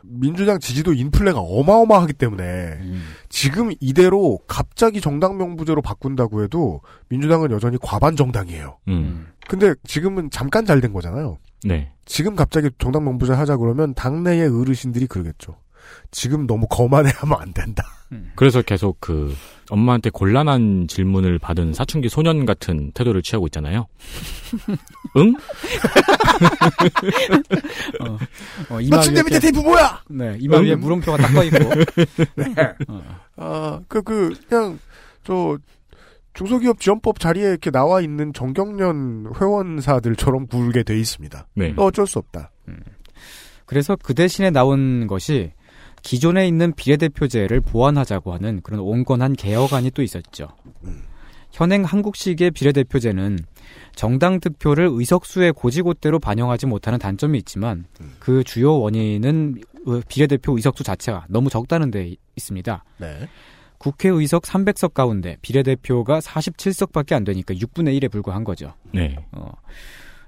[0.03, 3.03] 민주당 지지도 인플레가 어마어마하기 때문에 음.
[3.29, 8.77] 지금 이대로 갑자기 정당 명부제로 바꾼다고 해도 민주당은 여전히 과반 정당이에요.
[8.87, 9.27] 음.
[9.49, 11.37] 근데 지금은 잠깐 잘 된 거잖아요.
[11.63, 11.91] 네.
[12.07, 15.57] 지금 갑자기 정당 명부제 하자 그러면 당내의 어르신들이 그러겠죠.
[16.11, 17.83] 지금 너무 거만해하면 안 된다.
[18.35, 19.35] 그래서 계속 그
[19.69, 23.87] 엄마한테 곤란한 질문을 받은 사춘기 소년 같은 태도를 취하고 있잖아요.
[25.17, 25.33] 응?
[27.99, 28.17] 어,
[28.69, 30.01] 어, 너 침대 밑에 테이프 뭐야?
[30.09, 30.79] 네, 이마 위에 음.
[30.79, 31.57] 물음표가 딱 떠 있고.
[32.35, 32.45] 네.
[33.35, 34.79] 아, 그, 그, 그냥,
[35.25, 35.57] 저,
[36.38, 41.47] 중소기업 지원법 자리에 이렇게 나와 있는 정경련 회원사들처럼 굴게 돼 있습니다.
[41.55, 41.73] 네.
[41.77, 42.51] 어쩔 수 없다.
[43.65, 45.51] 그래서 그 대신에 나온 것이
[46.03, 50.47] 기존에 있는 비례대표제를 보완하자고 하는 그런 온건한 개혁안이 또 있었죠.
[51.51, 53.39] 현행 한국식의 비례대표제는
[53.95, 57.85] 정당 득표를 의석수의 고지고대로 반영하지 못하는 단점이 있지만
[58.19, 62.83] 그 주요 원인은 의- 비례대표 의석수 자체가 너무 적다는 데 있습니다.
[62.99, 63.27] 네.
[63.78, 68.73] 국회 의석 300석 가운데 비례대표가 47석밖에 안 되니까 6분의 1에 불과한 거죠.
[68.93, 69.15] 네.
[69.32, 69.51] 어,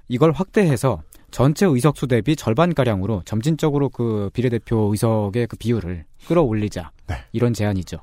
[0.08, 6.90] 이걸 확대해서 전체 의석수 대비 절반가량으로 점진적으로 그 비례대표 의석의 그 비율을 끌어올리자.
[7.32, 7.98] 이런 제안이죠.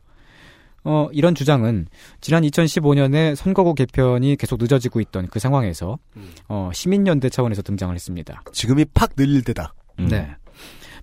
[0.83, 1.87] 어, 이런 주장은
[2.21, 5.97] 지난 2015년에 선거구 개편이 계속 늦어지고 있던 그 상황에서
[6.47, 8.41] 어, 시민연대 차원에서 등장을 했습니다.
[8.53, 9.73] 지금이 팍 늘릴 때다.
[9.97, 10.35] 네.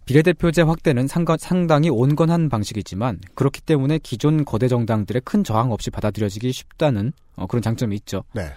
[0.04, 6.52] 비례대표제 확대는 상가- 상당히 온건한 방식이지만 그렇기 때문에 기존 거대 정당들의 큰 저항 없이 받아들여지기
[6.52, 8.22] 쉽다는 어, 그런 장점이 있죠.
[8.34, 8.48] 네.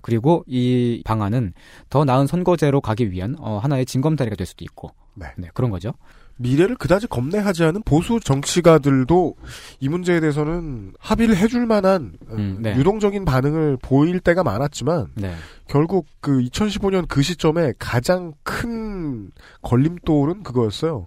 [0.00, 1.52] 그리고 이 방안은
[1.90, 5.26] 더 나은 선거제로 가기 위한 어, 하나의 징검다리가 될 수도 있고 네.
[5.54, 5.92] 그런 거죠.
[6.38, 9.36] 미래를 그다지 겁내하지 않은 보수 정치가들도
[9.80, 12.76] 이 문제에 대해서는 합의를 해줄 만한 어, 네.
[12.76, 15.34] 유동적인 반응을 보일 때가 많았지만 네.
[15.66, 19.30] 결국 그 2015년 그 시점에 가장 큰
[19.62, 21.06] 걸림돌은 그거였어요.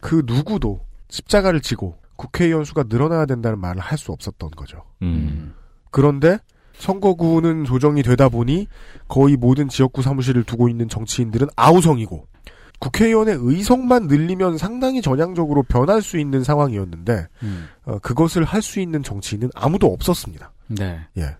[0.00, 4.82] 그 누구도 십자가를 지고 국회의원 수가 늘어나야 된다는 말을 할 수 없었던 거죠.
[5.02, 5.54] 음.
[5.90, 6.38] 그런데
[6.74, 8.68] 선거구는 조정이 되다 보니
[9.08, 12.26] 거의 모든 지역구 사무실을 두고 있는 정치인들은 아우성이고
[12.78, 17.68] 국회의원의 의석만 늘리면 상당히 전향적으로 변할 수 있는 상황이었는데 음.
[17.84, 20.52] 어, 그것을 할 수 있는 정치인은 아무도 없었습니다.
[20.68, 21.00] 네.
[21.16, 21.36] 예.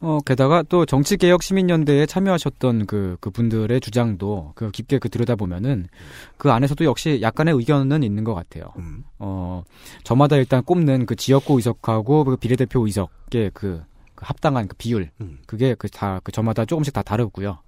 [0.00, 5.88] 어, 게다가 또 정치개혁 시민연대에 참여하셨던 그, 그 분들의 주장도 그 깊게 그 들여다보면은
[6.36, 8.72] 그 안에서도 역시 약간의 의견은 있는 것 같아요.
[8.78, 9.02] 음.
[9.18, 9.64] 어,
[10.04, 13.82] 저마다 일단 꼽는 그 지역구 의석하고 그 비례대표 의석의 그,
[14.14, 15.10] 그 합당한 그 비율.
[15.20, 15.38] 음.
[15.46, 17.58] 그게 그 다, 그 저마다 조금씩 다 다르고요.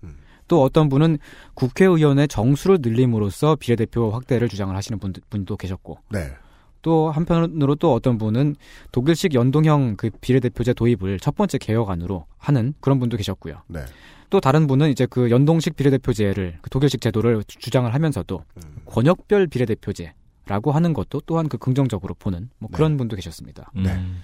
[0.51, 1.19] 또 어떤 분은
[1.55, 5.99] 국회의원의 정수를 늘림으로써 비례대표 확대를 주장을 하시는 분, 분도 계셨고.
[6.11, 6.33] 네.
[6.83, 8.57] 또 한편으로 또 어떤 분은
[8.91, 13.63] 독일식 연동형 그 비례대표제 도입을 첫 번째 개혁안으로 하는 그런 분도 계셨고요.
[13.69, 13.85] 네.
[14.29, 18.63] 또 다른 분은 이제 그 연동식 비례대표제를 그 독일식 제도를 주- 주장을 하면서도 음.
[18.87, 20.15] 권역별 비례대표제
[20.47, 23.71] 라고 하는 것도 또한 그 긍정적으로 보는 뭐 그런 분도 계셨습니다.
[23.73, 23.93] 네.
[23.93, 24.21] 음.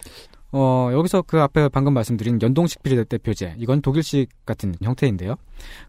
[0.58, 5.36] 어, 여기서 그 앞에 방금 말씀드린 연동식 비례대표제, 이건 독일식 같은 형태인데요.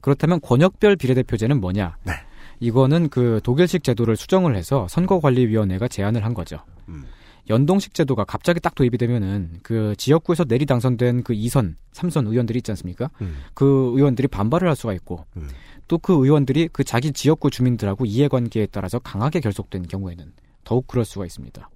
[0.01, 1.95] 그렇다면 권역별 비례대표제는 뭐냐?
[2.03, 2.13] 네.
[2.59, 6.57] 이거는 그 독일식 제도를 수정을 해서 선거관리위원회가 제안을 한 거죠.
[6.89, 7.05] 음.
[7.49, 12.69] 연동식 제도가 갑자기 딱 도입이 되면은 그 지역구에서 내리 당선된 그 2선, 3선 의원들이 있지
[12.71, 13.09] 않습니까?
[13.21, 13.37] 음.
[13.53, 15.47] 그 의원들이 반발을 할 수가 있고 음.
[15.87, 20.33] 또그 의원들이 그 자기 지역구 주민들하고 이해관계에 따라서 강하게 결속된 경우에는
[20.65, 21.69] 더욱 그럴 수가 있습니다.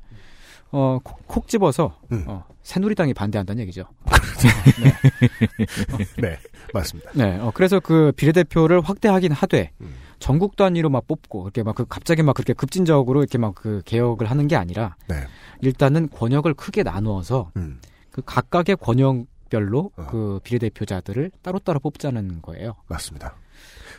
[0.72, 2.24] 어, 콕, 콕 집어서 음.
[2.28, 3.86] 어, 새누리당이 반대한다는 얘기죠.
[6.22, 6.38] 네,
[6.74, 7.11] 맞습니다.
[7.13, 9.95] 네, 어, 그래서 그 비례대표를 확대하긴 하되 음.
[10.19, 14.30] 전국 단위로 막 뽑고 이렇게 막 그 갑자기 막 그렇게 급진적으로 이렇게 막 그 개혁을
[14.30, 15.15] 하는 게 아니라 네.
[15.61, 17.80] 일단은 권역을 크게 나누어서 음.
[18.11, 20.07] 그 각각의 권역별로 어.
[20.09, 22.76] 그 비례대표자들을 따로따로 뽑자는 거예요.
[22.88, 23.36] 맞습니다.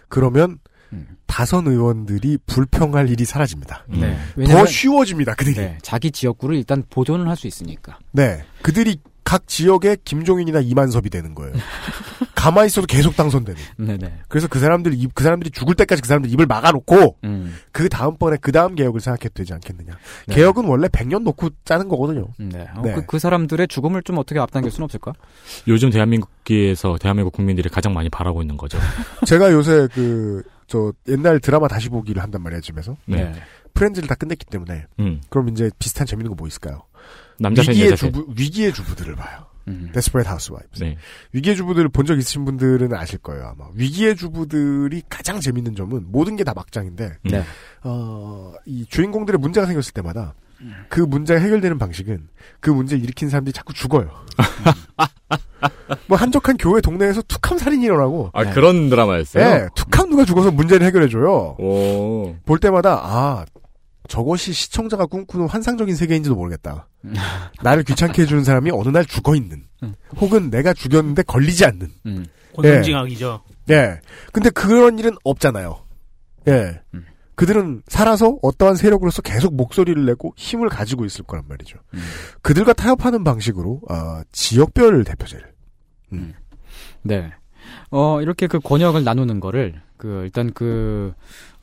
[0.09, 0.59] 그러면 음.
[1.27, 3.87] 다선 의원들이 불평할 일이 사라집니다.
[3.89, 4.15] 네.
[4.15, 5.35] 더 왜냐면 쉬워집니다.
[5.35, 5.57] 그들이.
[5.57, 7.99] 네, 자기 지역구를 일단 보존을 할 수 있으니까.
[8.13, 8.45] 네.
[8.63, 11.53] 그들이 각 지역의 김종인이나 이만섭이 되는 거예요.
[12.35, 13.61] 가만히 있어도 계속 당선되는.
[13.79, 14.19] 네네.
[14.29, 17.57] 그래서 그 사람들 입, 그 사람들이 죽을 때까지 그 사람들 입을 막아놓고 음.
[17.71, 19.93] 그 다음번에 그 다음 개혁을 생각해도 되지 않겠느냐.
[20.27, 20.35] 네.
[20.35, 22.27] 개혁은 원래 100년 놓고 짜는 거거든요.
[22.39, 22.69] 네.
[22.75, 22.95] 어, 네.
[22.95, 25.13] 그, 그 사람들의 죽음을 좀 어떻게 앞당길 수는 없을까?
[25.69, 28.79] 요즘 대한민국에서 대한민국 국민들이 가장 많이 바라고 있는 거죠.
[29.25, 30.43] 제가 요새 그,
[30.73, 32.97] 저, 옛날 드라마 다시 보기를 한단 말이에요, 집에서.
[33.05, 33.35] 네.
[33.75, 34.87] 프렌즈를 다 끝냈기 때문에.
[35.01, 35.21] 음.
[35.29, 36.83] 그럼 이제 비슷한 재밌는 거 뭐 있을까요?
[37.39, 38.13] 남자 셋, 위기의 여자 셋.
[38.13, 39.45] 주부, 위기의 주부들을 봐요.
[39.69, 39.91] 음.
[39.93, 40.81] Desperate Housewives.
[40.83, 40.97] 네.
[41.33, 43.69] 위기의 주부들 본적 있으신 분들은 아실 거예요, 아마.
[43.75, 47.45] 위기의 주부들이 가장 재밌는 점은 모든 게 다 막장인데, 네.
[47.85, 50.35] 어, 이 주인공들의 문제가 생겼을 때마다
[50.89, 52.29] 그 문제가 해결되는 방식은
[52.61, 54.11] 그 문제 를 일으킨 사람들이 자꾸 죽어요.
[56.09, 59.45] 뭐 한적한 교회 동네에서 툭함 살인이 일어나고, 아, 그런 드라마였어요?
[59.45, 61.57] 예, 툭함 누가 죽어서 문제를 해결해 줘요.
[61.59, 62.35] 오.
[62.45, 63.45] 볼 때마다, 아,
[64.09, 66.89] 저것이 시청자가 꿈꾸는 환상적인 세계인지도 모르겠다.
[67.63, 69.65] 나를 귀찮게 해주는 사람이 어느 날 죽어 있는.
[69.83, 69.95] 음.
[70.17, 71.91] 혹은 내가 죽였는데 걸리지 않는.
[72.07, 72.27] 음.
[72.55, 73.43] 권선징악이죠.
[73.71, 74.01] 예.
[74.33, 75.79] 근데 그런 일은 없잖아요.
[76.49, 76.81] 예.
[76.95, 77.07] 음.
[77.43, 81.77] 그들은 살아서 어떠한 세력으로서 계속 목소리를 내고 힘을 가지고 있을 거란 말이죠.
[81.93, 81.99] 음.
[82.41, 85.53] 그들과 타협하는 방식으로 어, 지역별 대표제를.
[87.03, 87.33] 네.
[87.91, 91.15] 어, 이렇게 그 권역을 나누는 거를, 그, 일단 그,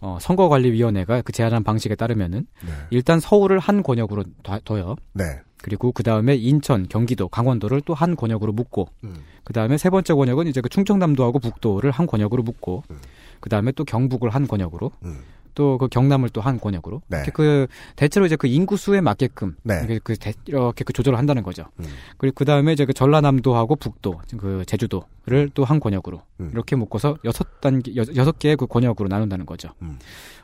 [0.01, 2.71] 어, 선거관리위원회가 그 제안한 방식에 따르면은, 네.
[2.89, 4.95] 일단 서울을 한 권역으로 둬- 둬요.
[5.13, 5.23] 네.
[5.61, 9.15] 그리고 그 다음에 인천, 경기도, 강원도를 또 한 권역으로 묶고, 음.
[9.45, 12.97] 그 다음에 세 번째 권역은 이제 그 충청남도하고 북도를 한 권역으로 묶고, 음.
[13.39, 15.19] 그 다음에 또 경북을 한 권역으로, 음.
[15.59, 17.23] 또 그 경남을 또 한 권역으로, 네.
[17.33, 19.75] 그 대체로 이제 그 인구수에 맞게끔 네.
[19.81, 21.65] 이렇게 그 대- 이렇게 그 조절을 한다는 거죠.
[21.81, 21.85] 음.
[22.17, 26.49] 그리고 그 다음에 이제 그 전라남도하고 북도, 그 제주도를 또 한 권역으로 음.
[26.53, 29.69] 이렇게 묶어서 여섯 단계 여- 여섯 개의 그 권역으로 나눈다는 거죠.
[29.81, 29.99] 음.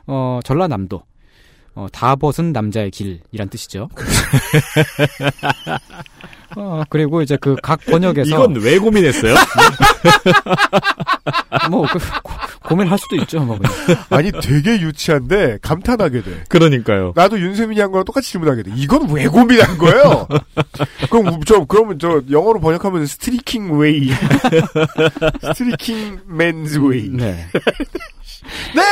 [0.06, 1.02] 어 전라남도.
[1.78, 3.88] 어, 다 벗은 남자의 길이란 뜻이죠.
[6.56, 9.34] 어, 그리고 이제 그각 권역에서 이건 왜 고민했어요?
[11.70, 12.32] 뭐 그, 고,
[12.62, 13.40] 고민할 수도 있죠.
[13.40, 13.58] 뭐.
[14.10, 16.44] 아니 되게 유치한데 감탄하게 돼.
[16.48, 17.12] 그러니까요.
[17.16, 18.70] 나도 윤세민이 한 거랑 똑같이 질문하게 돼.
[18.76, 20.28] 이건 왜 고민한 거예요?
[21.10, 24.10] 그럼 저 그러면 저 영어로 번역하면 streaking way,
[25.42, 27.08] streaking man's way.
[27.10, 27.46] 네.
[28.74, 28.82] 네.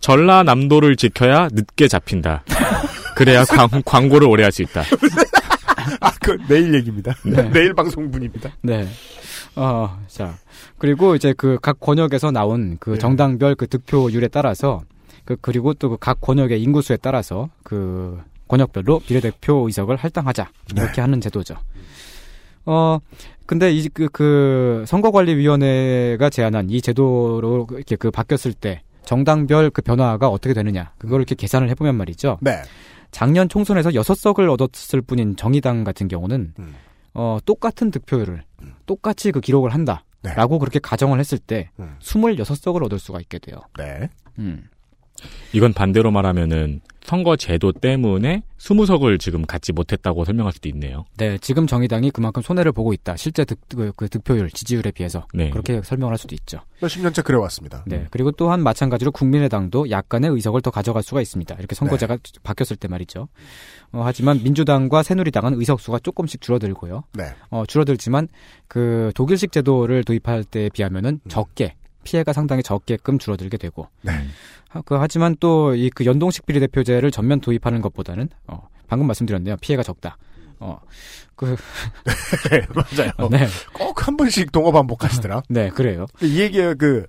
[0.00, 2.44] 전라남도를 지켜야 늦게 잡힌다.
[3.14, 4.82] 그래야 광, 광고를 오래 할 수 있다.
[6.00, 7.14] 아, 그 내일 얘기입니다.
[7.24, 7.50] 네.
[7.50, 8.50] 내일 방송분입니다.
[8.62, 8.86] 네.
[9.56, 10.34] 어, 자.
[10.78, 12.98] 그리고 이제 그 각 권역에서 나온 그 네.
[12.98, 14.82] 정당별 그 득표율에 따라서
[15.24, 20.48] 그 그리고 또 그 각 권역의 인구수에 따라서 그 권역별로 비례대표 의석을 할당하자.
[20.74, 20.82] 네.
[20.82, 21.54] 이렇게 하는 제도죠.
[22.66, 22.98] 어,
[23.46, 30.54] 근데 이그 그 선거관리위원회가 제안한 이 제도로 이렇게 그 바뀌었을 때 정당별 그 변화가 어떻게
[30.54, 30.92] 되느냐.
[30.98, 32.38] 그걸 이렇게 계산을 해보면 말이죠.
[32.40, 32.62] 네.
[33.14, 36.74] 작년 총선에서 여섯 석을 얻었을 뿐인 정의당 같은 경우는 음.
[37.14, 38.42] 어, 똑같은 득표율을
[38.86, 39.76] 똑같이 그 기록을 네.
[40.24, 41.94] 한다라고 그렇게 가정을 했을 때 음.
[42.00, 43.58] 26석을 얻을 수가 있게 돼요.
[43.78, 44.10] 네.
[44.40, 44.64] 음.
[45.52, 51.04] 이건 반대로 말하면은 선거 제도 때문에 20석을 지금 갖지 못했다고 설명할 수도 있네요.
[51.18, 53.16] 네, 지금 정의당이 그만큼 손해를 보고 있다.
[53.16, 55.50] 실제 득, 그, 그 득표율, 지지율에 비해서 네.
[55.50, 56.60] 그렇게 설명을 할 수도 있죠.
[56.80, 57.84] 몇십 년째 그래왔습니다.
[57.86, 61.54] 네, 그리고 또한 마찬가지로 국민의당도 약간의 의석을 더 가져갈 수가 있습니다.
[61.56, 62.32] 이렇게 선거제가 네.
[62.42, 63.28] 바뀌었을 때 말이죠.
[63.92, 67.04] 어, 하지만 민주당과 새누리당은 의석 수가 조금씩 줄어들고요.
[67.12, 67.24] 네.
[67.50, 68.28] 어, 줄어들지만
[68.66, 71.74] 그 독일식 제도를 도입할 때에 비하면은 적게
[72.04, 73.88] 피해가 상당히 적게끔 줄어들게 되고.
[74.02, 74.12] 네.
[74.68, 79.56] 하- 그 하지만 또 이 그 연동식 비례대표제를 전면 도입하는 것보다는 어, 방금 말씀드렸네요.
[79.60, 80.16] 피해가 적다.
[80.60, 80.78] 어,
[81.36, 81.56] 그
[82.50, 83.28] 네, 맞아요.
[83.30, 83.46] 네.
[83.72, 85.42] 꼭 한 번씩 동어 반복하시더라.
[85.48, 86.06] 네, 그래요.
[86.22, 87.06] 이 얘기가 그,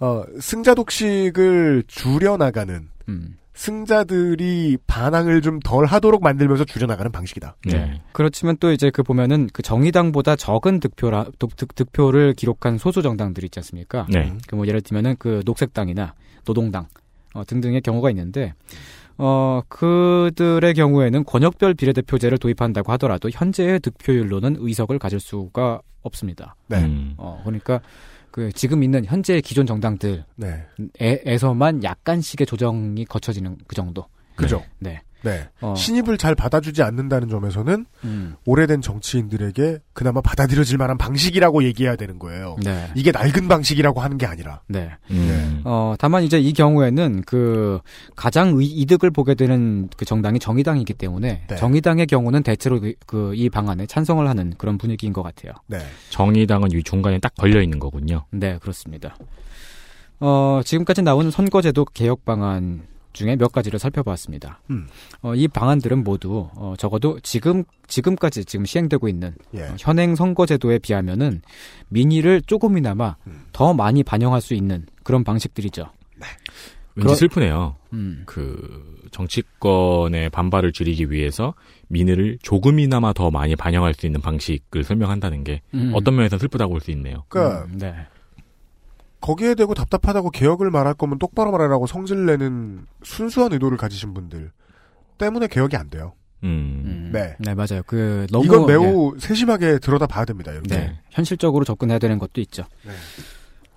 [0.00, 3.36] 어, 승자 독식을 줄여나가는, 음.
[3.54, 7.56] 승자들이 반항을 좀 덜 하도록 만들면서 줄여나가는 방식이다.
[7.66, 8.00] 네.
[8.12, 13.46] 그렇지만 또 이제 그 보면은 그 정의당보다 적은 득표라 득, 득, 득표를 기록한 소수 정당들이
[13.46, 14.06] 있지 않습니까?
[14.10, 14.32] 네.
[14.48, 16.86] 그 뭐 예를 들면은 그 녹색당이나 노동당
[17.34, 18.54] 어, 등등의 경우가 있는데
[19.18, 26.56] 어 그들의 경우에는 권역별 비례대표제를 도입한다고 하더라도 현재의 득표율로는 의석을 가질 수가 없습니다.
[26.68, 26.78] 네.
[26.78, 27.14] 음.
[27.18, 27.80] 어 그러니까
[28.32, 30.24] 그 지금 있는 현재 기존 정당들에서만
[31.80, 31.82] 네.
[31.84, 34.06] 약간씩의 조정이 거쳐지는 그 정도.
[34.34, 34.64] 그죠?
[34.80, 35.02] 네.
[35.24, 35.48] 네.
[35.60, 35.74] 어.
[35.76, 38.34] 신입을 잘 받아주지 않는다는 점에서는 음.
[38.44, 42.56] 오래된 정치인들에게 그나마 받아들여질 만한 방식이라고 얘기해야 되는 거예요.
[42.62, 42.90] 네.
[42.94, 44.60] 이게 낡은 방식이라고 하는 게 아니라.
[44.68, 44.90] 네.
[45.10, 45.60] 음.
[45.64, 47.80] 어, 다만 이제 이 경우에는 그
[48.16, 51.56] 가장 의- 이득을 보게 되는 그 정당이 정의당이기 때문에 네.
[51.56, 55.52] 정의당의 경우는 대체로 그 이 방안에 찬성을 하는 그런 분위기인 것 같아요.
[55.66, 55.78] 네.
[56.10, 58.24] 정의당은 이 중간에 딱 걸려 있는 거군요.
[58.30, 59.16] 네, 그렇습니다.
[60.20, 62.82] 어, 지금까지 나온 선거제도 개혁 방안
[63.12, 64.60] 중에 몇 가지를 살펴봤습니다.
[64.70, 64.86] 음.
[65.22, 69.62] 어, 이 방안들은 모두 어, 적어도 지금 지금까지 지금 시행되고 있는 예.
[69.62, 71.42] 어, 현행 선거제도에 비하면은
[71.88, 73.44] 민의를 조금이나마 음.
[73.52, 75.90] 더 많이 반영할 수 있는 그런 방식들이죠.
[76.94, 77.76] 왠지 그러- 슬프네요.
[77.94, 78.22] 음.
[78.26, 81.54] 그 정치권의 반발을 줄이기 위해서
[81.88, 85.92] 민의를 조금이나마 더 많이 반영할 수 있는 방식을 설명한다는 게 음.
[85.94, 87.24] 어떤 면에서 슬프다고 볼 수 있네요.
[87.28, 87.94] 그러니까 음, 네.
[89.22, 94.50] 거기에 대고 답답하다고 개혁을 말할 거면 똑바로 말하라고 성질 내는 순수한 의도를 가지신 분들
[95.16, 96.12] 때문에 개혁이 안 돼요.
[96.42, 96.82] 음.
[96.84, 97.10] 음.
[97.12, 97.36] 네.
[97.38, 97.82] 네, 맞아요.
[97.86, 100.50] 그 너무 이건 매우 세심하게 들여다 봐야 됩니다.
[100.50, 100.76] 이렇게.
[100.76, 102.64] 네, 현실적으로 접근해야 되는 것도 있죠.
[102.84, 102.92] 네.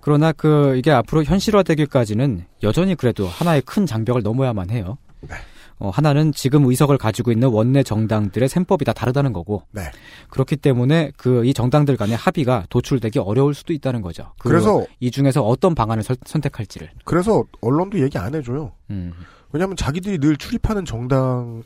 [0.00, 4.98] 그러나 그 이게 앞으로 현실화되기까지는 여전히 그래도 하나의 큰 장벽을 넘어야만 해요.
[5.20, 5.34] 네.
[5.78, 9.82] 어, 하나는 지금 의석을 가지고 있는 원내 정당들의 셈법이 다 다르다는 거고 네.
[10.30, 14.32] 그렇기 때문에 그 이 정당들 간의 합의가 도출되기 어려울 수도 있다는 거죠.
[14.38, 16.90] 그 그래서 이 중에서 어떤 방안을 설- 선택할지를.
[17.04, 18.72] 그래서 언론도 얘기 안 해줘요.
[18.90, 19.12] 음.
[19.52, 21.62] 왜냐하면 자기들이 늘 출입하는 정당에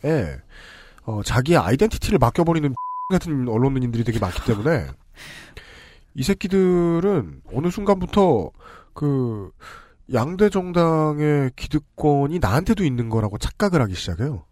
[1.04, 2.74] 어, 자기의 아이덴티티를 맡겨버리는
[3.11, 4.86] 같은 언론인들이 되게 많기 때문에
[6.14, 8.50] 이 새끼들은 어느 순간부터
[8.92, 9.50] 그
[10.12, 14.44] 양대 정당의 기득권이 나한테도 있는 거라고 착각을 하기 시작해요.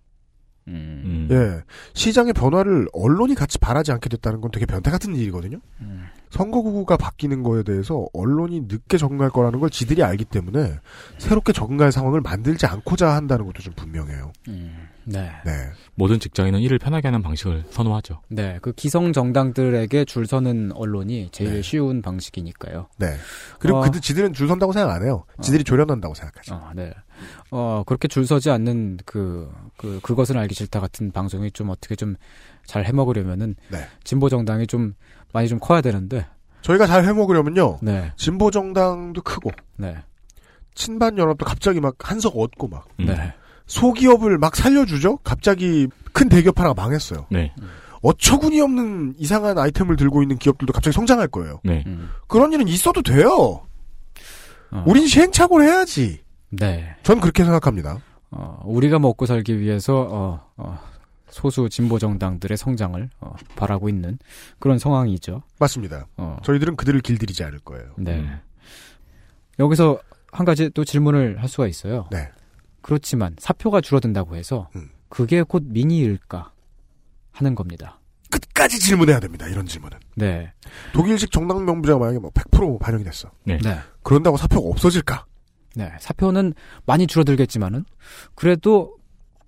[0.69, 1.03] 음.
[1.05, 1.29] 음.
[1.31, 1.63] 예.
[1.95, 5.59] 시장의 변화를 언론이 같이 바라지 않게 됐다는 건 되게 변태 같은 일이거든요.
[5.81, 6.07] 음.
[6.31, 10.79] 선거구가 바뀌는 거에 대해서 언론이 늦게 적응할 거라는 걸 지들이 알기 때문에
[11.19, 14.33] 새롭게 적응할 상황을 만들지 않고자 한다는 것도 좀 분명해요.
[14.49, 14.89] 음.
[15.05, 15.31] 네.
[15.45, 15.53] 네.
[15.95, 18.21] 모든 직장인은 일을 편하게 하는 방식을 선호하죠.
[18.29, 21.63] 네, 그 기성 정당들에게 줄 서는 언론이 제일 네.
[21.63, 22.89] 쉬운 방식이니까요.
[22.99, 23.15] 네.
[23.59, 23.81] 그리고 어.
[23.83, 25.25] 그들 지들은 줄 선다고 생각 안 해요.
[25.41, 26.55] 지들이 조련한다고 생각하죠.
[26.55, 26.93] 어, 네.
[27.51, 32.17] 어, 그렇게 줄 서지 않는 그, 그, 그것은 알기 싫다 같은 방송이 좀 어떻게 좀
[32.69, 33.57] 잘 해먹으려면은.
[33.71, 33.79] 네.
[34.05, 34.95] 진보 정당이 좀
[35.33, 36.27] 많이 좀 커야 되는데.
[36.63, 37.79] 저희가 잘 해먹으려면요.
[37.83, 38.13] 네.
[38.17, 39.97] 진보 정당도 크고 네.
[40.75, 43.07] 친반 연합도 갑자기 막 한석 얻고 막 음.
[43.07, 43.33] 네.
[43.67, 45.19] 소기업을 막 살려주죠.
[45.19, 47.27] 갑자기 큰 대기업 하나가 망했어요.
[47.31, 47.53] 네.
[48.03, 51.61] 어처구니 없는 이상한 아이템을 들고 있는 기업들도 갑자기 성장할 거예요.
[51.65, 51.85] 네.
[51.87, 52.11] 음.
[52.27, 53.63] 그런 일은 있어도 돼요.
[54.71, 56.21] 어, 우린 시행착오를 해야지.
[56.51, 56.97] 네.
[57.03, 57.99] 전 그렇게 생각합니다.
[58.31, 60.79] 어, 우리가 먹고 살기 위해서, 어, 어,
[61.39, 64.19] 소수 진보 정당들의 성장을, 어, 바라고 있는
[64.59, 65.43] 그런 상황이죠.
[65.59, 66.07] 맞습니다.
[66.17, 67.93] 어, 저희들은 그들을 길들이지 않을 거예요.
[67.97, 68.19] 네.
[68.19, 68.41] 음.
[69.61, 70.01] 여기서
[70.33, 72.09] 한 가지 또 질문을 할 수가 있어요.
[72.11, 72.29] 네.
[72.83, 74.91] 그렇지만 사표가 줄어든다고 해서 음.
[75.09, 76.53] 그게 곧 민의일까
[77.33, 78.01] 하는 겁니다.
[78.31, 79.47] 끝까지 질문해야 됩니다.
[79.47, 79.97] 이런 질문은.
[80.17, 80.53] 네.
[80.93, 83.31] 독일식 정당 명부제가 만약에 뭐 100% 반영이 됐어.
[83.45, 83.59] 네.
[83.59, 83.79] 네.
[84.03, 85.25] 그런다고 사표가 없어질까?
[85.77, 85.93] 네.
[86.01, 87.85] 사표는 많이 줄어들겠지만은
[88.35, 88.98] 그래도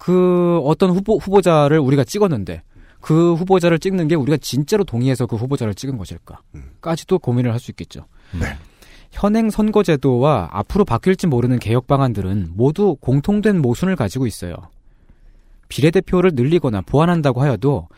[0.01, 2.63] 그 어떤 후보 후보자를 우리가 찍었는데
[3.03, 8.07] 그 후보자를 찍는 게 우리가 진짜로 동의해서 그 후보자를 찍은 것일까?까지도 고민을 할 수 있겠죠.
[8.33, 8.47] 네.
[9.11, 14.55] 현행 선거제도와 앞으로 바뀔지 모르는 개혁 방안들은 모두 공통된 모순을 가지고 있어요.
[15.69, 17.89] 비례대표를 늘리거나 보완한다고 하여도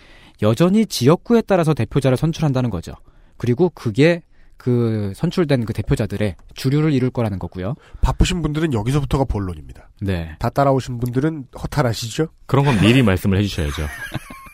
[0.42, 2.94] 여전히 지역구에 따라서 대표자를 선출한다는 거죠.
[3.36, 4.22] 그리고 그게
[4.62, 7.74] 그 선출된 그 대표자들의 주류를 이룰 거라는 거고요.
[8.00, 9.88] 바쁘신 분들은 여기서부터가 본론입니다.
[10.00, 10.36] 네.
[10.38, 12.28] 다 따라오신 분들은 허탈하시죠?
[12.46, 13.86] 그런 건 미리 말씀을 해주셔야죠.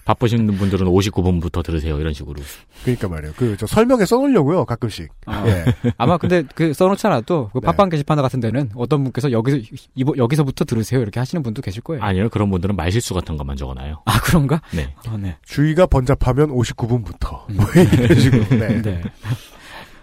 [0.07, 2.01] 바쁘신 분들은 59분부터 들으세요.
[2.01, 2.41] 이런 식으로.
[2.83, 3.35] 그러니까 말이에요.
[3.37, 4.65] 그 저 설명에 써놓으려고요.
[4.65, 5.11] 가끔씩.
[5.27, 5.47] 아.
[5.47, 5.65] 예.
[5.99, 7.67] 아마 근데 그 써놓지 않아도 그 네.
[7.67, 9.59] 팟빵 게시판 같은 데는 어떤 분께서 여기서
[9.95, 12.03] 이보- 여기서부터 들으세요 이렇게 하시는 분도 계실 거예요.
[12.03, 12.31] 아니요.
[12.31, 14.01] 그런 분들은 말실수 같은 것만 적어놔요.
[14.07, 14.63] 아, 그런가?
[14.73, 14.95] 네.
[15.07, 15.37] 아, 네.
[15.45, 17.47] 주의가 번잡하면 59분부터.
[17.51, 17.57] 음.
[17.57, 18.49] 뭐 이런 식으로.
[18.49, 18.81] 네.
[18.81, 19.03] 네.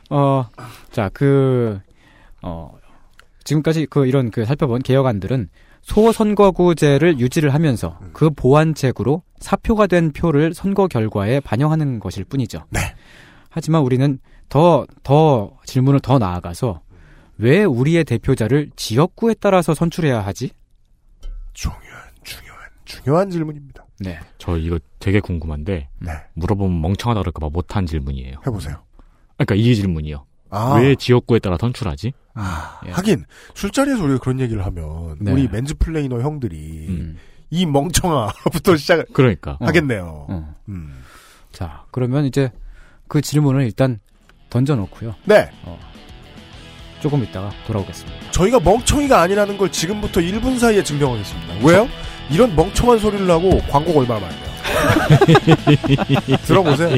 [0.09, 0.47] 어,
[0.91, 1.79] 자, 그,
[2.41, 2.71] 어,
[3.43, 5.49] 지금까지 그 이런 그 살펴본 개혁안들은
[5.81, 12.65] 소선거구제를 유지를 하면서 그 보완책으로 사표가 된 표를 선거 결과에 반영하는 것일 뿐이죠.
[12.71, 12.79] 네.
[13.49, 14.19] 하지만 우리는
[14.49, 16.81] 더, 더 질문을 더 나아가서
[17.37, 20.51] 왜 우리의 대표자를 지역구에 따라서 선출해야 하지?
[21.53, 21.83] 중요한,
[22.23, 23.85] 중요한, 중요한 질문입니다.
[23.99, 24.19] 네.
[24.37, 26.11] 저 이거 되게 궁금한데 네.
[26.33, 28.39] 물어보면 멍청하다 그럴까봐 못한 질문이에요.
[28.45, 28.83] 해보세요.
[29.37, 30.25] 그러니까 이 질문이요.
[30.49, 30.75] 아.
[30.79, 32.13] 왜 지역구에 따라 선출하지?
[32.35, 32.91] 아, 예.
[32.91, 35.31] 하긴 술자리에서 우리가 그런 얘기를 하면 네.
[35.31, 37.17] 우리 맨즈 플레이너 형들이 음.
[37.49, 39.57] 이 멍청아부터 시작을 그러니까.
[39.61, 40.25] 하겠네요.
[40.29, 40.55] 어.
[40.69, 41.03] 음.
[41.51, 42.51] 자, 그러면 이제
[43.07, 43.99] 그 질문을 일단
[44.49, 45.15] 던져놓고요.
[45.25, 45.49] 네.
[47.01, 48.31] 조금 있다가 돌아오겠습니다.
[48.31, 51.65] 저희가 멍청이가 아니라는 걸 지금부터 1분 사이에 증명하겠습니다.
[51.65, 51.87] 왜요?
[52.29, 54.55] 이런 멍청한 소리를 하고 광고가 얼마나 많아요.
[56.45, 56.97] 들어보세요.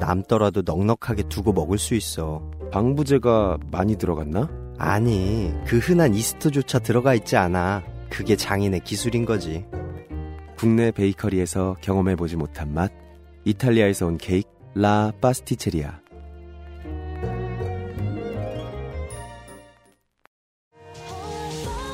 [0.00, 2.42] 남더라도 넉넉하게 두고 먹을 수 있어.
[2.72, 4.48] 방부제가 많이 들어갔나?
[4.78, 7.82] 아니, 그 흔한 이스트조차 들어가 있지 않아.
[8.08, 9.64] 그게 장인의 기술인 거지.
[10.56, 12.90] 국내 베이커리에서 경험해보지 못한 맛.
[13.44, 16.00] 이탈리아에서 온 케이크 라 파스티체리아.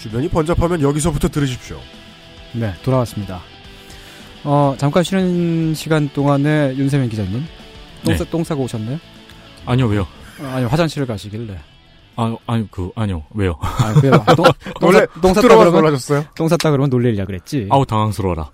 [0.00, 1.78] 주변이 번잡하면 여기서부터 들으십시오.
[2.54, 3.40] 네, 돌아왔습니다.
[4.44, 7.44] 어, 잠깐 쉬는 시간 동안에 윤세민 기자님.
[8.04, 8.16] 똥, 네.
[8.16, 8.98] 싸, 똥 싸고 오셨나요?
[9.66, 10.06] 아니요, 왜요?
[10.40, 11.58] 어, 아니, 화장실을 가시길래.
[12.16, 13.56] 아, 아니, 그, 아니요, 왜요?
[13.60, 14.14] 아, 그래요?
[14.26, 14.46] 아, 똥,
[14.80, 16.24] 똥, 원래 싸- 똥 쌌다 그러면, 놀라셨어요?
[16.34, 17.68] 똥 쌌다 그러면 놀리려 그랬지.
[17.70, 18.50] 아우, 당황스러워라.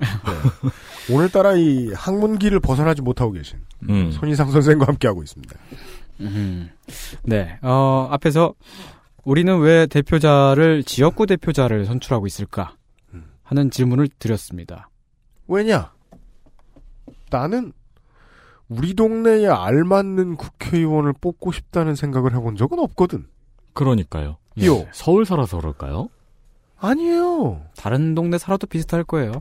[1.10, 3.58] 오늘따라 이 학문기를 벗어나지 못하고 계신
[3.88, 4.10] 음.
[4.10, 5.54] 손희상 선생과 함께 하고 있습니다.
[6.20, 6.70] 음.
[7.22, 8.54] 네, 어, 앞에서
[9.26, 12.76] 우리는 왜 대표자를 지역구 대표자를 선출하고 있을까
[13.42, 14.88] 하는 질문을 드렸습니다.
[15.48, 15.92] 왜냐?
[17.28, 17.72] 나는
[18.68, 23.26] 우리 동네에 알맞는 국회의원을 뽑고 싶다는 생각을 해본 적은 없거든.
[23.72, 24.36] 그러니까요.
[24.64, 24.86] 요.
[24.92, 26.08] 서울 살아서 그럴까요?
[26.78, 27.62] 아니에요.
[27.76, 29.32] 다른 동네 살아도 비슷할 거예요.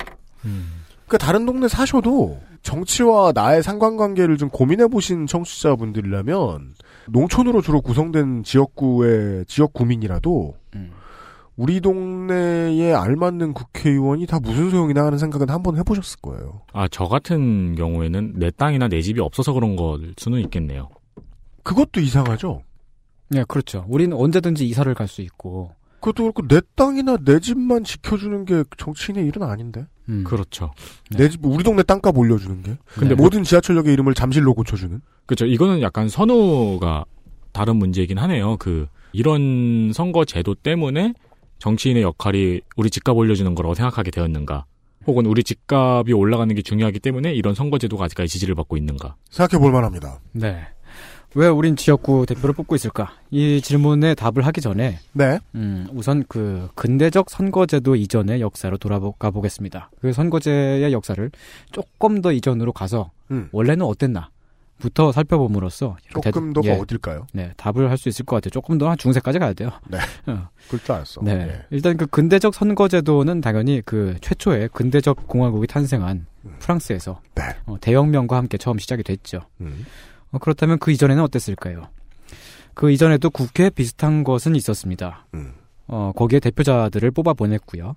[0.41, 6.73] 그러니까 다른 동네 사셔도 정치와 나의 상관관계를 좀 고민해 보신 청취자분들이라면
[7.09, 10.55] 농촌으로 주로 구성된 지역구의 지역 구민이라도
[11.57, 16.61] 우리 동네에 알맞는 국회의원이 다 무슨 소용이나 하는 생각은 한번 해보셨을 거예요.
[16.73, 20.89] 아, 저 같은 경우에는 내 땅이나 내 집이 없어서 그런 걸 수는 있겠네요.
[21.63, 22.61] 그것도 이상하죠.
[23.29, 23.85] 네, 그렇죠.
[23.87, 25.71] 우리는 언제든지 이사를 갈 수 있고.
[26.01, 29.85] 그것도 그렇고 내 땅이나 내 집만 지켜주는 게 정치인의 일은 아닌데.
[30.23, 30.71] 그렇죠.
[31.17, 32.77] 내집 우리 동네 땅값 올려주는 게.
[32.85, 35.01] 근데 모든 지하철역의 이름을 잠실로 고쳐주는.
[35.25, 35.45] 그렇죠.
[35.45, 37.05] 이거는 약간 선호가
[37.51, 38.57] 다른 문제이긴 하네요.
[38.57, 41.13] 그 이런 선거 제도 때문에
[41.59, 44.65] 정치인의 역할이 우리 집값 올려주는 거라고 생각하게 되었는가?
[45.07, 49.15] 혹은 우리 집값이 올라가는 게 중요하기 때문에 이런 선거 제도가 아직까지 지지를 받고 있는가?
[49.29, 50.19] 생각해 볼 만합니다.
[50.33, 50.67] 네.
[51.37, 53.11] 왜 우린 지역구 대표를 뽑고 있을까?
[53.29, 55.39] 이 질문에 답을 하기 전에 네.
[55.53, 59.89] 음, 우선 그 근대적 선거제도 이전의 역사로 돌아가 보겠습니다.
[59.99, 61.29] 그 선거제의 역사를
[61.73, 63.49] 조금 더 이전으로 가서 음.
[63.51, 64.29] 원래는 어땠나
[64.77, 67.27] 부터 살펴봄으로써 조금 대- 더가 어딜까요?
[67.33, 68.49] 네, 답을 할 수 있을 것 같아요.
[68.51, 69.71] 조금 더 한 중세까지 가야 돼요.
[69.89, 69.97] 네.
[70.27, 70.47] 어.
[70.67, 71.21] 그럴 줄 알았어.
[71.21, 71.31] 네.
[71.33, 71.61] 예.
[71.69, 76.27] 일단 그 근대적 선거제도는 당연히 그 최초의 근대적 공화국이 탄생한
[76.59, 77.19] 프랑스에서
[77.65, 79.41] 어, 대혁명과 함께 처음 시작이 됐죠.
[79.61, 79.85] 음.
[80.31, 81.87] 어, 그렇다면 그 이전에는 어땠을까요?
[82.73, 85.25] 그 이전에도 국회 비슷한 것은 있었습니다.
[85.33, 85.53] 음.
[85.87, 87.95] 어, 거기에 대표자들을 뽑아 보냈고요.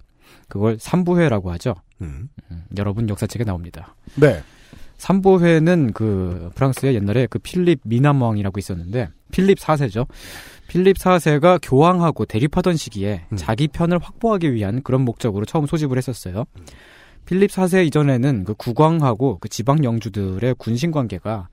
[0.49, 1.75] 그걸 삼부회라고 하죠.
[2.01, 2.29] 음.
[2.51, 3.95] 음, 여러분 역사책에 나옵니다.
[4.15, 4.43] 네.
[4.99, 10.07] 삼부회는 그 프랑스에 옛날에 그 필립 미남왕이라고 있었는데 필립 4세죠.
[10.67, 16.45] 필립 4세가 교황하고 대립하던 시기에 자기 편을 확보하기 위한 그런 목적으로 처음 소집을 했었어요.
[17.27, 21.49] 필립 4세 이전에는 그 국왕하고 그 지방 영주들의 군신 관계가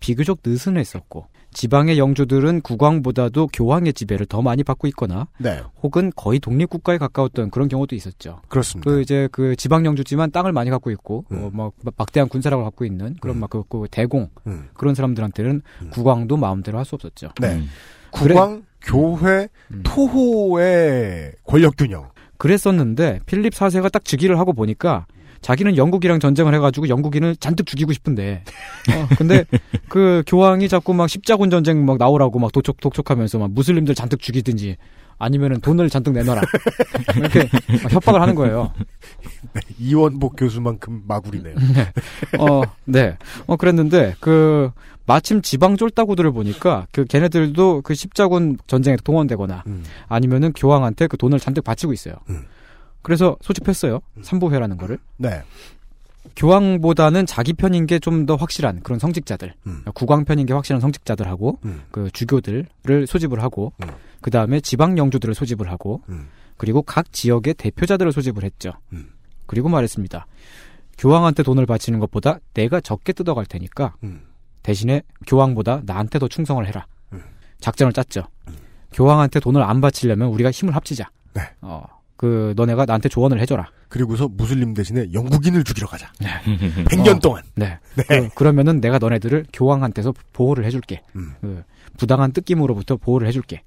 [0.00, 5.62] 비교적 느슨했었고 지방의 영주들은 국왕보다도 교황의 지배를 더 많이 받고 있거나 네.
[5.82, 8.40] 혹은 거의 독립 국가에 가까웠던 그런 경우도 있었죠.
[8.48, 8.90] 그렇습니다.
[8.90, 13.16] 그 이제 그 지방 영주지만 땅을 많이 갖고 있고 어, 막 막대한 군사력을 갖고 있는
[13.20, 14.68] 그런 막그 대공 음.
[14.74, 15.62] 그런 사람들한테는
[15.92, 17.30] 국왕도 마음대로 할 수 없었죠.
[17.40, 17.62] 네.
[18.10, 19.82] 국왕, 교회, 음.
[19.84, 22.10] 토호의 권력 균형.
[22.38, 25.06] 그랬었는데 필립 4세가 딱 즉위를 하고 보니까
[25.40, 28.42] 자기는 영국이랑 전쟁을 해가지고 영국인을 잔뜩 죽이고 싶은데
[28.92, 29.44] 어, 근데
[29.88, 34.76] 그 교황이 자꾸 막 십자군 전쟁 막 나오라고 막 독촉 독촉하면서 막 무슬림들 잔뜩 죽이든지
[35.18, 36.42] 아니면은 돈을 잔뜩 내놔라
[37.16, 37.48] 이렇게
[37.82, 38.72] 막 협박을 하는 거예요.
[39.52, 41.54] 네, 이원복 교수만큼 마구리네요.
[41.54, 41.92] 네.
[42.38, 43.16] 어, 네.
[43.46, 44.70] 어, 그랬는데, 그,
[45.06, 49.84] 마침 지방 쫄따구들을 보니까, 그, 걔네들도 그 십자군 전쟁에 동원되거나, 음.
[50.08, 52.14] 아니면은 교황한테 그 돈을 잔뜩 바치고 있어요.
[53.02, 54.00] 그래서 소집했어요.
[54.22, 54.98] 삼보회라는 거를.
[55.16, 55.42] 네.
[56.36, 59.54] 교황보다는 자기 편인 게 좀 더 확실한 그런 성직자들,
[59.94, 61.82] 국왕 편인 게 확실한 성직자들하고, 음.
[61.90, 62.66] 그 주교들을
[63.06, 63.72] 소집을 하고,
[64.20, 66.28] 그 다음에 지방 영주들을 소집을 하고, 음.
[66.56, 68.72] 그리고 각 지역의 대표자들을 소집을 했죠.
[69.46, 70.26] 그리고 말했습니다.
[70.98, 74.22] 교황한테 돈을 바치는 것보다 내가 적게 뜯어갈 테니까 음.
[74.62, 76.86] 대신에 교황보다 나한테 더 충성을 해라.
[77.60, 78.24] 작전을 짰죠.
[78.92, 81.08] 교황한테 돈을 안 바치려면 우리가 힘을 합치자.
[81.34, 81.42] 네.
[81.60, 81.84] 어,
[82.18, 83.70] 그 너네가 나한테 조언을 해줘라.
[83.88, 86.10] 그리고서 무슬림 대신에 영국인을 죽이러 가자.
[86.18, 87.42] 100년 어, 동안.
[87.54, 87.78] 네.
[87.94, 88.28] 네.
[88.34, 91.02] 그, 러면은 내가 너네들을 교황한테서 보호를 해줄게.
[91.14, 91.32] 음.
[91.40, 91.62] 그
[91.96, 93.62] 부당한 뜯김으로부터 보호를 해줄게.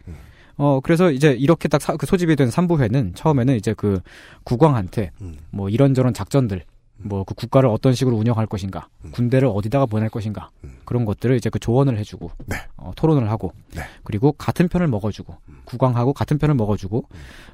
[0.57, 4.01] 어 그래서 이제 이렇게 딱 사- 그 소집이 된 삼부회는 처음에는 이제 그
[4.43, 5.37] 국왕한테 음.
[5.49, 6.63] 뭐 이런저런 작전들
[7.03, 9.11] 뭐 그 국가를 어떤 식으로 운영할 것인가 음.
[9.11, 10.49] 군대를 어디다가 보낼 것인가
[10.85, 12.57] 그런 것들을 이제 그 조언을 해주고 네.
[12.77, 13.53] 어, 토론을 하고
[14.03, 17.05] 그리고 같은 편을 먹어주고 국왕하고 같은 편을 먹어주고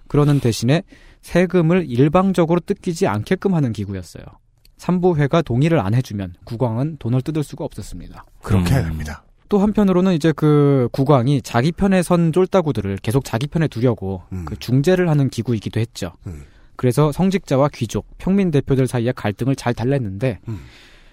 [0.07, 0.83] 그러는 대신에
[1.21, 4.23] 세금을 일방적으로 뜯기지 않게끔 하는 기구였어요.
[4.77, 8.25] 삼부회가 동의를 안 해주면 국왕은 돈을 뜯을 수가 없었습니다.
[8.41, 9.23] 그렇게 해야 됩니다.
[9.49, 15.09] 또 한편으로는 이제 그 국왕이 자기 편에 선 쫄따구들을 계속 자기 편에 두려고 그 중재를
[15.09, 16.13] 하는 기구이기도 했죠.
[16.77, 20.39] 그래서 성직자와 귀족, 평민 대표들 사이에 갈등을 잘 달랬는데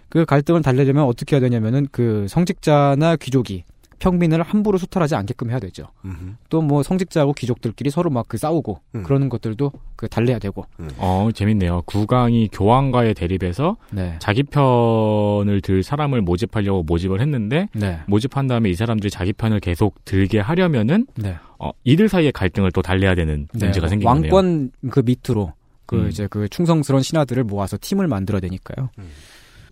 [0.09, 3.65] 그 갈등을 달래려면 어떻게 해야 되냐면은 그 성직자나 귀족이
[4.01, 5.85] 평민을 함부로 수탈하지 않게끔 해야 되죠.
[6.51, 10.67] 또 뭐 성직자하고 귀족들끼리 서로 막 그 싸우고 그러는 것들도 그 달래야 되고.
[10.99, 11.83] 어, 재밌네요.
[11.87, 14.17] 국왕이 교황과의 대립에서 네.
[14.19, 18.01] 자기 편을 들 사람을 모집하려고 모집을 했는데 네.
[18.07, 21.37] 모집한 다음에 이 사람들이 자기 편을 계속 들게 하려면은 네.
[21.65, 24.13] 어, 이들 사이의 갈등을 또 달래야 되는 네, 문제가 생기네요.
[24.13, 25.55] 왕권 그 밑으로
[25.87, 26.09] 그 음.
[26.09, 28.91] 이제 그 충성스러운 신하들을 모아서 팀을 만들어야 되니까요.
[28.99, 29.11] 음.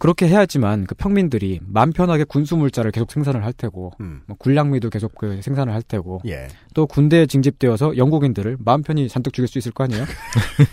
[0.02, 3.92] 그렇게 해야지만 그 평민들이 맘 편하게 군수 물자를 계속 생산을 할 테고
[4.26, 6.28] 뭐 군량미도 계속 그 생산을 할 테고 음.
[6.28, 6.48] 예.
[6.74, 10.04] 또 군대에 징집되어서 영국인들을 마음 편히 잔뜩 죽일 수 있을 거 아니에요?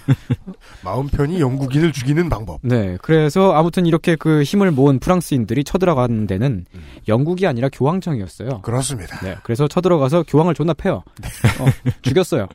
[0.83, 2.59] 마음 편히 영국인을 죽이는 방법.
[2.63, 2.97] 네.
[3.03, 6.65] 그래서 아무튼 이렇게 그 힘을 모은 프랑스인들이 쳐들어가는 데는
[7.07, 8.49] 영국이 아니라 교황청이었어요.
[8.49, 8.61] 음.
[8.63, 9.19] 그렇습니다.
[9.19, 9.35] 네.
[9.43, 11.03] 그래서 쳐들어가서 교황을 존나 패요.
[11.59, 11.65] 어,
[12.01, 12.47] 죽였어요.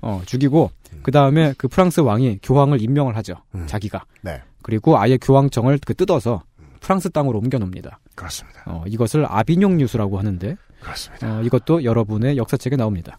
[0.00, 0.70] 어, 죽이고
[1.02, 3.34] 그 다음에 그 프랑스 왕이 교황을 임명을 하죠.
[3.66, 4.06] 자기가.
[4.22, 4.40] 네.
[4.62, 6.42] 그리고 아예 교황청을 그 뜯어서
[6.80, 8.00] 프랑스 땅으로 옮겨 놓습니다.
[8.14, 8.62] 그렇습니다.
[8.66, 11.38] 어, 이것을 아비뇽 유수라고 하는데 그렇습니다.
[11.38, 13.18] 어, 이것도 여러분의 역사책에 나옵니다.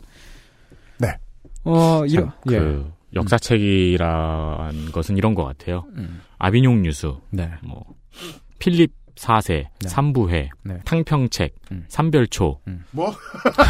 [0.98, 1.18] 네.
[1.64, 2.92] 어, 이런 참, 그 예.
[3.16, 5.86] 역사책이란 것은 이런 것 같아요.
[5.96, 6.22] 음.
[6.38, 7.52] 아비뇽 유수, 네.
[7.64, 7.84] 뭐
[8.60, 10.74] 필립 4세, 삼부회, 네.
[10.74, 10.80] 음.
[10.86, 11.54] 탕평책,
[11.90, 12.60] 삼별초.
[12.92, 13.14] 뭐?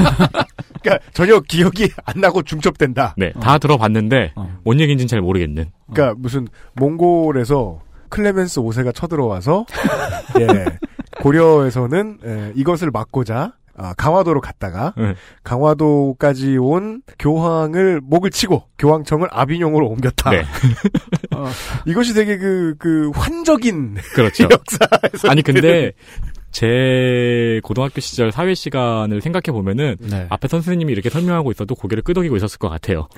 [0.81, 3.15] 그러니까 전혀 기억이 안 나고 중첩된다.
[3.17, 4.57] 네, 다 들어봤는데 어.
[4.63, 5.71] 뭔 얘기인지는 잘 모르겠는.
[5.91, 9.65] 그러니까 무슨 몽골에서 클레멘스 5세가 쳐들어와서
[10.39, 10.65] 예,
[11.21, 15.15] 고려에서는 예, 이것을 막고자 아, 강화도로 갔다가 네.
[15.43, 20.31] 강화도까지 온 교황을 목을 치고 교황청을 아비뇽으로 옮겼다.
[20.31, 20.43] 네.
[21.33, 21.47] 어,
[21.87, 24.43] 이것이 되게 그, 그, 환적인 그렇죠.
[24.51, 25.29] 역사에서.
[25.29, 25.93] 아니 근데
[26.51, 30.27] 제 고등학교 시절 사회 시간을 생각해 보면은 네.
[30.29, 33.07] 앞에 선생님이 이렇게 설명하고 있어도 고개를 끄덕이고 있었을 것 같아요.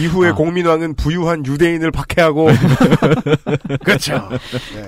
[0.00, 2.48] 이후에 공민왕은 부유한 유대인을 박해하고
[3.82, 4.28] 그렇죠.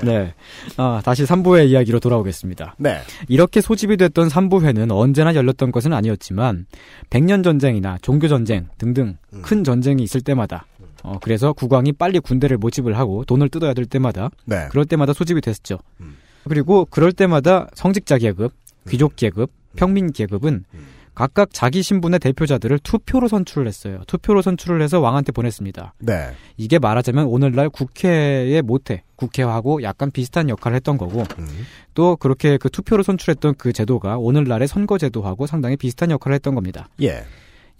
[0.04, 0.34] 네.
[0.76, 2.74] 아, 다시 3부의 이야기로 돌아오겠습니다.
[2.78, 2.98] 네.
[3.28, 6.66] 이렇게 소집이 됐던 3부회는 언제나 열렸던 것은 아니었지만
[7.08, 9.42] 백년 전쟁이나 종교 전쟁 등등 음.
[9.42, 10.66] 큰 전쟁이 있을 때마다
[11.02, 14.66] 어, 그래서 국왕이 빨리 군대를 모집을 하고 돈을 뜯어야 될 때마다 네.
[14.70, 15.78] 그럴 때마다 소집이 됐죠.
[16.00, 16.16] 음.
[16.48, 18.52] 그리고 그럴 때마다 성직자 계급,
[18.88, 20.86] 귀족 계급, 평민 계급은 음.
[21.14, 24.00] 각각 자기 신분의 대표자들을 투표로 선출을 했어요.
[24.06, 25.94] 투표로 선출을 해서 왕한테 보냈습니다.
[25.98, 26.30] 네.
[26.56, 31.46] 이게 말하자면 오늘날 국회의 모태, 국회하고 약간 비슷한 역할을 했던 거고, 음.
[31.94, 36.88] 또 그렇게 그 투표로 선출했던 그 제도가 오늘날의 선거제도하고 상당히 비슷한 역할을 했던 겁니다.
[37.02, 37.24] 예.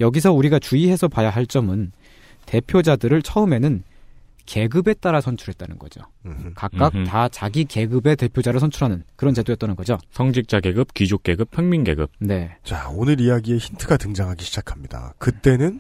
[0.01, 1.93] 여기서 우리가 주의해서 봐야 할 점은
[2.47, 3.85] 대표자들을 처음에는
[4.51, 6.01] 계급에 따라 선출했다는 거죠.
[6.57, 7.05] 각각 음흠.
[7.05, 9.97] 다 자기 계급의 대표자를 선출하는 그런 제도였다는 거죠.
[10.11, 12.11] 성직자 계급, 귀족 계급, 평민 계급.
[12.19, 12.57] 네.
[12.65, 15.15] 자, 오늘 이야기에 힌트가 등장하기 시작합니다.
[15.19, 15.79] 그때는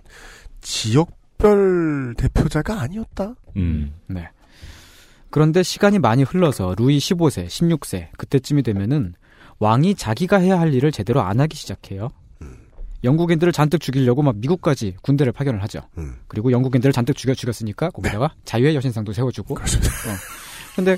[0.60, 3.34] 지역별 대표자가 아니었다.
[3.56, 3.92] 음.
[4.06, 4.28] 네.
[5.30, 9.14] 그런데 시간이 많이 흘러서 루이 15세, 16세 그때쯤이 되면은
[9.59, 12.10] 왕이 자기가 해야 할 일을 제대로 안 하기 시작해요.
[13.05, 15.81] 영국인들을 잔뜩 죽이려고 막 미국까지 군대를 파견을 하죠.
[15.98, 16.16] 음.
[16.28, 19.55] 그리고 영국인들을 잔뜩 죽여 죽였으니까 거기다가 자유의 여신상도 세워주고.
[19.55, 19.59] 어.
[20.77, 20.97] 근데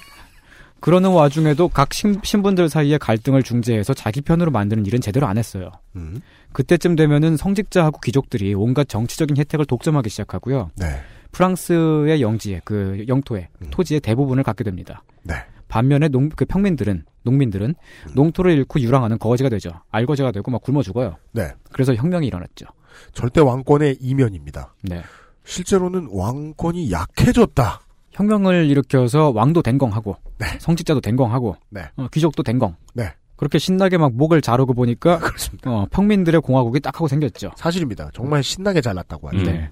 [0.81, 5.71] 그러는 와중에도 각 신, 신분들 사이에 갈등을 중재해서 자기 편으로 만드는 일은 제대로 안 했어요.
[5.95, 6.21] 음.
[6.53, 10.73] 그때쯤 되면은 성직자하고 귀족들이 온갖 정치적인 혜택을 독점하기 시작하고요.
[10.77, 11.01] 네.
[11.31, 15.03] 프랑스의 영지에 그 영토에 토지의 대부분을 갖게 됩니다.
[15.23, 15.35] 네.
[15.73, 17.75] 반면에 농, 그 평민들은 농민들은
[18.15, 19.71] 농토를 잃고 유랑하는 거지가 되죠.
[19.91, 21.17] 알거지가 되고 막 굶어 죽어요.
[21.33, 21.51] 네.
[21.73, 22.67] 그래서 혁명이 일어났죠.
[23.15, 24.75] 절대 왕권의 이면입니다.
[24.83, 25.01] 네.
[25.45, 27.81] 실제로는 왕권이 약해졌다.
[28.11, 30.19] 혁명을 일으켜서 왕도 된공하고
[30.59, 31.85] 성직자도 된공하고 네.
[31.97, 32.77] 어, 귀족도 된공.
[32.93, 33.05] 네.
[33.37, 35.21] 그렇게 신나게 막 목을 자르고 보니까
[35.65, 37.53] 어, 평민들의 공화국이 딱 하고 생겼죠.
[37.57, 38.11] 사실입니다.
[38.13, 39.51] 정말 신나게 잘났다고 하죠.
[39.51, 39.71] 네.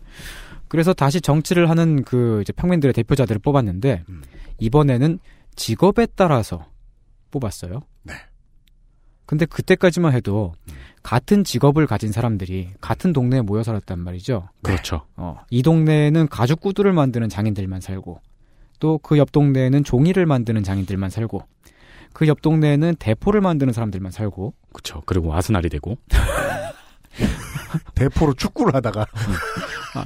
[0.67, 4.23] 그래서 다시 정치를 하는 그 이제 평민들의 대표자들을 뽑았는데 음.
[4.61, 5.19] 이번에는
[5.57, 6.67] 직업에 따라서
[7.31, 7.83] 뽑았어요.
[8.03, 8.15] 네.
[9.27, 10.55] 근데 그때까지만 해도
[11.03, 14.49] 같은 직업을 가진 사람들이 같은 동네에 모여 살았단 말이죠.
[14.63, 15.03] 그렇죠.
[15.17, 18.21] 어, 이 동네에는 가죽 구두를 만드는 장인들만 살고
[18.81, 21.43] 또 그 옆 동네에는 종이를 만드는 장인들만 살고
[22.13, 25.03] 그 옆 동네에는 대포를 만드는 사람들만 살고 그렇죠.
[25.07, 25.97] 그리고 아스날이 되고
[27.95, 29.07] 대포로 축구를 하다가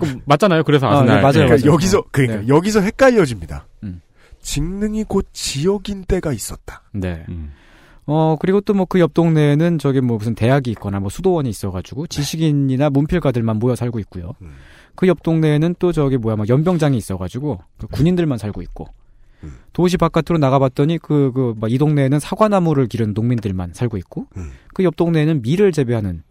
[0.01, 0.65] 그럼 맞잖아요.
[0.65, 1.17] 그래서 아, 아스날.
[1.17, 1.73] 네, 맞아요, 그러니까 맞아요.
[1.73, 2.49] 여기서 어, 그러니까 네.
[2.49, 3.67] 여기서 헷갈려집니다.
[3.85, 4.01] 음.
[4.45, 6.83] 직능이 곧 지역인 때가 있었다.
[6.93, 7.25] 네.
[7.29, 7.53] 음.
[8.07, 12.07] 어, 그리고 또 뭐 그 옆 동네에는 저기 뭐 무슨 대학이 있거나 뭐 수도원이 있어가지고
[12.07, 14.35] 지식인이나 문필가들만 모여 살고 있고요.
[14.43, 14.53] 음.
[14.95, 18.89] 그옆 동네에는 또 저기 뭐야 막 연병장이 있어가지고 그 군인들만 살고 있고
[19.43, 19.55] 음.
[19.73, 24.51] 도시 바깥으로 나가봤더니 그그이 동네에는 사과나무를 기른 농민들만 살고 있고 음.
[24.75, 26.23] 그옆 동네에는 밀을 재배하는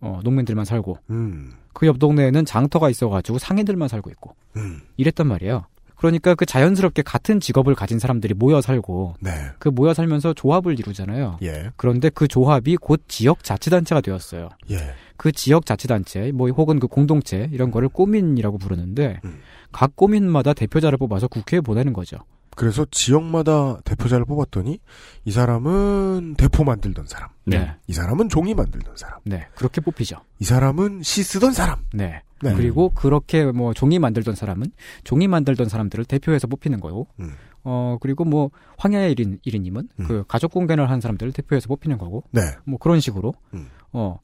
[0.00, 1.52] 어, 농민들만 살고 음.
[1.74, 4.80] 그옆 동네에는 장터가 있어가지고 상인들만 살고 있고 음.
[4.96, 5.66] 이랬단 말이에요.
[5.98, 9.30] 그러니까 그 자연스럽게 같은 직업을 가진 사람들이 모여 살고 네.
[9.58, 11.38] 그 모여 살면서 조합을 이루잖아요.
[11.42, 11.70] 예.
[11.76, 14.48] 그런데 그 조합이 곧 지역 자치단체가 되었어요.
[14.70, 14.94] 예.
[15.16, 19.40] 그 지역 자치단체, 뭐 혹은 그 공동체 이런 거를 꼬민이라고 부르는데 음.
[19.72, 22.18] 각 꼬민마다 대표자를 뽑아서 국회에 보내는 거죠.
[22.58, 24.80] 그래서 지역마다 대표자를 뽑았더니
[25.24, 27.28] 이 사람은 대포 만들던 사람.
[27.44, 27.74] 네.
[27.86, 29.20] 이 사람은 종이 만들던 사람.
[29.24, 30.16] 네, 그렇게 뽑히죠.
[30.40, 31.78] 이 사람은 시 쓰던 사람.
[31.92, 32.22] 네.
[32.42, 32.54] 네.
[32.54, 34.66] 그리고 그렇게 뭐 종이 만들던 사람은
[35.04, 37.32] 종이 만들던 사람들을 대표해서 뽑히는 거고, 음.
[37.64, 40.04] 어 그리고 뭐 황야의 1인 1인님은 음.
[40.06, 42.42] 그 가족 공개를 한 사람들을 대표해서 뽑히는 거고, 네.
[42.64, 43.68] 뭐 그런 식으로, 음.
[43.92, 44.18] 어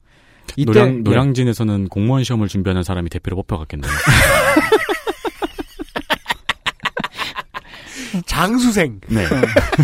[0.55, 0.91] 이때 노량, 예.
[0.99, 3.91] 노량진에서는 공무원 시험을 준비하는 사람이 대표로 뽑혀갔겠네요.
[8.25, 9.01] 장수생.
[9.09, 9.25] 네.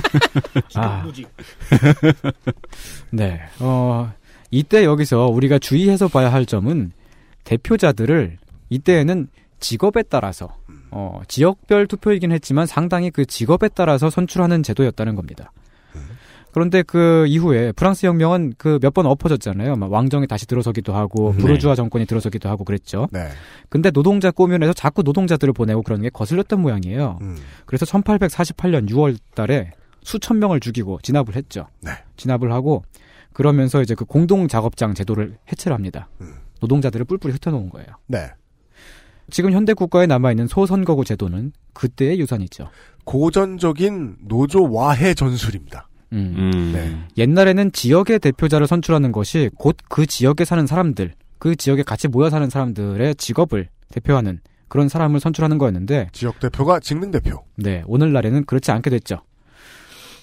[0.75, 1.05] 아.
[3.09, 3.41] 네.
[3.59, 4.13] 어,
[4.51, 6.93] 이때 여기서 우리가 주의해서 봐야 할 점은
[7.43, 8.37] 대표자들을
[8.69, 9.27] 이때에는
[9.59, 10.55] 직업에 따라서
[10.91, 15.51] 어, 지역별 투표이긴 했지만 상당히 그 직업에 따라서 선출하는 제도였다는 겁니다.
[16.53, 19.77] 그런데 그 이후에 프랑스 혁명은 그 몇 번 엎어졌잖아요.
[19.77, 21.37] 막 왕정이 다시 들어서기도 하고 네.
[21.37, 23.07] 부르주아 정권이 들어서기도 하고 그랬죠.
[23.13, 23.29] 네.
[23.69, 27.19] 근데 노동자 꼬면에서 자꾸 노동자들을 보내고 그러는 게 거슬렸던 모양이에요.
[27.21, 27.37] 음.
[27.65, 29.71] 그래서 1848년 6월 달에
[30.03, 31.67] 수천 명을 죽이고 진압을 했죠.
[31.79, 31.91] 네.
[32.17, 32.83] 진압을 하고
[33.31, 36.09] 그러면서 이제 그 공동 작업장 제도를 해체를 합니다.
[36.19, 36.33] 음.
[36.61, 37.87] 노동자들을 뿔뿔이 흩어놓은 거예요.
[38.07, 38.29] 네.
[39.29, 42.69] 지금 현대 국가에 남아있는 소선거구 제도는 그때의 유산이죠.
[43.05, 45.89] 고전적인 노조 와해 전술입니다.
[46.13, 46.35] 음.
[46.37, 46.71] 음.
[46.73, 46.97] 네.
[47.17, 52.49] 옛날에는 지역의 대표자를 선출하는 것이 곧 그 지역에 사는 사람들, 그 지역에 같이 모여 사는
[52.49, 57.43] 사람들의 직업을 대표하는 그런 사람을 선출하는 거였는데, 지역 대표가 직능 대표.
[57.55, 59.21] 네, 오늘날에는 그렇지 않게 됐죠.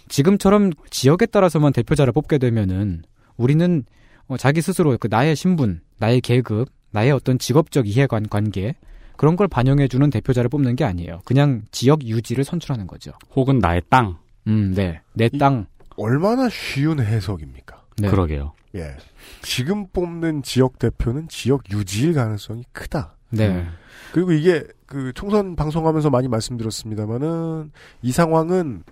[0.08, 3.02] 지금처럼 지역에 따라서만 대표자를 뽑게 되면은
[3.36, 3.84] 우리는
[4.28, 8.74] 어, 자기 스스로 그 나의 신분, 나의 계급, 나의 어떤 직업적 이해관 관계
[9.16, 11.20] 그런 걸 반영해주는 대표자를 뽑는 게 아니에요.
[11.24, 13.12] 그냥 지역 유지를 선출하는 거죠.
[13.34, 14.18] 혹은 나의 땅.
[14.46, 15.00] 음, 네.
[15.12, 15.66] 내 땅.
[15.96, 17.82] 얼마나 쉬운 해석입니까?
[17.98, 18.08] 네.
[18.08, 18.52] 그러게요.
[18.76, 18.96] 예.
[19.42, 23.14] 지금 뽑는 지역 대표는 지역 유지일 가능성이 크다.
[23.30, 23.66] 네.
[24.12, 27.72] 그리고 이게 그 총선 방송하면서 많이 말씀드렸습니다만은
[28.02, 28.84] 이 상황은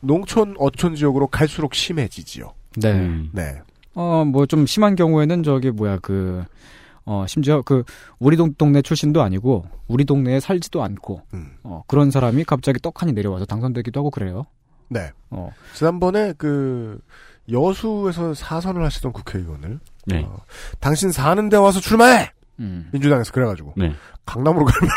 [0.00, 2.54] 농촌 어촌 지역으로 갈수록 심해지지요.
[2.76, 2.92] 네.
[2.92, 3.30] 음.
[3.32, 3.60] 네.
[3.94, 6.44] 어, 뭐 좀 심한 경우에는 저기 뭐야 그
[7.04, 7.84] 어, 심지어 그
[8.18, 11.50] 우리 동, 동네 출신도 아니고 우리 동네에 살지도 않고 음.
[11.64, 14.46] 어, 그런 사람이 갑자기 떡하니 내려와서 당선되기도 하고 그래요.
[14.88, 15.10] 네.
[15.30, 15.50] 어.
[15.74, 17.00] 지난번에 그
[17.50, 20.22] 여수에서 사선을 하시던 국회의원을 네.
[20.24, 20.38] 어,
[20.80, 22.30] 당신 사는 데 와서 출마해.
[22.60, 22.88] 음.
[22.92, 23.92] 민주당에서 그래가지고 네.
[24.26, 24.90] 강남으로 가면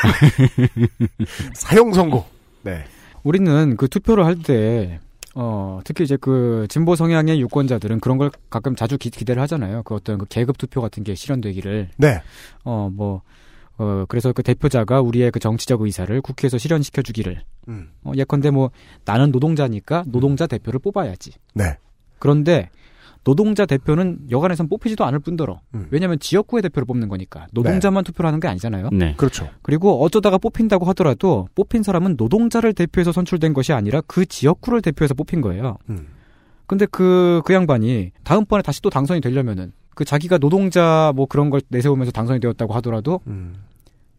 [1.56, 2.26] 사형 선고.
[2.62, 2.84] 네.
[3.24, 5.00] 우리는 그 투표를 할 때,
[5.38, 9.84] 어, 특히 이제 그 진보 성향의 유권자들은 그런 걸 가끔 자주 기, 대를 하잖아요.
[9.84, 11.90] 그 어떤 그 계급 투표 같은 게 실현되기를.
[11.98, 12.22] 네.
[12.64, 13.22] 어, 뭐,
[13.78, 17.44] 어, 그래서 그 대표자가 우리의 그 정치적 의사를 국회에서 실현시켜 주기를.
[17.68, 17.90] 음.
[18.04, 18.72] 어, 예컨대 뭐,
[19.04, 21.34] 나는 노동자니까 노동자 대표를 뽑아야지.
[21.54, 21.78] 네.
[22.18, 22.70] 그런데
[23.26, 25.88] 노동자 대표는 여간에선 뽑히지도 않을 뿐더러 음.
[25.90, 28.90] 왜냐하면 지역구의 대표를 뽑는 거니까 노동자만 투표를 하는 게 아니잖아요.
[28.94, 29.16] 네.
[29.18, 29.50] 그렇죠.
[29.64, 35.42] 그리고 어쩌다가 뽑힌다고 하더라도 뽑힌 사람은 노동자를 대표해서 선출된 것이 아니라 그 지역구를 대표해서 뽑힌
[35.42, 35.78] 거예요.
[35.90, 36.08] 음.
[36.68, 41.62] 근데 그, 그 양반이 다음번에 다시 또 당선이 되려면은 그 자기가 노동자 뭐 그런 걸
[41.70, 43.56] 내세우면서 당선이 되었다고 하더라도 음.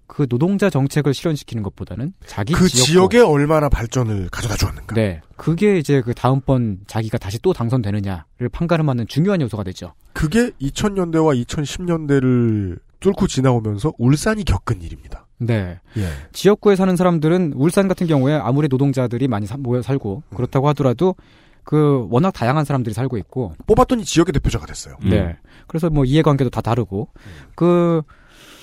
[0.07, 4.95] 그 노동자 정책을 실현시키는 것보다는 자기 그 지역에 얼마나 발전을 가져다 주었는가.
[4.95, 5.21] 네.
[5.37, 9.93] 그게 이제 그 다음번 자기가 다시 또 당선되느냐를 판가름하는 중요한 요소가 되죠.
[10.13, 15.27] 그게 2000년대와 2010년대를 뚫고 지나오면서 울산이 겪은 일입니다.
[15.39, 15.79] 네.
[15.99, 16.09] 예.
[16.33, 20.35] 지역구에 사는 사람들은 울산 같은 경우에 아무리 노동자들이 많이 사- 모여 살고 음.
[20.37, 21.15] 그렇다고 하더라도
[21.63, 24.97] 그 워낙 다양한 사람들이 살고 있고 뽑았더니 지역의 대표자가 됐어요.
[25.03, 25.37] 네.
[25.67, 27.51] 그래서 뭐 이해관계도 다 다르고 음.
[27.55, 28.03] 그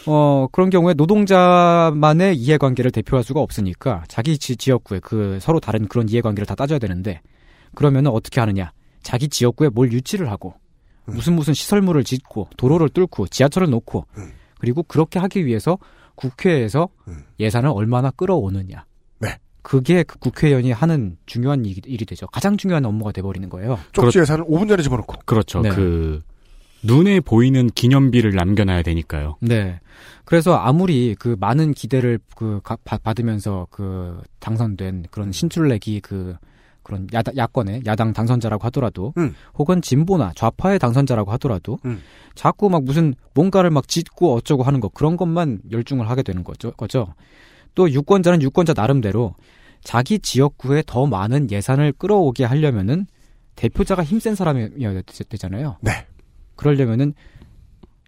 [0.07, 6.09] 어, 그런 경우에 노동자만의 이해관계를 대표할 수가 없으니까 자기 지, 지역구에 그 서로 다른 그런
[6.09, 7.21] 이해관계를 다 따져야 되는데
[7.75, 8.71] 그러면은 어떻게 하느냐.
[9.01, 10.55] 자기 지역구에 뭘 유치를 하고
[11.09, 11.15] 음.
[11.15, 14.31] 무슨 무슨 시설물을 짓고 도로를 뚫고 지하철을 놓고 음.
[14.59, 15.77] 그리고 그렇게 하기 위해서
[16.15, 17.23] 국회에서 음.
[17.39, 18.85] 예산을 얼마나 끌어오느냐.
[19.19, 19.37] 네.
[19.61, 22.27] 그게 그 국회의원이 하는 중요한 일이, 일이 되죠.
[22.27, 23.79] 가장 중요한 업무가 돼버리는 거예요.
[23.93, 25.15] 쪽지 예산을 5분 전에 집어넣고.
[25.25, 25.61] 그렇죠.
[25.61, 25.69] 네.
[25.69, 26.21] 그
[26.83, 29.37] 눈에 보이는 기념비를 남겨놔야 되니까요.
[29.41, 29.79] 네.
[30.25, 36.35] 그래서 아무리 그 많은 기대를 그 가- 받으면서 그 당선된 그런 신출내기 그
[36.81, 39.33] 그런 야다, 야권의 야당 당선자라고 하더라도 음.
[39.57, 42.01] 혹은 진보나 좌파의 당선자라고 하더라도 음.
[42.35, 46.71] 자꾸 막 무슨 뭔가를 막 짓고 어쩌고 하는 거 그런 것만 열중을 하게 되는 거죠.
[46.71, 47.13] 거죠.
[47.75, 49.35] 또 유권자는 유권자 나름대로
[49.81, 53.05] 자기 지역구에 더 많은 예산을 끌어오게 하려면은
[53.55, 55.77] 대표자가 힘센 사람이어야 되- 되잖아요.
[55.81, 56.05] 네.
[56.63, 57.13] 그러려면은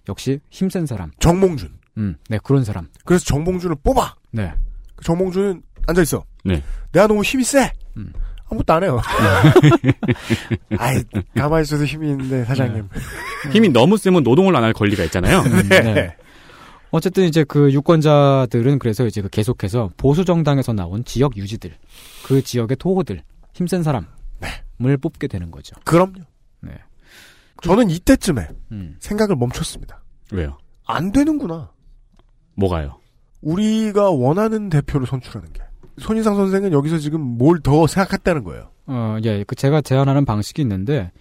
[0.07, 1.11] 역시 힘센 사람.
[1.19, 1.69] 정몽준.
[1.97, 2.87] 음, 네 그런 사람.
[3.05, 4.15] 그래서 정몽준을 뽑아.
[4.31, 4.53] 네.
[4.95, 6.23] 그 정몽준은 앉아 있어.
[6.43, 6.63] 네.
[6.91, 7.71] 내가 너무 힘이 세.
[7.97, 8.11] 음.
[8.47, 9.01] 아무것도 안 해요.
[10.77, 11.03] 아이
[11.35, 12.87] 가만히 있어도 힘이 있는데 사장님.
[13.51, 15.41] 힘이 너무 세면 노동을 안 할 권리가 있잖아요.
[15.69, 16.15] 네.
[16.91, 21.75] 어쨌든 이제 그 유권자들은 그래서 이제 그 계속해서 보수 정당에서 나온 지역 유지들,
[22.25, 23.21] 그 지역의 토호들,
[23.53, 25.75] 힘센 사람을 뽑게 되는 거죠.
[25.83, 26.19] 그럼요.
[26.61, 26.71] 네.
[27.61, 28.95] 저는 이때쯤에 음.
[28.99, 30.03] 생각을 멈췄습니다.
[30.31, 30.57] 왜요?
[30.85, 31.71] 안 되는구나.
[32.55, 32.99] 뭐가요?
[33.41, 35.61] 우리가 원하는 대표를 선출하는 게.
[35.97, 38.71] 손희상 선생은 여기서 지금 뭘 더 생각했다는 거예요.
[38.87, 41.11] 어, 예, 그 제가 제안하는 방식이 있는데,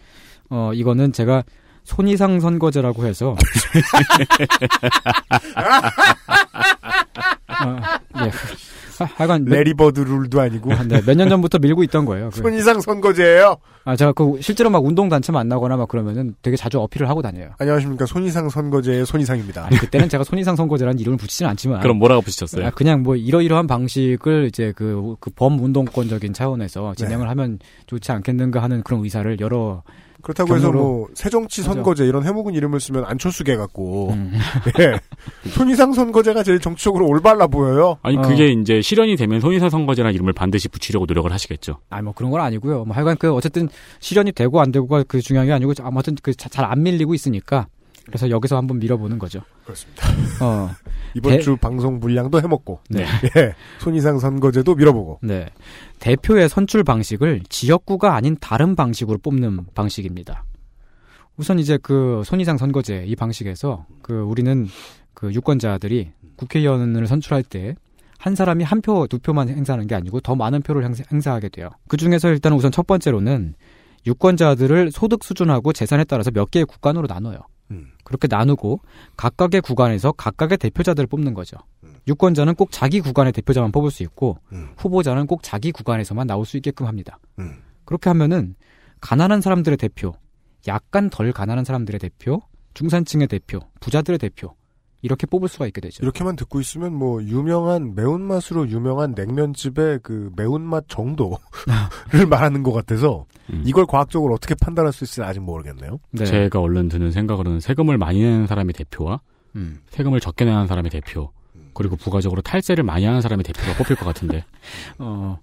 [0.51, 1.44] 어, 이거는 제가
[1.85, 3.36] 손이상 선거제라고 해서,
[7.48, 7.77] 어,
[8.24, 8.31] 예.
[8.98, 10.70] 하- 하여간 몇- 레리버드 룰도 아니고.
[10.88, 12.30] 네, 몇년 전부터 밀고 있던 거예요.
[12.32, 13.56] 그- 손희상 선거제예요.
[13.86, 17.50] 아, 제가 그 실제로 막 운동 단체 만나거나 막 그러면은 되게 자주 어필을 하고 다녀요.
[17.58, 19.66] 안녕하십니까 손희상 선거제의 손희상입니다.
[19.66, 21.80] 아니, 그때는 제가 손이상 선거제라는 이름을 붙이진 않지만.
[21.80, 22.66] 그럼 뭐라고 붙이셨어요?
[22.66, 28.82] 아, 그냥 뭐 이러이러한 방식을 이제 그, 그 범운동권적인 차원에서 진행을 하면 좋지 않겠는가 하는
[28.82, 29.82] 그런 의사를 여러
[30.24, 31.62] 그렇다고 해서 경로로- 뭐 새정치.
[31.62, 34.32] 선거제 이런 해묵은 이름을 쓰면 안철수계 같고 음.
[34.80, 34.98] 예.
[35.51, 37.98] 손희상 선거제가 제일 정치적으로 올바라 보여요.
[38.02, 38.22] 아니 어.
[38.22, 41.78] 그게 이제 실현이 되면 손희상 선거제라는 이름을 반드시 붙이려고 노력을 하시겠죠.
[41.90, 42.84] 아니 뭐 그런 건 아니고요.
[42.84, 43.68] 뭐 하여간 그 어쨌든
[44.01, 47.66] 실현이 되고 안 되고가 그 중요한 게 아니고 아무튼 그 잘 안 밀리고 있으니까
[48.06, 49.40] 그래서 여기서 한번 밀어보는 거죠.
[49.64, 50.06] 그렇습니다.
[50.43, 50.70] 어.
[51.14, 53.05] 이번 대- 주 방송 분량도 해먹고 네.
[53.36, 53.55] 예.
[53.81, 55.47] 손희상 선거제도 밀어보고 네.
[56.01, 60.44] 대표의 선출 방식을 지역구가 아닌 다른 방식으로 뽑는 방식입니다.
[61.36, 64.66] 우선 이제 그 손이상 선거제 이 방식에서 그 우리는
[65.14, 67.74] 그 유권자들이 국회의원을 선출할 때
[68.16, 71.68] 한 사람이 한 표, 두 표만 행사하는 게 아니고 더 많은 표를 행사, 행사하게 돼요.
[71.89, 73.55] 그 중에서 일단 우선 첫 번째로는
[74.06, 77.39] 유권자들을 소득 수준하고 재산에 따라서 몇 개의 구간으로 나눠요.
[77.70, 77.92] 음.
[78.04, 78.80] 그렇게 나누고
[79.16, 81.56] 각각의 구간에서 각각의 대표자들을 뽑는 거죠.
[82.06, 84.38] 유권자는 꼭 자기 구간의 대표자만 뽑을 수 있고
[84.76, 87.18] 후보자는 꼭 자기 구간에서만 나올 수 있게끔 합니다.
[87.38, 87.62] 음.
[87.84, 88.54] 그렇게 하면은
[89.00, 90.14] 가난한 사람들의 대표,
[90.66, 92.40] 약간 덜 가난한 사람들의 대표,
[92.74, 94.54] 중산층의 대표, 부자들의 대표
[95.05, 96.02] 이렇게 뽑을 수가 있게 되죠.
[96.02, 101.36] 이렇게만 듣고 있으면 뭐 유명한 매운맛으로 유명한 냉면집의 그 매운맛 정도를
[102.31, 103.26] 말하는 것 같아서
[103.64, 105.98] 이걸 과학적으로 어떻게 판단할 수 있을지 아직 모르겠네요.
[106.24, 109.20] 제가 얼른 드는 생각으로는 세금을 많이 내는 사람의 대표와
[109.56, 109.81] 음.
[109.90, 111.31] 세금을 적게 내는 사람의 대표
[111.74, 114.44] 그리고 부가적으로 탈세를 많이 하는 사람의 대표가 뽑힐 것 같은데
[114.98, 115.39] 어,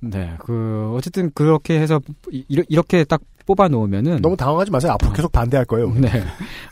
[0.00, 2.00] 네, 그 어쨌든 그렇게 해서
[2.30, 4.92] 이- 이러- 이렇게 딱 뽑아 놓으면은 너무 당황하지 마세요.
[4.92, 5.90] 앞으로 계속 반대할 거예요.
[5.94, 6.08] 네.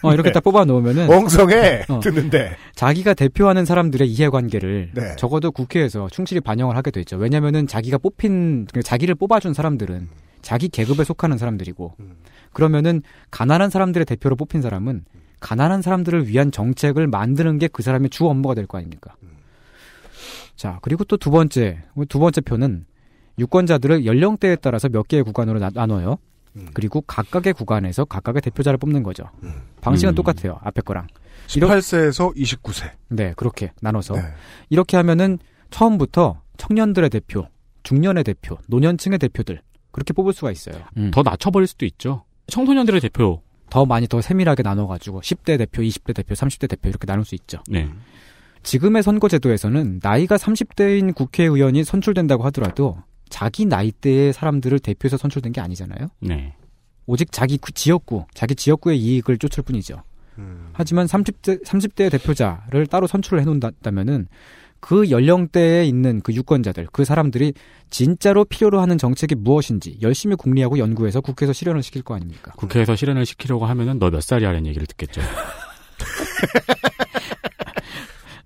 [0.03, 0.33] 어, 이렇게 네.
[0.33, 5.17] 딱 뽑아 놓으면은 엉성해 어, 듣는데 자기가 대표하는 사람들의 이해관계를 네.
[5.17, 7.17] 적어도 국회에서 충실히 반영을 하게 되죠.
[7.17, 10.09] 왜냐면은 자기가 뽑힌 그 자기를 뽑아준 사람들은
[10.43, 11.95] 자기 계급에 속하는 사람들이고
[12.53, 15.05] 그러면은 가난한 사람들의 대표로 뽑힌 사람은
[15.41, 19.15] 가난한 사람들을 위한 정책을 만드는 게 그 사람의 주 업무가 될 거 아닙니까?
[20.57, 22.85] 자, 그리고 또 두 번째, 두 번째 표는
[23.39, 26.19] 유권자들을 연령대에 따라서 몇 개의 구간으로 나, 나눠요.
[26.73, 29.25] 그리고 각각의 구간에서 각각의 대표자를 뽑는 거죠.
[29.81, 30.15] 방식은 음.
[30.15, 30.59] 똑같아요.
[30.63, 31.07] 앞에 거랑.
[31.49, 32.91] 18세에서 29세.
[33.09, 34.15] 네, 그렇게 나눠서.
[34.71, 35.39] 이렇게 하면은
[35.71, 37.49] 처음부터 청년들의 대표,
[37.83, 39.61] 중년의 대표, 노년층의 대표들
[39.91, 40.77] 그렇게 뽑을 수가 있어요.
[41.13, 42.25] 더 낮춰버릴 수도 있죠.
[42.47, 47.25] 청소년들의 대표 더 많이 더 세밀하게 나눠가지고 10대 대표, 20대 대표, 30대 대표 이렇게 나눌
[47.25, 47.59] 수 있죠.
[47.69, 47.89] 네.
[48.63, 53.03] 지금의 선거제도에서는 나이가 30대인 국회의원이 선출된다고 하더라도
[53.35, 56.07] 자기 나이대의 사람들을 대표해서 선출된 게 아니잖아요.
[56.21, 56.55] 네.
[57.07, 60.01] 오직 자기 구- 지역구, 자기 지역구의 이익을 쫓을 뿐이죠.
[60.73, 64.29] 하지만 30대, 30대의 대표자를 따로 선출을 해놓는다면은
[64.79, 67.55] 그 연령대에 있는 그 유권자들, 그 사람들이
[67.91, 72.53] 진짜로 필요로 하는 정책이 무엇인지 열심히 궁리하고 연구해서 국회에서 실현을 시킬 거 아닙니까?
[72.57, 75.21] 국회에서 실현을 시키려고 하면은 너 몇 살이야라는 얘기를 듣겠죠.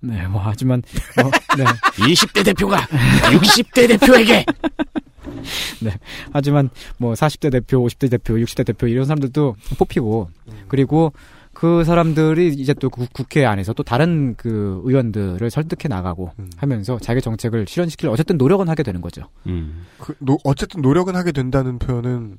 [0.01, 0.81] 네, 뭐 하지만
[1.21, 1.63] 뭐, 네.
[2.13, 4.45] 20대 대표가 60대 대표에게
[5.81, 5.91] 네.
[6.31, 10.29] 하지만 뭐 40대 대표, 50대 대표, 60대 대표 이런 사람들도 뽑히고
[10.67, 11.13] 그리고
[11.53, 17.19] 그 사람들이 이제 또 국- 국회 안에서 또 다른 그 의원들을 설득해 나가고 하면서 자기
[17.21, 19.23] 정책을 실현시킬 어쨌든 노력은 하게 되는 거죠.
[19.47, 19.85] 음.
[19.97, 22.37] 그, 노- 어쨌든 노력은 하게 된다는 표현은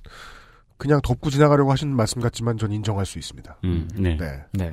[0.78, 3.58] 그냥 덮고 지나가려고 하시는 말씀 같지만 전 인정할 수 있습니다.
[3.64, 4.16] 음, 네.
[4.52, 4.72] 네.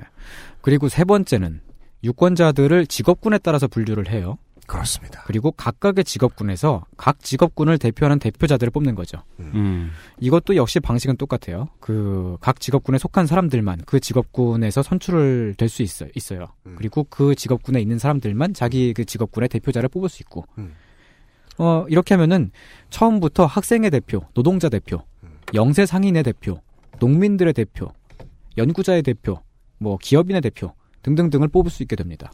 [0.61, 1.59] 그리고 세 번째는
[2.03, 4.38] 유권자들을 직업군에 따라서 분류를 해요.
[4.68, 5.24] 그렇습니다.
[5.26, 9.24] 그리고 각각의 직업군에서 각 직업군을 대표하는 대표자들을 뽑는 거죠.
[9.40, 9.91] 음.
[10.19, 11.69] 이것도 역시 방식은 똑같아요.
[11.80, 16.10] 그 각 직업군에 속한 사람들만 그 직업군에서 선출을 될 수 있어요.
[16.15, 16.48] 있어요.
[16.76, 20.45] 그리고 그 직업군에 있는 사람들만 자기 그 직업군의 대표자를 뽑을 수 있고.
[21.60, 22.52] 어 이렇게 하면은
[22.90, 25.02] 처음부터 학생의 대표, 노동자 대표,
[25.53, 26.61] 영세 상인의 대표,
[26.99, 27.88] 농민들의 대표,
[28.57, 29.41] 연구자의 대표,
[29.80, 30.74] 뭐 기업인의 대표
[31.07, 32.31] 등등등을 뽑을 수 있게 됩니다.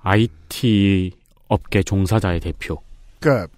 [0.00, 1.12] IT
[1.48, 2.78] 업계 종사자의 대표.
[3.20, 3.48] 그러니까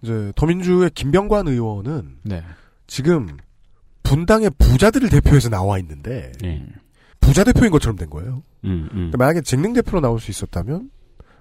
[0.00, 2.42] 이제 더민주의 김병관 의원은 네.
[2.86, 3.36] 지금
[4.02, 6.66] 분당의 부자들을 대표해서 나와 있는데 네.
[7.20, 8.42] 부자 대표인 것처럼 된 거예요.
[8.64, 8.88] 음, 음.
[8.92, 10.90] 그러니까 만약에 직능 대표로 나올 수 있었다면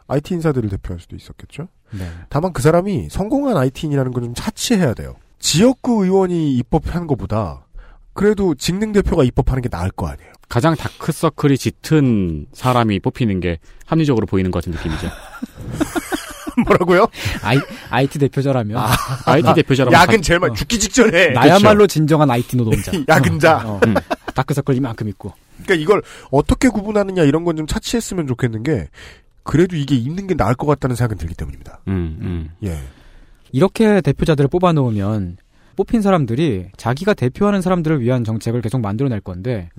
[0.08, 1.70] IT 인사들을 대표할 수도 있었겠죠.
[1.92, 2.10] 네.
[2.28, 5.16] 다만 그 사람이 성공한 IT인이라는 건 좀 차치해야 돼요.
[5.40, 7.67] 지역구 의원이 입법한 것보다
[8.18, 10.32] 그래도 직능 대표가 입법하는 게 나을 거 아니에요.
[10.50, 15.08] 가장 다크서클이 짙은 사람이 뽑히는 게 합리적으로 보이는 것 같은 느낌이죠.
[16.66, 17.06] 뭐라고요?
[17.44, 17.60] I,
[17.92, 18.92] IT 대표자라면 아,
[19.26, 22.92] IT 대표자라면 야근 제일 많이 죽기 직전에 나야말로 진정한 IT 노동자.
[23.08, 23.62] 야근자.
[23.64, 23.80] 어, 어.
[24.34, 25.34] 다크서클 이만큼 있고.
[25.64, 28.88] 그러니까 이걸 어떻게 구분하느냐 이런 건 좀 차치했으면 좋겠는 게
[29.44, 31.82] 그래도 이게 있는 게 나을 것 같다는 생각은 들기 때문입니다.
[31.88, 32.50] 음, 음.
[32.64, 32.80] 예.
[33.52, 35.38] 이렇게 대표자들을 뽑아놓으면
[35.78, 39.70] 뽑힌 사람들이 자기가 대표하는 사람들을 위한 정책을 계속 만들어낼 건데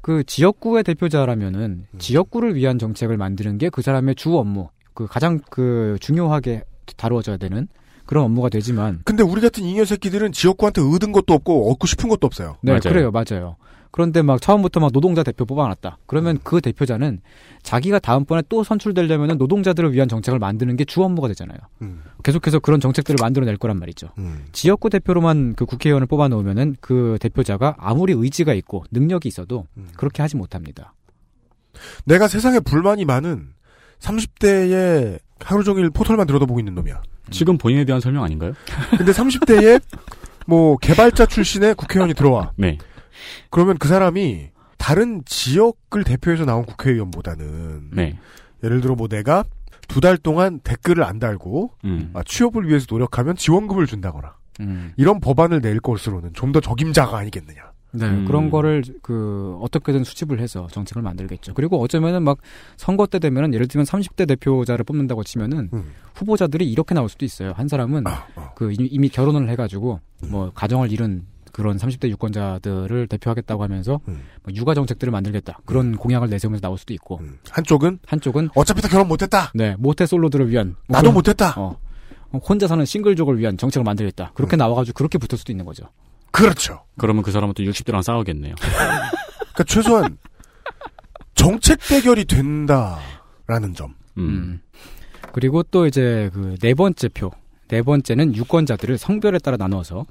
[0.00, 5.96] 그 지역구의 대표자라면은 지역구를 위한 정책을 만드는 게 그 사람의 주 업무, 그 가장 그
[6.00, 6.62] 중요하게
[6.96, 7.66] 다루어져야 되는
[8.06, 12.26] 그런 업무가 되지만 근데 우리 같은 잉여 새끼들은 지역구한테 얻은 것도 없고 얻고 싶은 것도
[12.26, 12.56] 없어요.
[12.60, 13.56] 네, 그래요, 맞아요.
[13.94, 15.98] 그런데 막 처음부터 막 노동자 대표 뽑아놨다.
[16.06, 17.20] 그러면 그 대표자는
[17.62, 21.58] 자기가 다음번에 또 선출되려면 노동자들을 위한 정책을 만드는 게 주 업무가 되잖아요.
[22.24, 24.08] 계속해서 그런 정책들을 만들어낼 거란 말이죠.
[24.50, 30.92] 지역구 대표로만 그 국회의원을 뽑아놓으면은 그 대표자가 아무리 의지가 있고 능력이 있어도 그렇게 하지 못합니다.
[32.04, 33.50] 내가 세상에 불만이 많은
[34.00, 37.00] 30대에 하루 종일 포털만 들여다보고 있는 놈이야.
[37.30, 38.54] 지금 본인에 대한 설명 아닌가요?
[38.98, 39.80] 근데 30대에
[40.46, 42.50] 뭐 개발자 출신의 국회의원이 들어와.
[42.58, 42.76] 네.
[43.50, 48.18] 그러면 그 사람이 다른 지역을 대표해서 나온 국회의원보다는 네.
[48.62, 49.44] 예를 들어 뭐 내가
[49.88, 52.10] 두 달 동안 댓글을 안 달고 음.
[52.14, 54.92] 아, 취업을 위해서 노력하면 지원금을 준다거나 음.
[54.96, 57.60] 이런 법안을 낼 것으로는 좀 더 적임자가 아니겠느냐.
[57.92, 58.24] 네, 음.
[58.24, 61.54] 그런 거를 그 어떻게든 수집을 해서 정책을 만들겠죠.
[61.54, 62.38] 그리고 어쩌면은 막
[62.76, 65.92] 선거 때 되면은 예를 들면 30대 대표자를 뽑는다고 치면은 음.
[66.14, 67.52] 후보자들이 이렇게 나올 수도 있어요.
[67.54, 68.26] 한 사람은 아,
[68.56, 70.28] 그 이미, 이미 결혼을 해가지고 음.
[70.30, 71.24] 뭐 가정을 잃은
[71.54, 74.22] 그런 30대 유권자들을 대표하겠다고 하면서 음.
[74.42, 79.06] 뭐 육아 정책들을 만들겠다 그런 공약을 내세우면서 나올 수도 있고 한쪽은 한쪽은 어차피 다 결혼
[79.06, 79.52] 못했다.
[79.54, 81.54] 네 모태 솔로들을 위한 뭐 나도 그런- 못했다.
[81.56, 81.78] 어,
[82.48, 85.84] 혼자 사는 싱글족을 위한 정책을 만들겠다 그렇게 나와가지고 그렇게 붙을 수도 있는 거죠.
[86.32, 86.82] 그렇죠.
[86.98, 88.56] 그러면 그 사람은 또 60대랑 싸우겠네요.
[88.58, 90.18] 그러니까 최소한
[91.36, 93.94] 정책 대결이 된다라는 점.
[94.18, 94.60] 음.
[95.32, 97.30] 그리고 또 이제 그 네 번째 표.
[97.68, 100.04] 네 번째는 유권자들을 성별에 따라 나누어서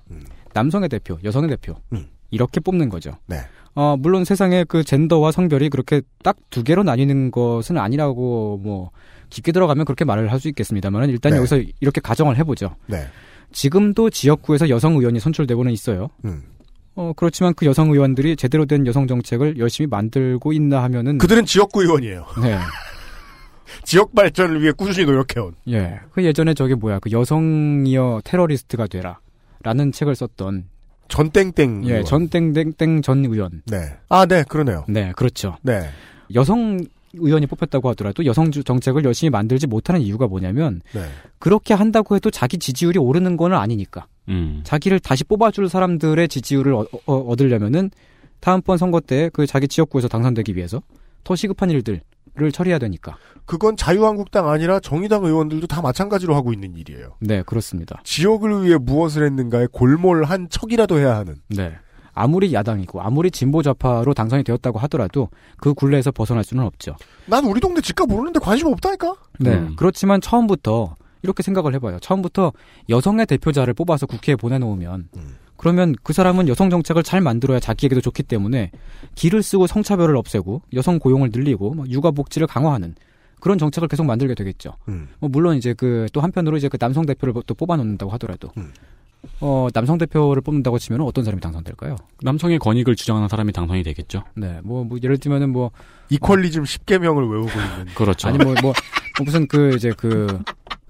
[0.53, 2.07] 남성의 대표, 여성의 대표 음.
[2.31, 3.11] 이렇게 뽑는 거죠.
[3.27, 3.37] 네.
[3.75, 8.91] 어, 물론 세상에 그 젠더와 성별이 그렇게 딱 두 개로 나뉘는 것은 아니라고 뭐
[9.31, 11.37] 깊게 들어가면 그렇게 말을 할 수 있겠습니다만 일단 네.
[11.39, 12.75] 여기서 이렇게 가정을 해보죠.
[12.85, 13.07] 네.
[13.51, 16.09] 지금도 지역구에서 여성 의원이 선출되고는 있어요.
[16.25, 16.43] 음.
[16.95, 21.81] 어, 그렇지만 그 여성 의원들이 제대로 된 여성 정책을 열심히 만들고 있나 하면은 그들은 지역구
[21.81, 22.25] 의원이에요.
[22.43, 22.57] 네.
[23.83, 25.55] 지역 발전을 위해 꾸준히 노력해온.
[25.69, 25.99] 예.
[26.11, 29.19] 그 예전에 저기 뭐야, 그 여성이여 테러리스트가 되라.
[29.63, 30.65] 라는 책을 썼던.
[31.07, 31.85] 전땡땡.
[31.87, 32.03] 예.
[32.03, 33.61] 전땡땡땡 전 의원.
[33.67, 33.77] 네.
[34.09, 34.85] 아, 네, 그러네요.
[34.87, 35.57] 네, 그렇죠.
[35.61, 35.89] 네.
[36.33, 36.79] 여성
[37.13, 41.01] 의원이 뽑혔다고 하더라도 여성 주- 정책을 열심히 만들지 못하는 이유가 뭐냐면 네.
[41.39, 44.07] 그렇게 한다고 해도 자기 지지율이 오르는 건 아니니까.
[44.29, 44.61] 음.
[44.63, 47.91] 자기를 다시 뽑아줄 사람들의 지지율을 어, 어, 얻으려면은
[48.39, 50.81] 다음번 선거 때 그 자기 지역구에서 당선되기 위해서
[51.23, 52.01] 더 시급한 일들
[52.41, 53.17] 을 처리해야 되니까.
[53.45, 57.15] 그건 자유한국당 아니라 정의당 의원들도 다 마찬가지로 하고 있는 일이에요.
[57.19, 58.01] 네, 그렇습니다.
[58.03, 61.35] 지역을 위해 무엇을 했는가에 골몰한 척이라도 해야 하는.
[61.49, 61.73] 네.
[62.13, 66.95] 아무리 야당이고 아무리 진보 좌파로 당선이 되었다고 하더라도 그 굴레에서 벗어날 수는 없죠.
[67.25, 69.15] 난 우리 동네 집값 모르는데 관심 없다니까?
[69.39, 69.51] 네.
[69.53, 69.75] 음.
[69.75, 71.99] 그렇지만 처음부터 이렇게 생각을 해봐요.
[71.99, 72.51] 처음부터
[72.89, 75.09] 여성의 대표자를 뽑아서 국회에 보내놓으면
[75.63, 78.69] 그러면 그 사람은 여성 정책을 잘 만들어야 자기에게도 좋기 때문에
[79.15, 82.95] 길을 쓰고 성차별을 없애고 여성 고용을 늘리고 막 육아 복지를 강화하는
[83.39, 84.73] 그런 정책을 계속 만들게 되겠죠.
[84.89, 85.07] 음.
[85.19, 88.49] 뭐 물론 이제 그 또 한편으로 이제 그 남성 대표를 또 뽑아놓는다고 하더라도
[89.39, 91.95] 어 남성 대표를 뽑는다고 치면 어떤 사람이 당선될까요?
[92.21, 94.23] 남성의 권익을 주장하는 사람이 당선이 되겠죠.
[94.35, 95.71] 네, 뭐, 뭐 예를 들면은 뭐
[96.09, 97.93] 이퀄리즘 10개명을 외우고 있는.
[97.95, 98.27] 그렇죠.
[98.27, 98.73] 아니 뭐, 뭐,
[99.17, 100.41] 뭐 무슨 그 이제 그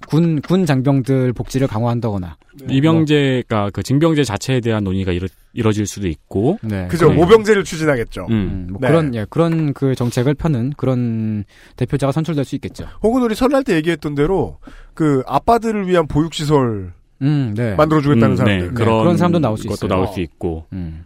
[0.07, 2.37] 군 군 장병들 복지를 강화한다거나
[2.69, 6.59] 이병제가 그 징병제 자체에 대한 논의가 이루, 이뤄질 수도 있고.
[6.61, 6.87] 네.
[6.87, 7.11] 그죠.
[7.11, 8.27] 모병제를 추진하겠죠.
[8.29, 8.67] 음.
[8.71, 8.87] 뭐 네.
[8.87, 11.43] 그런 예, 그런 그 정책을 펴는 그런
[11.77, 12.87] 대표자가 선출될 수 있겠죠.
[13.01, 14.57] 혹은 우리 설날 때 얘기했던 대로
[14.93, 17.75] 그 아빠들을 위한 보육시설 음, 네.
[17.75, 18.67] 만들어주겠다는 음, 사람들.
[18.69, 19.89] 네, 그런, 그런 사람도 나올 수 것도 있어요.
[19.89, 20.11] 나올 어.
[20.11, 20.65] 수 있고.
[20.73, 21.05] 음.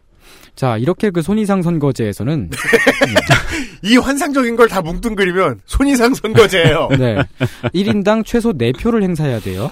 [0.58, 2.50] 자, 이렇게 그 손이상 선거제에서는
[3.84, 6.90] 이 환상적인 걸 다 뭉뚱그리면 손이상 선거제예요.
[7.00, 7.18] 네.
[7.76, 9.70] 1인당 최소 4표를 행사해야 돼요.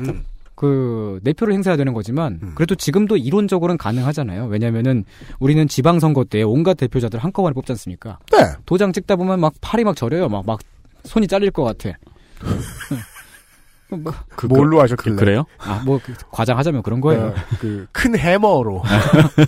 [0.00, 0.24] 음.
[0.56, 4.46] 그, 4표를 행사해야 되는 거지만, 그래도 지금도 이론적으로는 가능하잖아요.
[4.46, 5.04] 왜냐면은,
[5.38, 8.18] 우리는 지방 선거 때 온갖 대표자들 한꺼번에 뽑지 않습니까?
[8.32, 8.38] 네.
[8.66, 10.28] 도장 찍다 보면 막 팔이 막 저려요.
[10.28, 10.58] 막, 막,
[11.04, 11.96] 손이 잘릴 것 같아.
[13.90, 15.16] 뭐, 그, 뭘로 그, 하셨길래?
[15.16, 17.32] 그, 래요 아, 뭐, 그 과장하자면 그런 거예요.
[17.58, 18.82] 그큰 해머로.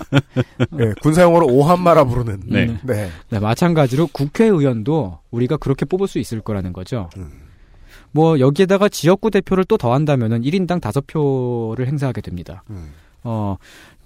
[0.73, 2.43] 네, 군사용어로 오한마라 부르는.
[2.47, 2.79] 네.
[2.83, 3.11] 네.
[3.29, 7.11] 네, 마찬가지로 국회의원도 우리가 그렇게 뽑을 수 있을 거라는 거죠.
[8.13, 12.65] 뭐 여기에다가 지역구 대표를 또 더한다면은 1인당 5표를 행사하게 됩니다.
[13.23, 13.57] 어,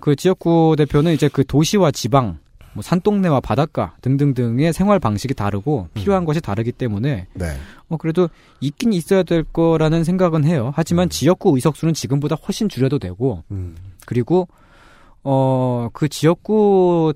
[0.01, 2.39] 그 지역구 대표는 이제 그 도시와 지방,
[2.74, 7.56] 뭐 산동네와 바닷가 등등등의 생활 방식이 다르고 필요한 것이 다르기 때문에 네.
[7.88, 8.28] 어 그래도
[8.60, 10.72] 있긴 있어야 될 거라는 생각은 해요.
[10.74, 13.74] 하지만 지역구 의석수는 지금보다 훨씬 줄여도 되고 음.
[14.06, 14.48] 그리고
[15.22, 17.14] 어 그 지역구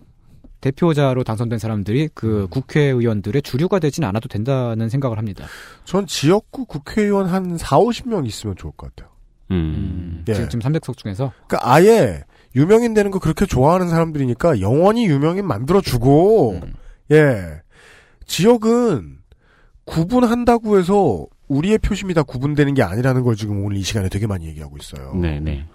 [0.61, 5.47] 대표자로 당선된 사람들이 그 국회의원들의 주류가 되진 않아도 된다는 생각을 합니다.
[5.85, 9.15] 전 지역구 국회의원 한 4, 50명 있으면 좋을 것 같아요.
[9.51, 10.25] 음.
[10.29, 10.35] 예.
[10.35, 16.61] 지금, 지금 300석 중에서 그러니까 아예 유명인 되는 거 그렇게 좋아하는 사람들이니까 영원히 유명인 만들어주고,
[17.13, 17.63] 예.
[18.27, 19.19] 지역은
[19.85, 24.47] 구분한다고 해서 우리의 표심이 다 구분되는 게 아니라는 걸 지금 오늘 이 시간에 되게 많이
[24.47, 25.15] 얘기하고 있어요.
[25.15, 25.67] 네네.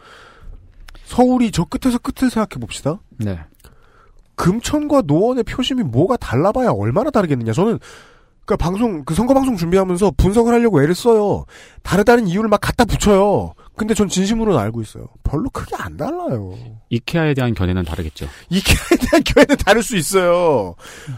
[1.05, 2.99] 서울이 저 끝에서 끝을 생각해 봅시다.
[3.17, 3.39] 네.
[4.35, 7.53] 금천과 노원의 표심이 뭐가 달라봐야 얼마나 다르겠느냐.
[7.53, 7.79] 저는
[8.45, 11.45] 그니까 방송 그 선거 방송 준비하면서 분석을 하려고 애를 써요.
[11.81, 13.53] 다르다는 이유를 막 갖다 붙여요.
[13.75, 15.07] 근데 전 진심으로는 알고 있어요.
[15.23, 16.53] 별로 크게 안 달라요.
[16.89, 18.27] 이케아에 대한 견해는 다르겠죠.
[18.49, 20.75] 이케아에 대한 견해는 다를 수 있어요.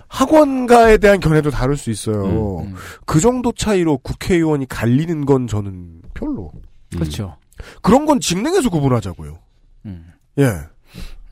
[0.07, 2.59] 학원가에 대한 견해도 다를 수 있어요.
[2.59, 2.75] 음,
[3.05, 6.51] 그 정도 차이로 국회의원이 갈리는 건 저는 별로.
[6.93, 7.37] 그렇죠.
[7.81, 9.39] 그런 건 직능에서 구분하자고요.
[9.85, 10.13] 음.
[10.37, 10.51] 예.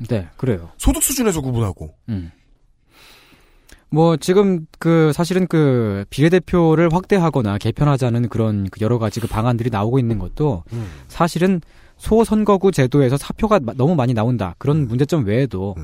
[0.10, 0.72] 네, 그래요.
[0.78, 1.94] 소득 수준에서 구분하고.
[2.10, 2.32] 음.
[3.94, 10.00] 뭐 지금 그 사실은 그 비례대표를 확대하거나 개편하자는 그런 그 여러 가지 그 방안들이 나오고
[10.00, 10.88] 있는 것도 음.
[11.08, 11.62] 사실은
[11.98, 15.76] 소선거구 제도에서 사표가 마- 너무 많이 나온다 그런 문제점 외에도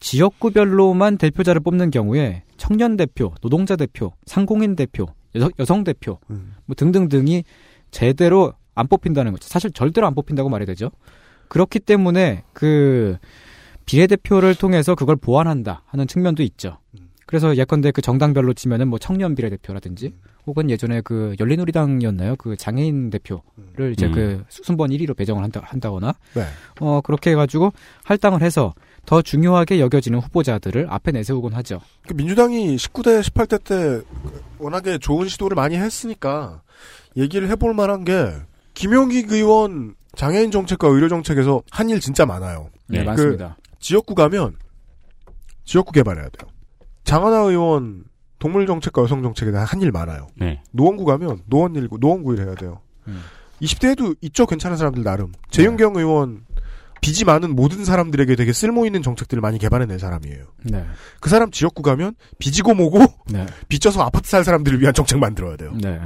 [0.00, 6.18] 지역구별로만 대표자를 뽑는 경우에 청년 대표, 노동자 대표, 상공인 대표, 여성, 여성 대표
[6.66, 7.44] 뭐 등등등이
[7.90, 9.48] 제대로 안 뽑힌다는 거죠.
[9.48, 10.90] 사실 절대로 안 뽑힌다고 말해야 되죠.
[11.48, 13.16] 그렇기 때문에 그
[13.86, 16.76] 비례대표를 통해서 그걸 보완한다 하는 측면도 있죠.
[17.28, 20.14] 그래서 예컨대 그 정당별로 치면은 뭐 청년 비례대표라든지
[20.46, 22.36] 혹은 예전에 그 열린우리당이었나요?
[22.36, 24.12] 그 장애인 대표를 이제 음.
[24.12, 26.46] 그 순번 1위로 배정을 한다, 한다거나 네.
[26.80, 27.74] 어 그렇게 해가지고
[28.04, 28.72] 할당을 해서
[29.04, 31.82] 더 중요하게 여겨지는 후보자들을 앞에 내세우곤 하죠.
[32.06, 34.02] 그 민주당이 19대, 18대 때
[34.58, 36.62] 워낙에 좋은 시도를 많이 했으니까
[37.14, 38.32] 얘기를 해볼 만한 게
[38.72, 42.70] 김용익 의원 장애인 정책과 의료 정책에서 한 일 진짜 많아요.
[42.86, 43.58] 네, 그 많습니다.
[43.80, 44.56] 지역구 가면
[45.66, 46.50] 지역구 개발해야 돼요.
[47.08, 48.04] 장하나 의원
[48.38, 50.26] 동물 정책과 여성 정책에 대한 한 일 많아요.
[50.36, 50.60] 네.
[50.72, 52.80] 노원구 가면 노원 일, 노원구 일 해야 돼요.
[53.06, 53.22] 음.
[53.62, 55.32] 20대에도 있죠, 괜찮은 사람들 나름.
[55.50, 56.44] 재윤경 의원
[57.00, 60.44] 빚이 많은 모든 사람들에게 되게 쓸모 있는 정책들을 많이 개발해낸 사람이에요.
[60.64, 60.84] 네.
[61.20, 62.98] 그 사람 지역구 가면 빚이고 뭐고
[63.32, 63.46] 네.
[63.68, 65.72] 빚져서 아파트 살 사람들을 위한 정책 만들어야 돼요.
[65.80, 65.98] 네.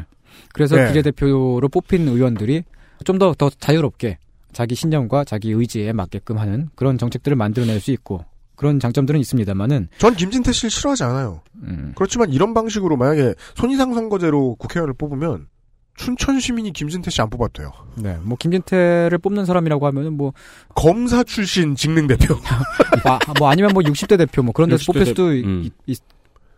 [0.53, 0.89] 그래서 네.
[0.89, 2.63] 비례대표로 뽑힌 의원들이
[3.05, 4.19] 좀 더더 자유롭게
[4.53, 8.25] 자기 신념과 자기 의지에 맞게끔 하는 그런 정책들을 만들어낼 수 있고
[8.63, 11.41] 그런 장점들은 있습니다만은 전 김진태 씨를 싫어하지 않아요.
[11.65, 11.93] 음.
[11.97, 15.49] 그렇지만 이런 방식으로 만약에 손이상 선거제로 국회의원을 뽑으면
[15.97, 17.73] 춘천 시민이 김진태 씨 안 뽑아도 돼요.
[17.97, 20.33] 네, 뭐 김진태를 뽑는 사람이라고 하면은 뭐
[20.77, 22.37] 검사 출신 직능 대표.
[23.05, 25.71] 아, 뭐 아니면 뭐 60대 대표 뭐 그런 데서 60대 뽑힐 수도 대- 있, 음.
[25.87, 26.01] 있-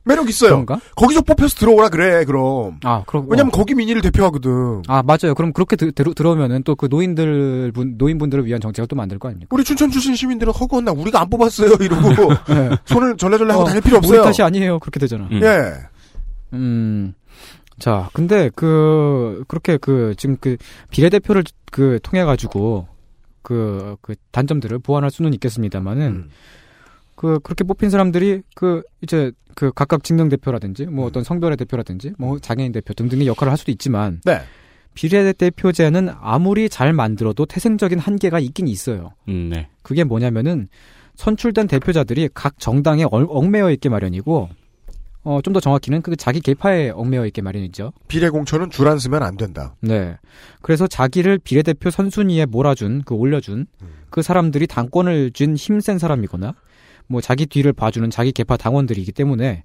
[0.04, 0.50] 매력 있어요.
[0.50, 0.80] 그런가?
[0.96, 2.24] 거기서 뽑혀서 들어오라 그래.
[2.24, 2.78] 그럼.
[2.84, 4.82] 아, 그럼 왜냐면 거기 민의를 대표하거든.
[4.86, 5.34] 아 맞아요.
[5.34, 9.28] 그럼 그렇게 들, 들, 들어오면은 또 그 노인들 분 노인분들을 위한 정책을 또 만들 거
[9.28, 9.48] 아닙니까?
[9.52, 12.70] 우리 춘천 출신 시민들은 허구한 나 우리가 안 뽑았어요 이러고 네.
[12.84, 14.18] 손을 절레절레 하고 어, 다닐 필요 없어요.
[14.20, 14.78] 우리 탓이 아니에요.
[14.80, 15.28] 그렇게 되잖아.
[15.32, 15.72] 예.
[16.52, 17.14] 음.
[17.78, 20.56] 자, 근데 그 그렇게 그 지금 그
[20.90, 22.88] 비례대표를 그 통해 가지고
[23.42, 26.30] 그 그 단점들을 보완할 수는 있겠습니다만은 음.
[27.16, 32.38] 그 그렇게 뽑힌 사람들이 그 이제 그 각각 직능 대표라든지 뭐 어떤 성별의 대표라든지 뭐
[32.38, 34.40] 장애인 대표 등등의 역할을 할 수도 있지만 네.
[34.94, 39.12] 비례대표제는 아무리 잘 만들어도 태생적인 한계가 있긴 있어요.
[39.28, 39.68] 음, 네.
[39.82, 40.68] 그게 뭐냐면은
[41.16, 44.48] 선출된 대표자들이 각 정당에 얼- 얽매여 있게 마련이고
[45.26, 47.92] 어 좀 더 정확히는 그 자기 계파에 얽매여 있게 마련이죠.
[48.08, 49.74] 비례 공천은 줄 안 쓰면 안 된다.
[49.80, 50.16] 네.
[50.60, 53.66] 그래서 자기를 비례대표 선순위에 몰아준 그 올려준
[54.10, 56.54] 그 사람들이 당권을 쥔 힘센 사람이거나
[57.08, 59.64] 뭐 자기 뒤를 봐주는 자기 계파 당원들이기 때문에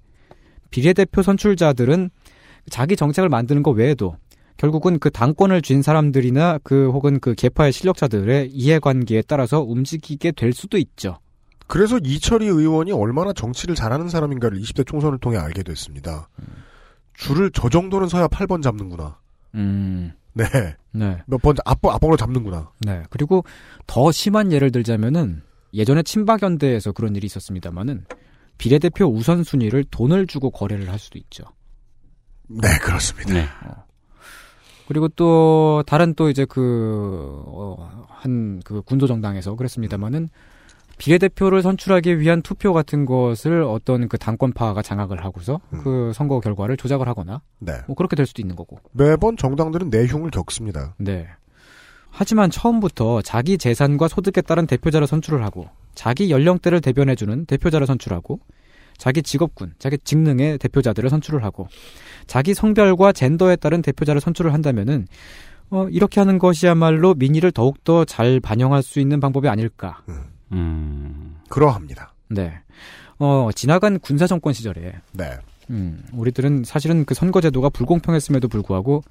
[0.70, 2.10] 비례대표 선출자들은
[2.70, 4.16] 자기 정책을 만드는 것 외에도
[4.56, 10.76] 결국은 그 당권을 쥔 사람들이나 그 혹은 그 계파의 실력자들의 이해관계에 따라서 움직이게 될 수도
[10.76, 11.18] 있죠.
[11.66, 16.28] 그래서 이철희 의원이 얼마나 정치를 잘하는 사람인가를 20대 총선을 통해 알게 됐습니다.
[17.14, 19.18] 줄을 저 정도는 서야 8번 잡는구나.
[19.54, 20.12] 음.
[20.34, 20.44] 네.
[20.92, 21.22] 네.
[21.26, 22.70] 몇 번 앞번 앞번으로 잡는구나.
[22.80, 23.02] 네.
[23.10, 23.44] 그리고
[23.86, 25.42] 더 심한 예를 들자면은
[25.72, 28.04] 예전에 친박연대에서 그런 일이 있었습니다만은
[28.58, 31.44] 비례대표 우선순위를 돈을 주고 거래를 할 수도 있죠.
[32.48, 33.86] 네, 그렇습니다.
[34.88, 37.42] 그리고 또 다른 또 이제 그,
[38.08, 40.28] 그한 그 군도 정당에서 그랬습니다만은
[40.98, 47.08] 비례대표를 선출하기 위한 투표 같은 것을 어떤 그 당권파가 장악을 하고서 그 선거 결과를 조작을
[47.08, 47.72] 하거나 네.
[47.86, 48.78] 뭐 그렇게 될 수도 있는 거고.
[48.92, 50.94] 매번 정당들은 내흉을 겪습니다.
[50.98, 51.28] 네.
[52.10, 58.40] 하지만 처음부터 자기 재산과 소득에 따른 대표자를 선출을 하고 자기 연령대를 대변해주는 대표자를 선출하고
[58.98, 61.68] 자기 직업군, 자기 직능의 대표자들을 선출을 하고
[62.26, 65.06] 자기 성별과 젠더에 따른 대표자를 선출을 한다면은
[65.70, 70.02] 어, 이렇게 하는 것이야말로 민의를 더욱더 잘 반영할 수 있는 방법이 아닐까.
[70.52, 71.36] 음.
[71.48, 72.12] 그러합니다.
[72.28, 72.60] 네.
[73.18, 75.38] 어, 지나간 군사 정권 시절에 네.
[75.70, 79.02] 음, 우리들은 사실은 그 선거제도가 불공평했음에도 불구하고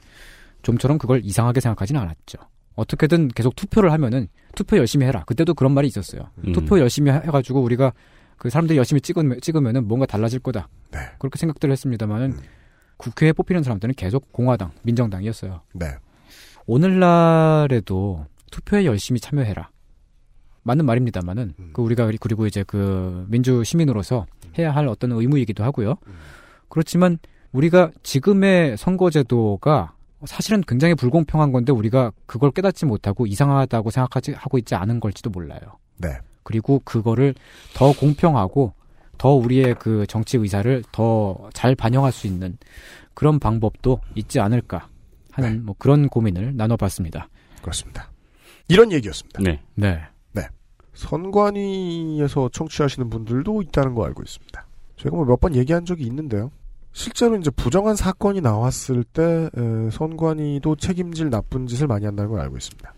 [0.61, 2.37] 좀처럼 그걸 이상하게 생각하지는 않았죠.
[2.79, 5.23] 어떻게든 계속 투표를 하면은 투표 열심히 해라.
[5.25, 6.29] 그때도 그런 말이 있었어요.
[6.45, 6.53] 음.
[6.53, 7.93] 투표 열심히 해- 해가지고 우리가
[8.37, 10.67] 그 사람들이 열심히 찍으면, 찍으면은 뭔가 달라질 거다.
[10.91, 10.99] 네.
[11.19, 12.37] 그렇게 생각들을 했습니다만은
[12.97, 15.61] 국회에 뽑히는 사람들은 계속 공화당, 민정당이었어요.
[15.73, 15.87] 네.
[16.65, 19.69] 오늘날에도 투표에 열심히 참여해라.
[20.63, 21.69] 맞는 말입니다만은 음.
[21.73, 24.25] 그 우리가 그리고 이제 그 민주 시민으로서
[24.57, 25.95] 해야 할 어떤 의무이기도 하고요.
[26.69, 27.17] 그렇지만
[27.51, 29.93] 우리가 지금의 선거제도가
[30.25, 35.59] 사실은 굉장히 불공평한 건데 우리가 그걸 깨닫지 못하고 이상하다고 생각하지 하고 있지 않은 걸지도 몰라요.
[35.97, 36.17] 네.
[36.43, 37.35] 그리고 그거를
[37.73, 38.73] 더 공평하고
[39.17, 42.57] 더 우리의 그 정치 의사를 더 잘 반영할 수 있는
[43.13, 44.87] 그런 방법도 있지 않을까
[45.31, 47.27] 하는 뭐 그런 고민을 나눠봤습니다.
[47.61, 48.09] 그렇습니다.
[48.67, 49.41] 이런 얘기였습니다.
[49.41, 49.61] 네.
[49.75, 50.01] 네.
[50.33, 50.43] 네.
[50.93, 54.65] 선관위에서 청취하시는 분들도 있다는 거 알고 있습니다.
[54.97, 56.51] 제가 뭐 몇 번 얘기한 적이 있는데요.
[56.91, 62.57] 실제로 이제 부정한 사건이 나왔을 때 에, 선관위도 책임질 나쁜 짓을 많이 한다는 걸 알고
[62.57, 62.93] 있습니다.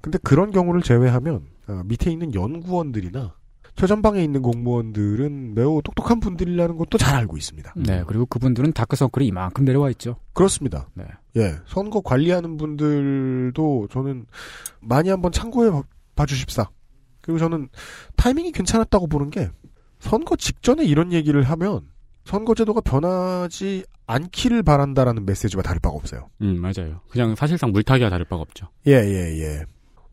[0.00, 3.34] 근데 그런 경우를 제외하면 어, 밑에 있는 연구원들이나
[3.76, 7.72] 최전방에 있는 공무원들은 매우 똑똑한 분들이라는 것도 잘 알고 있습니다.
[7.76, 10.16] 네, 그리고 그분들은 다크서클이 이만큼 내려와 있죠.
[10.34, 10.88] 그렇습니다.
[10.92, 11.04] 네.
[11.36, 14.26] 예, 선거 관리하는 분들도 저는
[14.80, 15.84] 많이 한번 참고해 봐-
[16.16, 16.68] 봐주십사.
[17.22, 17.68] 그리고 저는
[18.16, 19.48] 타이밍이 괜찮았다고 보는 게
[20.00, 21.86] 선거 직전에 이런 얘기를 하면
[22.24, 26.28] 선거제도가 변하지 않기를 바란다라는 메시지와 다를 바가 없어요.
[26.42, 27.00] 음, 맞아요.
[27.08, 28.68] 그냥 사실상 물타기와 다를 바가 없죠.
[28.86, 29.64] 예, 예, 예.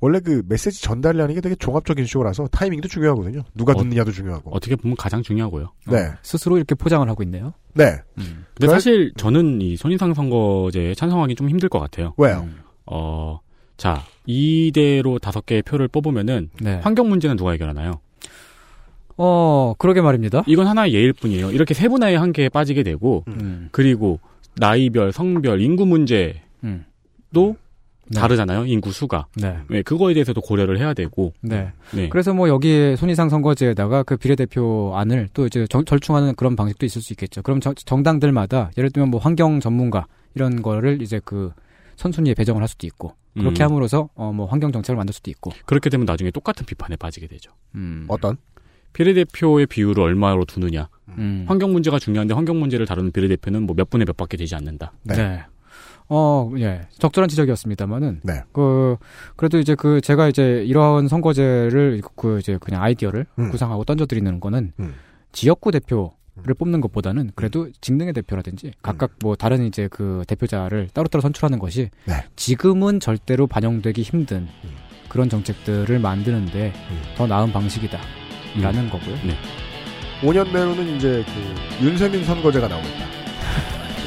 [0.02, 3.42] 원래 그 메시지 전달이라는 게 되게 종합적인 쇼라서 타이밍도 중요하거든요.
[3.54, 4.52] 누가 듣느냐도 중요하고.
[4.52, 5.74] 어떻게 보면 가장 중요하고요.
[5.88, 6.12] 네.
[6.22, 7.54] 스스로 이렇게 포장을 하고 있네요.
[7.74, 7.98] 네.
[8.16, 12.14] 근데 사실 저는 이 손인상 선거제에 찬성하기 좀 힘들 것 같아요.
[12.18, 12.48] 왜요?
[12.86, 13.40] 어,
[13.76, 16.80] 자, 이대로 다섯 개의 표를 뽑으면은 네.
[16.82, 18.00] 환경 문제는 누가 해결하나요?
[19.22, 20.44] 어, 그러게 말입니다.
[20.48, 21.52] 이건 하나의 예일 뿐이에요.
[21.52, 23.68] 이렇게 세분화의 한계에 빠지게 되고 음.
[23.72, 24.20] 그리고
[24.56, 26.86] 나이별, 성별, 인구 문제도 음.
[27.36, 28.20] 네.
[28.20, 28.66] 다르잖아요.
[28.66, 29.28] 인구 수가.
[29.36, 29.58] 네.
[29.84, 31.34] 그거에 대해서도 고려를 해야 되고.
[31.42, 31.72] 네.
[31.94, 32.08] 네.
[32.10, 37.02] 그래서 뭐 여기에 손이상 선거제에다가 그 비례대표 안을 또 이제 정- 절충하는 그런 방식도 있을
[37.02, 37.42] 수 있겠죠.
[37.44, 41.52] 그럼 정, 정당들마다 예를 들면 뭐 환경 전문가 이런 거를 이제 그
[41.98, 43.70] 선순위에 배정을 할 수도 있고 그렇게 음.
[43.70, 45.52] 함으로써 어 뭐 환경 정책을 만들 수도 있고.
[45.66, 47.52] 그렇게 되면 나중에 똑같은 비판에 빠지게 되죠.
[47.76, 48.06] 음.
[48.08, 48.38] 어떤?
[48.94, 50.90] 비례대표의 비율을 얼마로 두느냐.
[51.18, 51.46] 음.
[51.48, 54.94] 환경 문제가 중요한데 환경 문제를 다루는 비례대표는 뭐 몇 분의 몇 밖에 되지 않는다.
[55.04, 55.44] 네.
[56.10, 56.82] 어, 예.
[56.98, 58.22] 적절한 지적이었습니다만은.
[58.24, 58.42] 네.
[58.52, 58.98] 그,
[59.36, 63.52] 그래도 이제 그, 제가 이제 이러한 선거제를 그 이제 그냥 아이디어를 음.
[63.52, 64.96] 구상하고 던져드리는 거는 음.
[65.32, 66.14] 지역구 대표
[66.44, 71.90] 를 뽑는 것보다는 그래도 직능의 대표라든지 각각 뭐 다른 이제 그 대표자를 따로따로 선출하는 것이
[72.06, 72.14] 네.
[72.38, 74.48] 지금은 절대로 반영되기 힘든
[75.10, 76.72] 그런 정책들을 만드는데
[77.18, 78.00] 더 나은 방식이다.
[78.62, 79.18] 라는 거고요.
[79.24, 79.38] 네.
[80.22, 83.06] 5년 내로는 이제 그 윤세민 선거제가 나오겠다.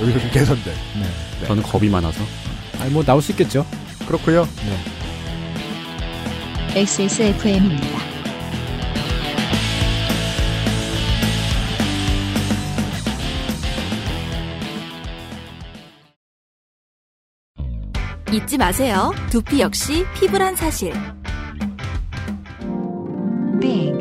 [0.01, 0.71] 여기서 좀 개선돼.
[0.71, 1.47] 네.
[1.47, 2.23] 저는 겁이 많아서.
[2.81, 3.67] 아니 뭐 나올 수 있겠죠.
[4.07, 4.45] 그렇고요.
[4.45, 4.79] 네.
[6.81, 8.03] XSFM입니다.
[18.33, 19.13] 잊지 마세요.
[19.31, 20.95] 두피 역시 피부란 사실.
[23.61, 23.93] Big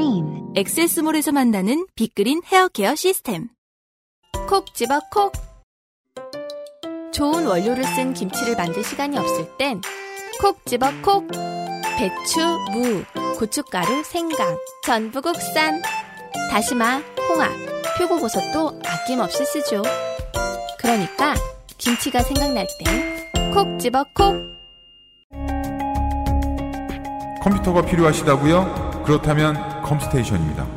[0.00, 3.48] Green 엑세스몰에서 만나는 빅그린 헤어케어 시스템.
[4.48, 5.32] 콕 집어 콕.
[7.12, 9.82] 좋은 원료를 쓴 김치를 만들 시간이 없을 땐
[10.40, 11.28] 콕 집어 콕.
[11.98, 12.40] 배추,
[12.72, 13.04] 무,
[13.38, 14.56] 고춧가루, 생강,
[14.86, 15.82] 전부 국산.
[16.50, 17.50] 다시마, 홍합,
[17.98, 19.82] 표고버섯도 아낌없이 쓰죠.
[20.78, 21.34] 그러니까
[21.76, 24.34] 김치가 생각날 땐 콕 집어 콕.
[27.42, 29.02] 컴퓨터가 필요하시다고요?
[29.04, 30.68] 그렇다면 컴스테이션입니다.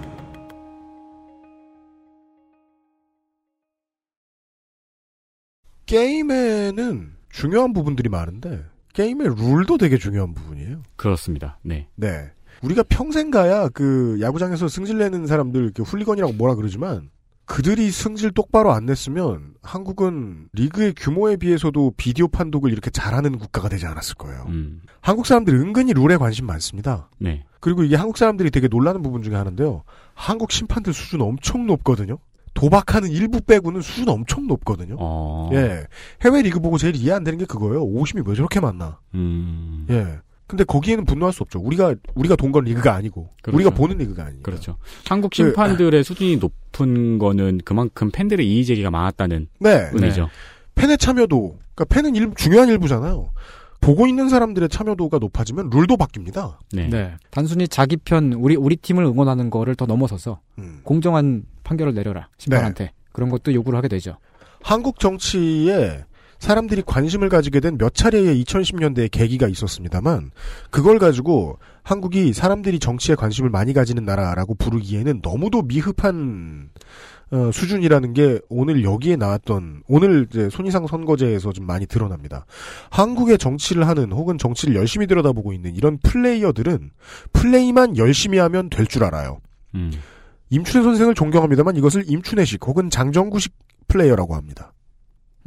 [5.85, 10.81] 게임에는 중요한 부분들이 많은데 게임의 룰도 되게 중요한 부분이에요.
[10.95, 11.59] 그렇습니다.
[11.61, 11.87] 네.
[11.95, 12.31] 네.
[12.63, 17.11] 우리가 평생 가야 그 야구장에서 승질 내는 사람들 이렇게 훌리건이라고 뭐라 그러지만
[17.45, 23.85] 그들이 승질 똑바로 안 냈으면 한국은 리그의 규모에 비해서도 비디오 판독을 이렇게 잘하는 국가가 되지
[23.85, 24.45] 않았을 거예요.
[24.47, 24.81] 음.
[25.01, 27.09] 한국 사람들이 은근히 룰에 관심 많습니다.
[27.19, 27.43] 네.
[27.59, 29.83] 그리고 이게 한국 사람들이 되게 놀라는 부분 중에 하나인데요.
[30.13, 32.17] 한국 심판들 수준 엄청 높거든요.
[32.53, 34.95] 도박하는 일부 빼고는 수준 엄청 높거든요.
[34.99, 35.49] 어.
[35.53, 35.87] 예.
[36.21, 37.83] 해외 리그 보고 제일 이해 안 되는 게 그거예요.
[37.83, 38.99] 오심이 왜 저렇게 많나.
[39.15, 39.87] 음.
[39.89, 40.19] 예.
[40.47, 41.59] 근데 거기에는 분노할 수 없죠.
[41.59, 43.55] 우리가 우리가 돈건 리그가 아니고 그렇죠.
[43.55, 44.43] 우리가 보는 리그가 아니고.
[44.43, 44.77] 그렇죠.
[45.07, 49.89] 한국 심판들의 수준이 높은 거는 그만큼 팬들의 이의 제기가 많았다는 네.
[49.93, 50.29] 의미죠.
[50.75, 53.31] 팬의 참여도, 그러니까 팬은 일, 중요한 일부잖아요.
[53.79, 56.57] 보고 있는 사람들의 참여도가 높아지면 룰도 바뀝니다.
[56.71, 57.15] 네.
[57.29, 60.79] 단순히 자기 편 우리 우리 팀을 응원하는 거를 더 넘어서서 음.
[60.83, 62.91] 공정한 판결을 내려라 심판한테 네.
[63.11, 64.17] 그런 것도 요구를 하게 되죠.
[64.61, 66.05] 한국 정치에
[66.43, 70.31] 사람들이 관심을 가지게 된 몇 차례의 2010년대의 계기가 있었습니다만
[70.69, 76.69] 그걸 가지고 한국이 사람들이 정치에 관심을 많이 가지는 나라라고 부르기에는 너무도 미흡한
[77.31, 82.45] 어, 수준이라는 게 오늘 여기에 나왔던 오늘 이제 손이상 선거제에서 좀 많이 드러납니다.
[82.91, 86.91] 한국의 정치를 하는 혹은 정치를 열심히 들여다보고 있는 이런 플레이어들은
[87.31, 89.39] 플레이만 열심히 하면 될 줄 알아요.
[89.75, 89.91] 음.
[90.51, 93.53] 임춘혜 선생을 존경합니다만 이것을 임춘혜식 혹은 장정구식
[93.87, 94.73] 플레이어라고 합니다.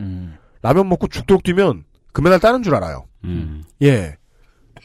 [0.01, 0.35] 음.
[0.67, 3.07] 라면 먹고 죽도록 뛰면 금메달 따는 줄 알아요.
[3.23, 3.63] 음.
[3.83, 4.17] 예.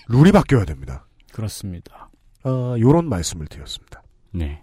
[0.09, 1.07] 룰이 바뀌어야 됩니다.
[1.33, 2.11] 그렇습니다.
[2.43, 4.03] 어, 요런 말씀을 드렸습니다.
[4.31, 4.61] 네.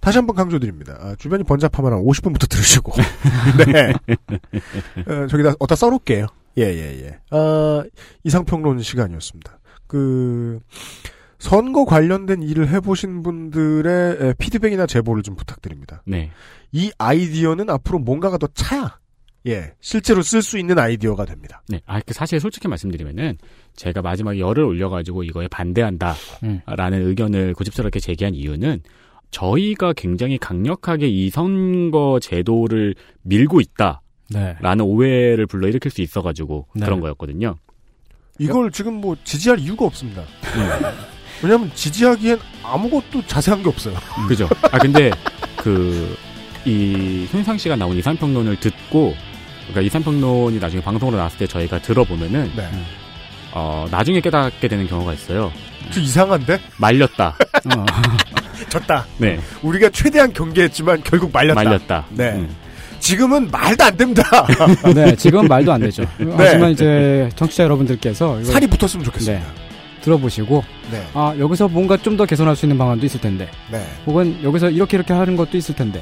[0.00, 0.96] 다시 한번 강조드립니다.
[1.00, 2.92] 아, 주변이 번잡하면 한 50분부터 들으시고.
[3.72, 3.92] 네.
[5.06, 6.26] 어, 저기다 어디다 써놓을게요.
[6.56, 7.18] 예, 예, 예.
[7.30, 7.84] 아,
[8.24, 9.58] 이상평론 시간이었습니다.
[9.86, 10.60] 그,
[11.38, 16.02] 선거 관련된 일을 해보신 분들의 에, 피드백이나 제보를 좀 부탁드립니다.
[16.06, 16.30] 네.
[16.70, 19.01] 이 아이디어는 앞으로 뭔가가 더 차야.
[19.46, 21.62] 예, 실제로 쓸 수 있는 아이디어가 됩니다.
[21.68, 21.80] 네.
[21.86, 23.38] 아, 그 사실 솔직히 말씀드리면은
[23.74, 26.14] 제가 마지막에 열을 올려가지고 이거에 반대한다.
[26.44, 26.60] 음.
[26.66, 28.82] 라는 의견을 고집스럽게 제기한 이유는
[29.32, 34.02] 저희가 굉장히 강력하게 이 선거 제도를 밀고 있다.
[34.30, 34.56] 네.
[34.60, 36.84] 라는 오해를 불러일으킬 수 있어가지고 네.
[36.84, 37.56] 그런 거였거든요.
[38.38, 40.22] 이걸 지금 뭐 지지할 이유가 없습니다.
[41.42, 43.96] 왜냐하면 지지하기엔 아무것도 자세한 게 없어요.
[44.28, 44.48] 그죠.
[44.70, 45.10] 아, 근데
[45.56, 46.16] 그,
[46.64, 49.14] 이 손상 씨가 나온 이산평론을 듣고
[49.68, 52.68] 그러니까 이산평론이 나중에 방송으로 나왔을 때 저희가 들어보면은 네.
[53.52, 55.52] 어, 나중에 깨닫게 되는 경우가 있어요.
[55.90, 56.58] 좀 이상한데?
[56.78, 57.36] 말렸다.
[58.68, 59.06] 졌다.
[59.18, 59.38] 네.
[59.62, 61.62] 우리가 최대한 경계했지만 결국 말렸다.
[61.62, 62.06] 말렸다.
[62.10, 62.30] 네.
[62.32, 62.48] 음.
[63.00, 64.22] 지금은 말도 안 됩니다.
[64.94, 66.04] 네, 지금 말도 안 되죠.
[66.36, 69.44] 하지만 이제 청취자 여러분들께서 이걸- 살이 붙었으면 좋겠습니다.
[69.44, 69.52] 네,
[70.02, 70.62] 들어보시고
[70.92, 71.04] 네.
[71.12, 73.84] 아 여기서 뭔가 좀 더 개선할 수 있는 방안도 있을 텐데 네.
[74.06, 76.00] 혹은 여기서 이렇게 이렇게 하는 것도 있을 텐데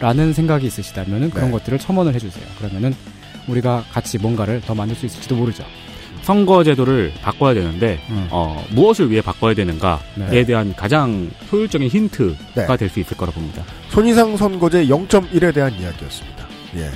[0.00, 1.52] 라는 생각이 있으시다면은 그런 네.
[1.52, 2.44] 것들을 첨언을 해주세요.
[2.58, 2.94] 그러면은
[3.48, 5.64] 우리가 같이 뭔가를 더 만들 수 있을지도 모르죠.
[6.22, 8.00] 선거 제도를 바꿔야 되는데
[8.30, 10.44] 어, 무엇을 위해 바꿔야 되는가에 네.
[10.44, 12.76] 대한 가장 효율적인 힌트가 네.
[12.78, 13.62] 될수 있을 거라 봅니다.
[13.90, 16.46] 손이상 선거제 0.1에 대한 이야기였습니다.
[16.76, 16.90] 예.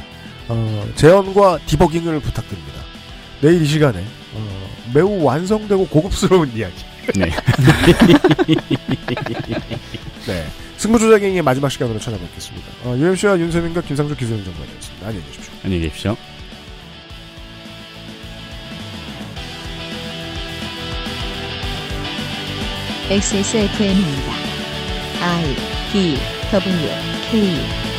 [0.48, 2.78] 어, 재현과 디버깅을 부탁드립니다.
[3.42, 4.00] 내일 이 시간에
[4.34, 6.74] 어, 매우 완성되고 고급스러운 이야기.
[7.14, 7.30] 네.
[10.26, 10.46] 네.
[10.78, 12.66] 승부조작행의 마지막 시간으로 찾아뵙겠습니다.
[12.84, 15.06] 어, UMC와 윤세민과 김상조 기술행정관이었습니다.
[15.08, 15.52] 안녕히 계십시오.
[15.64, 16.16] 안녕히 계십시오.
[23.10, 24.32] XSFM입니다.
[25.20, 25.56] I
[25.92, 26.16] D
[26.52, 26.88] W
[27.30, 27.97] K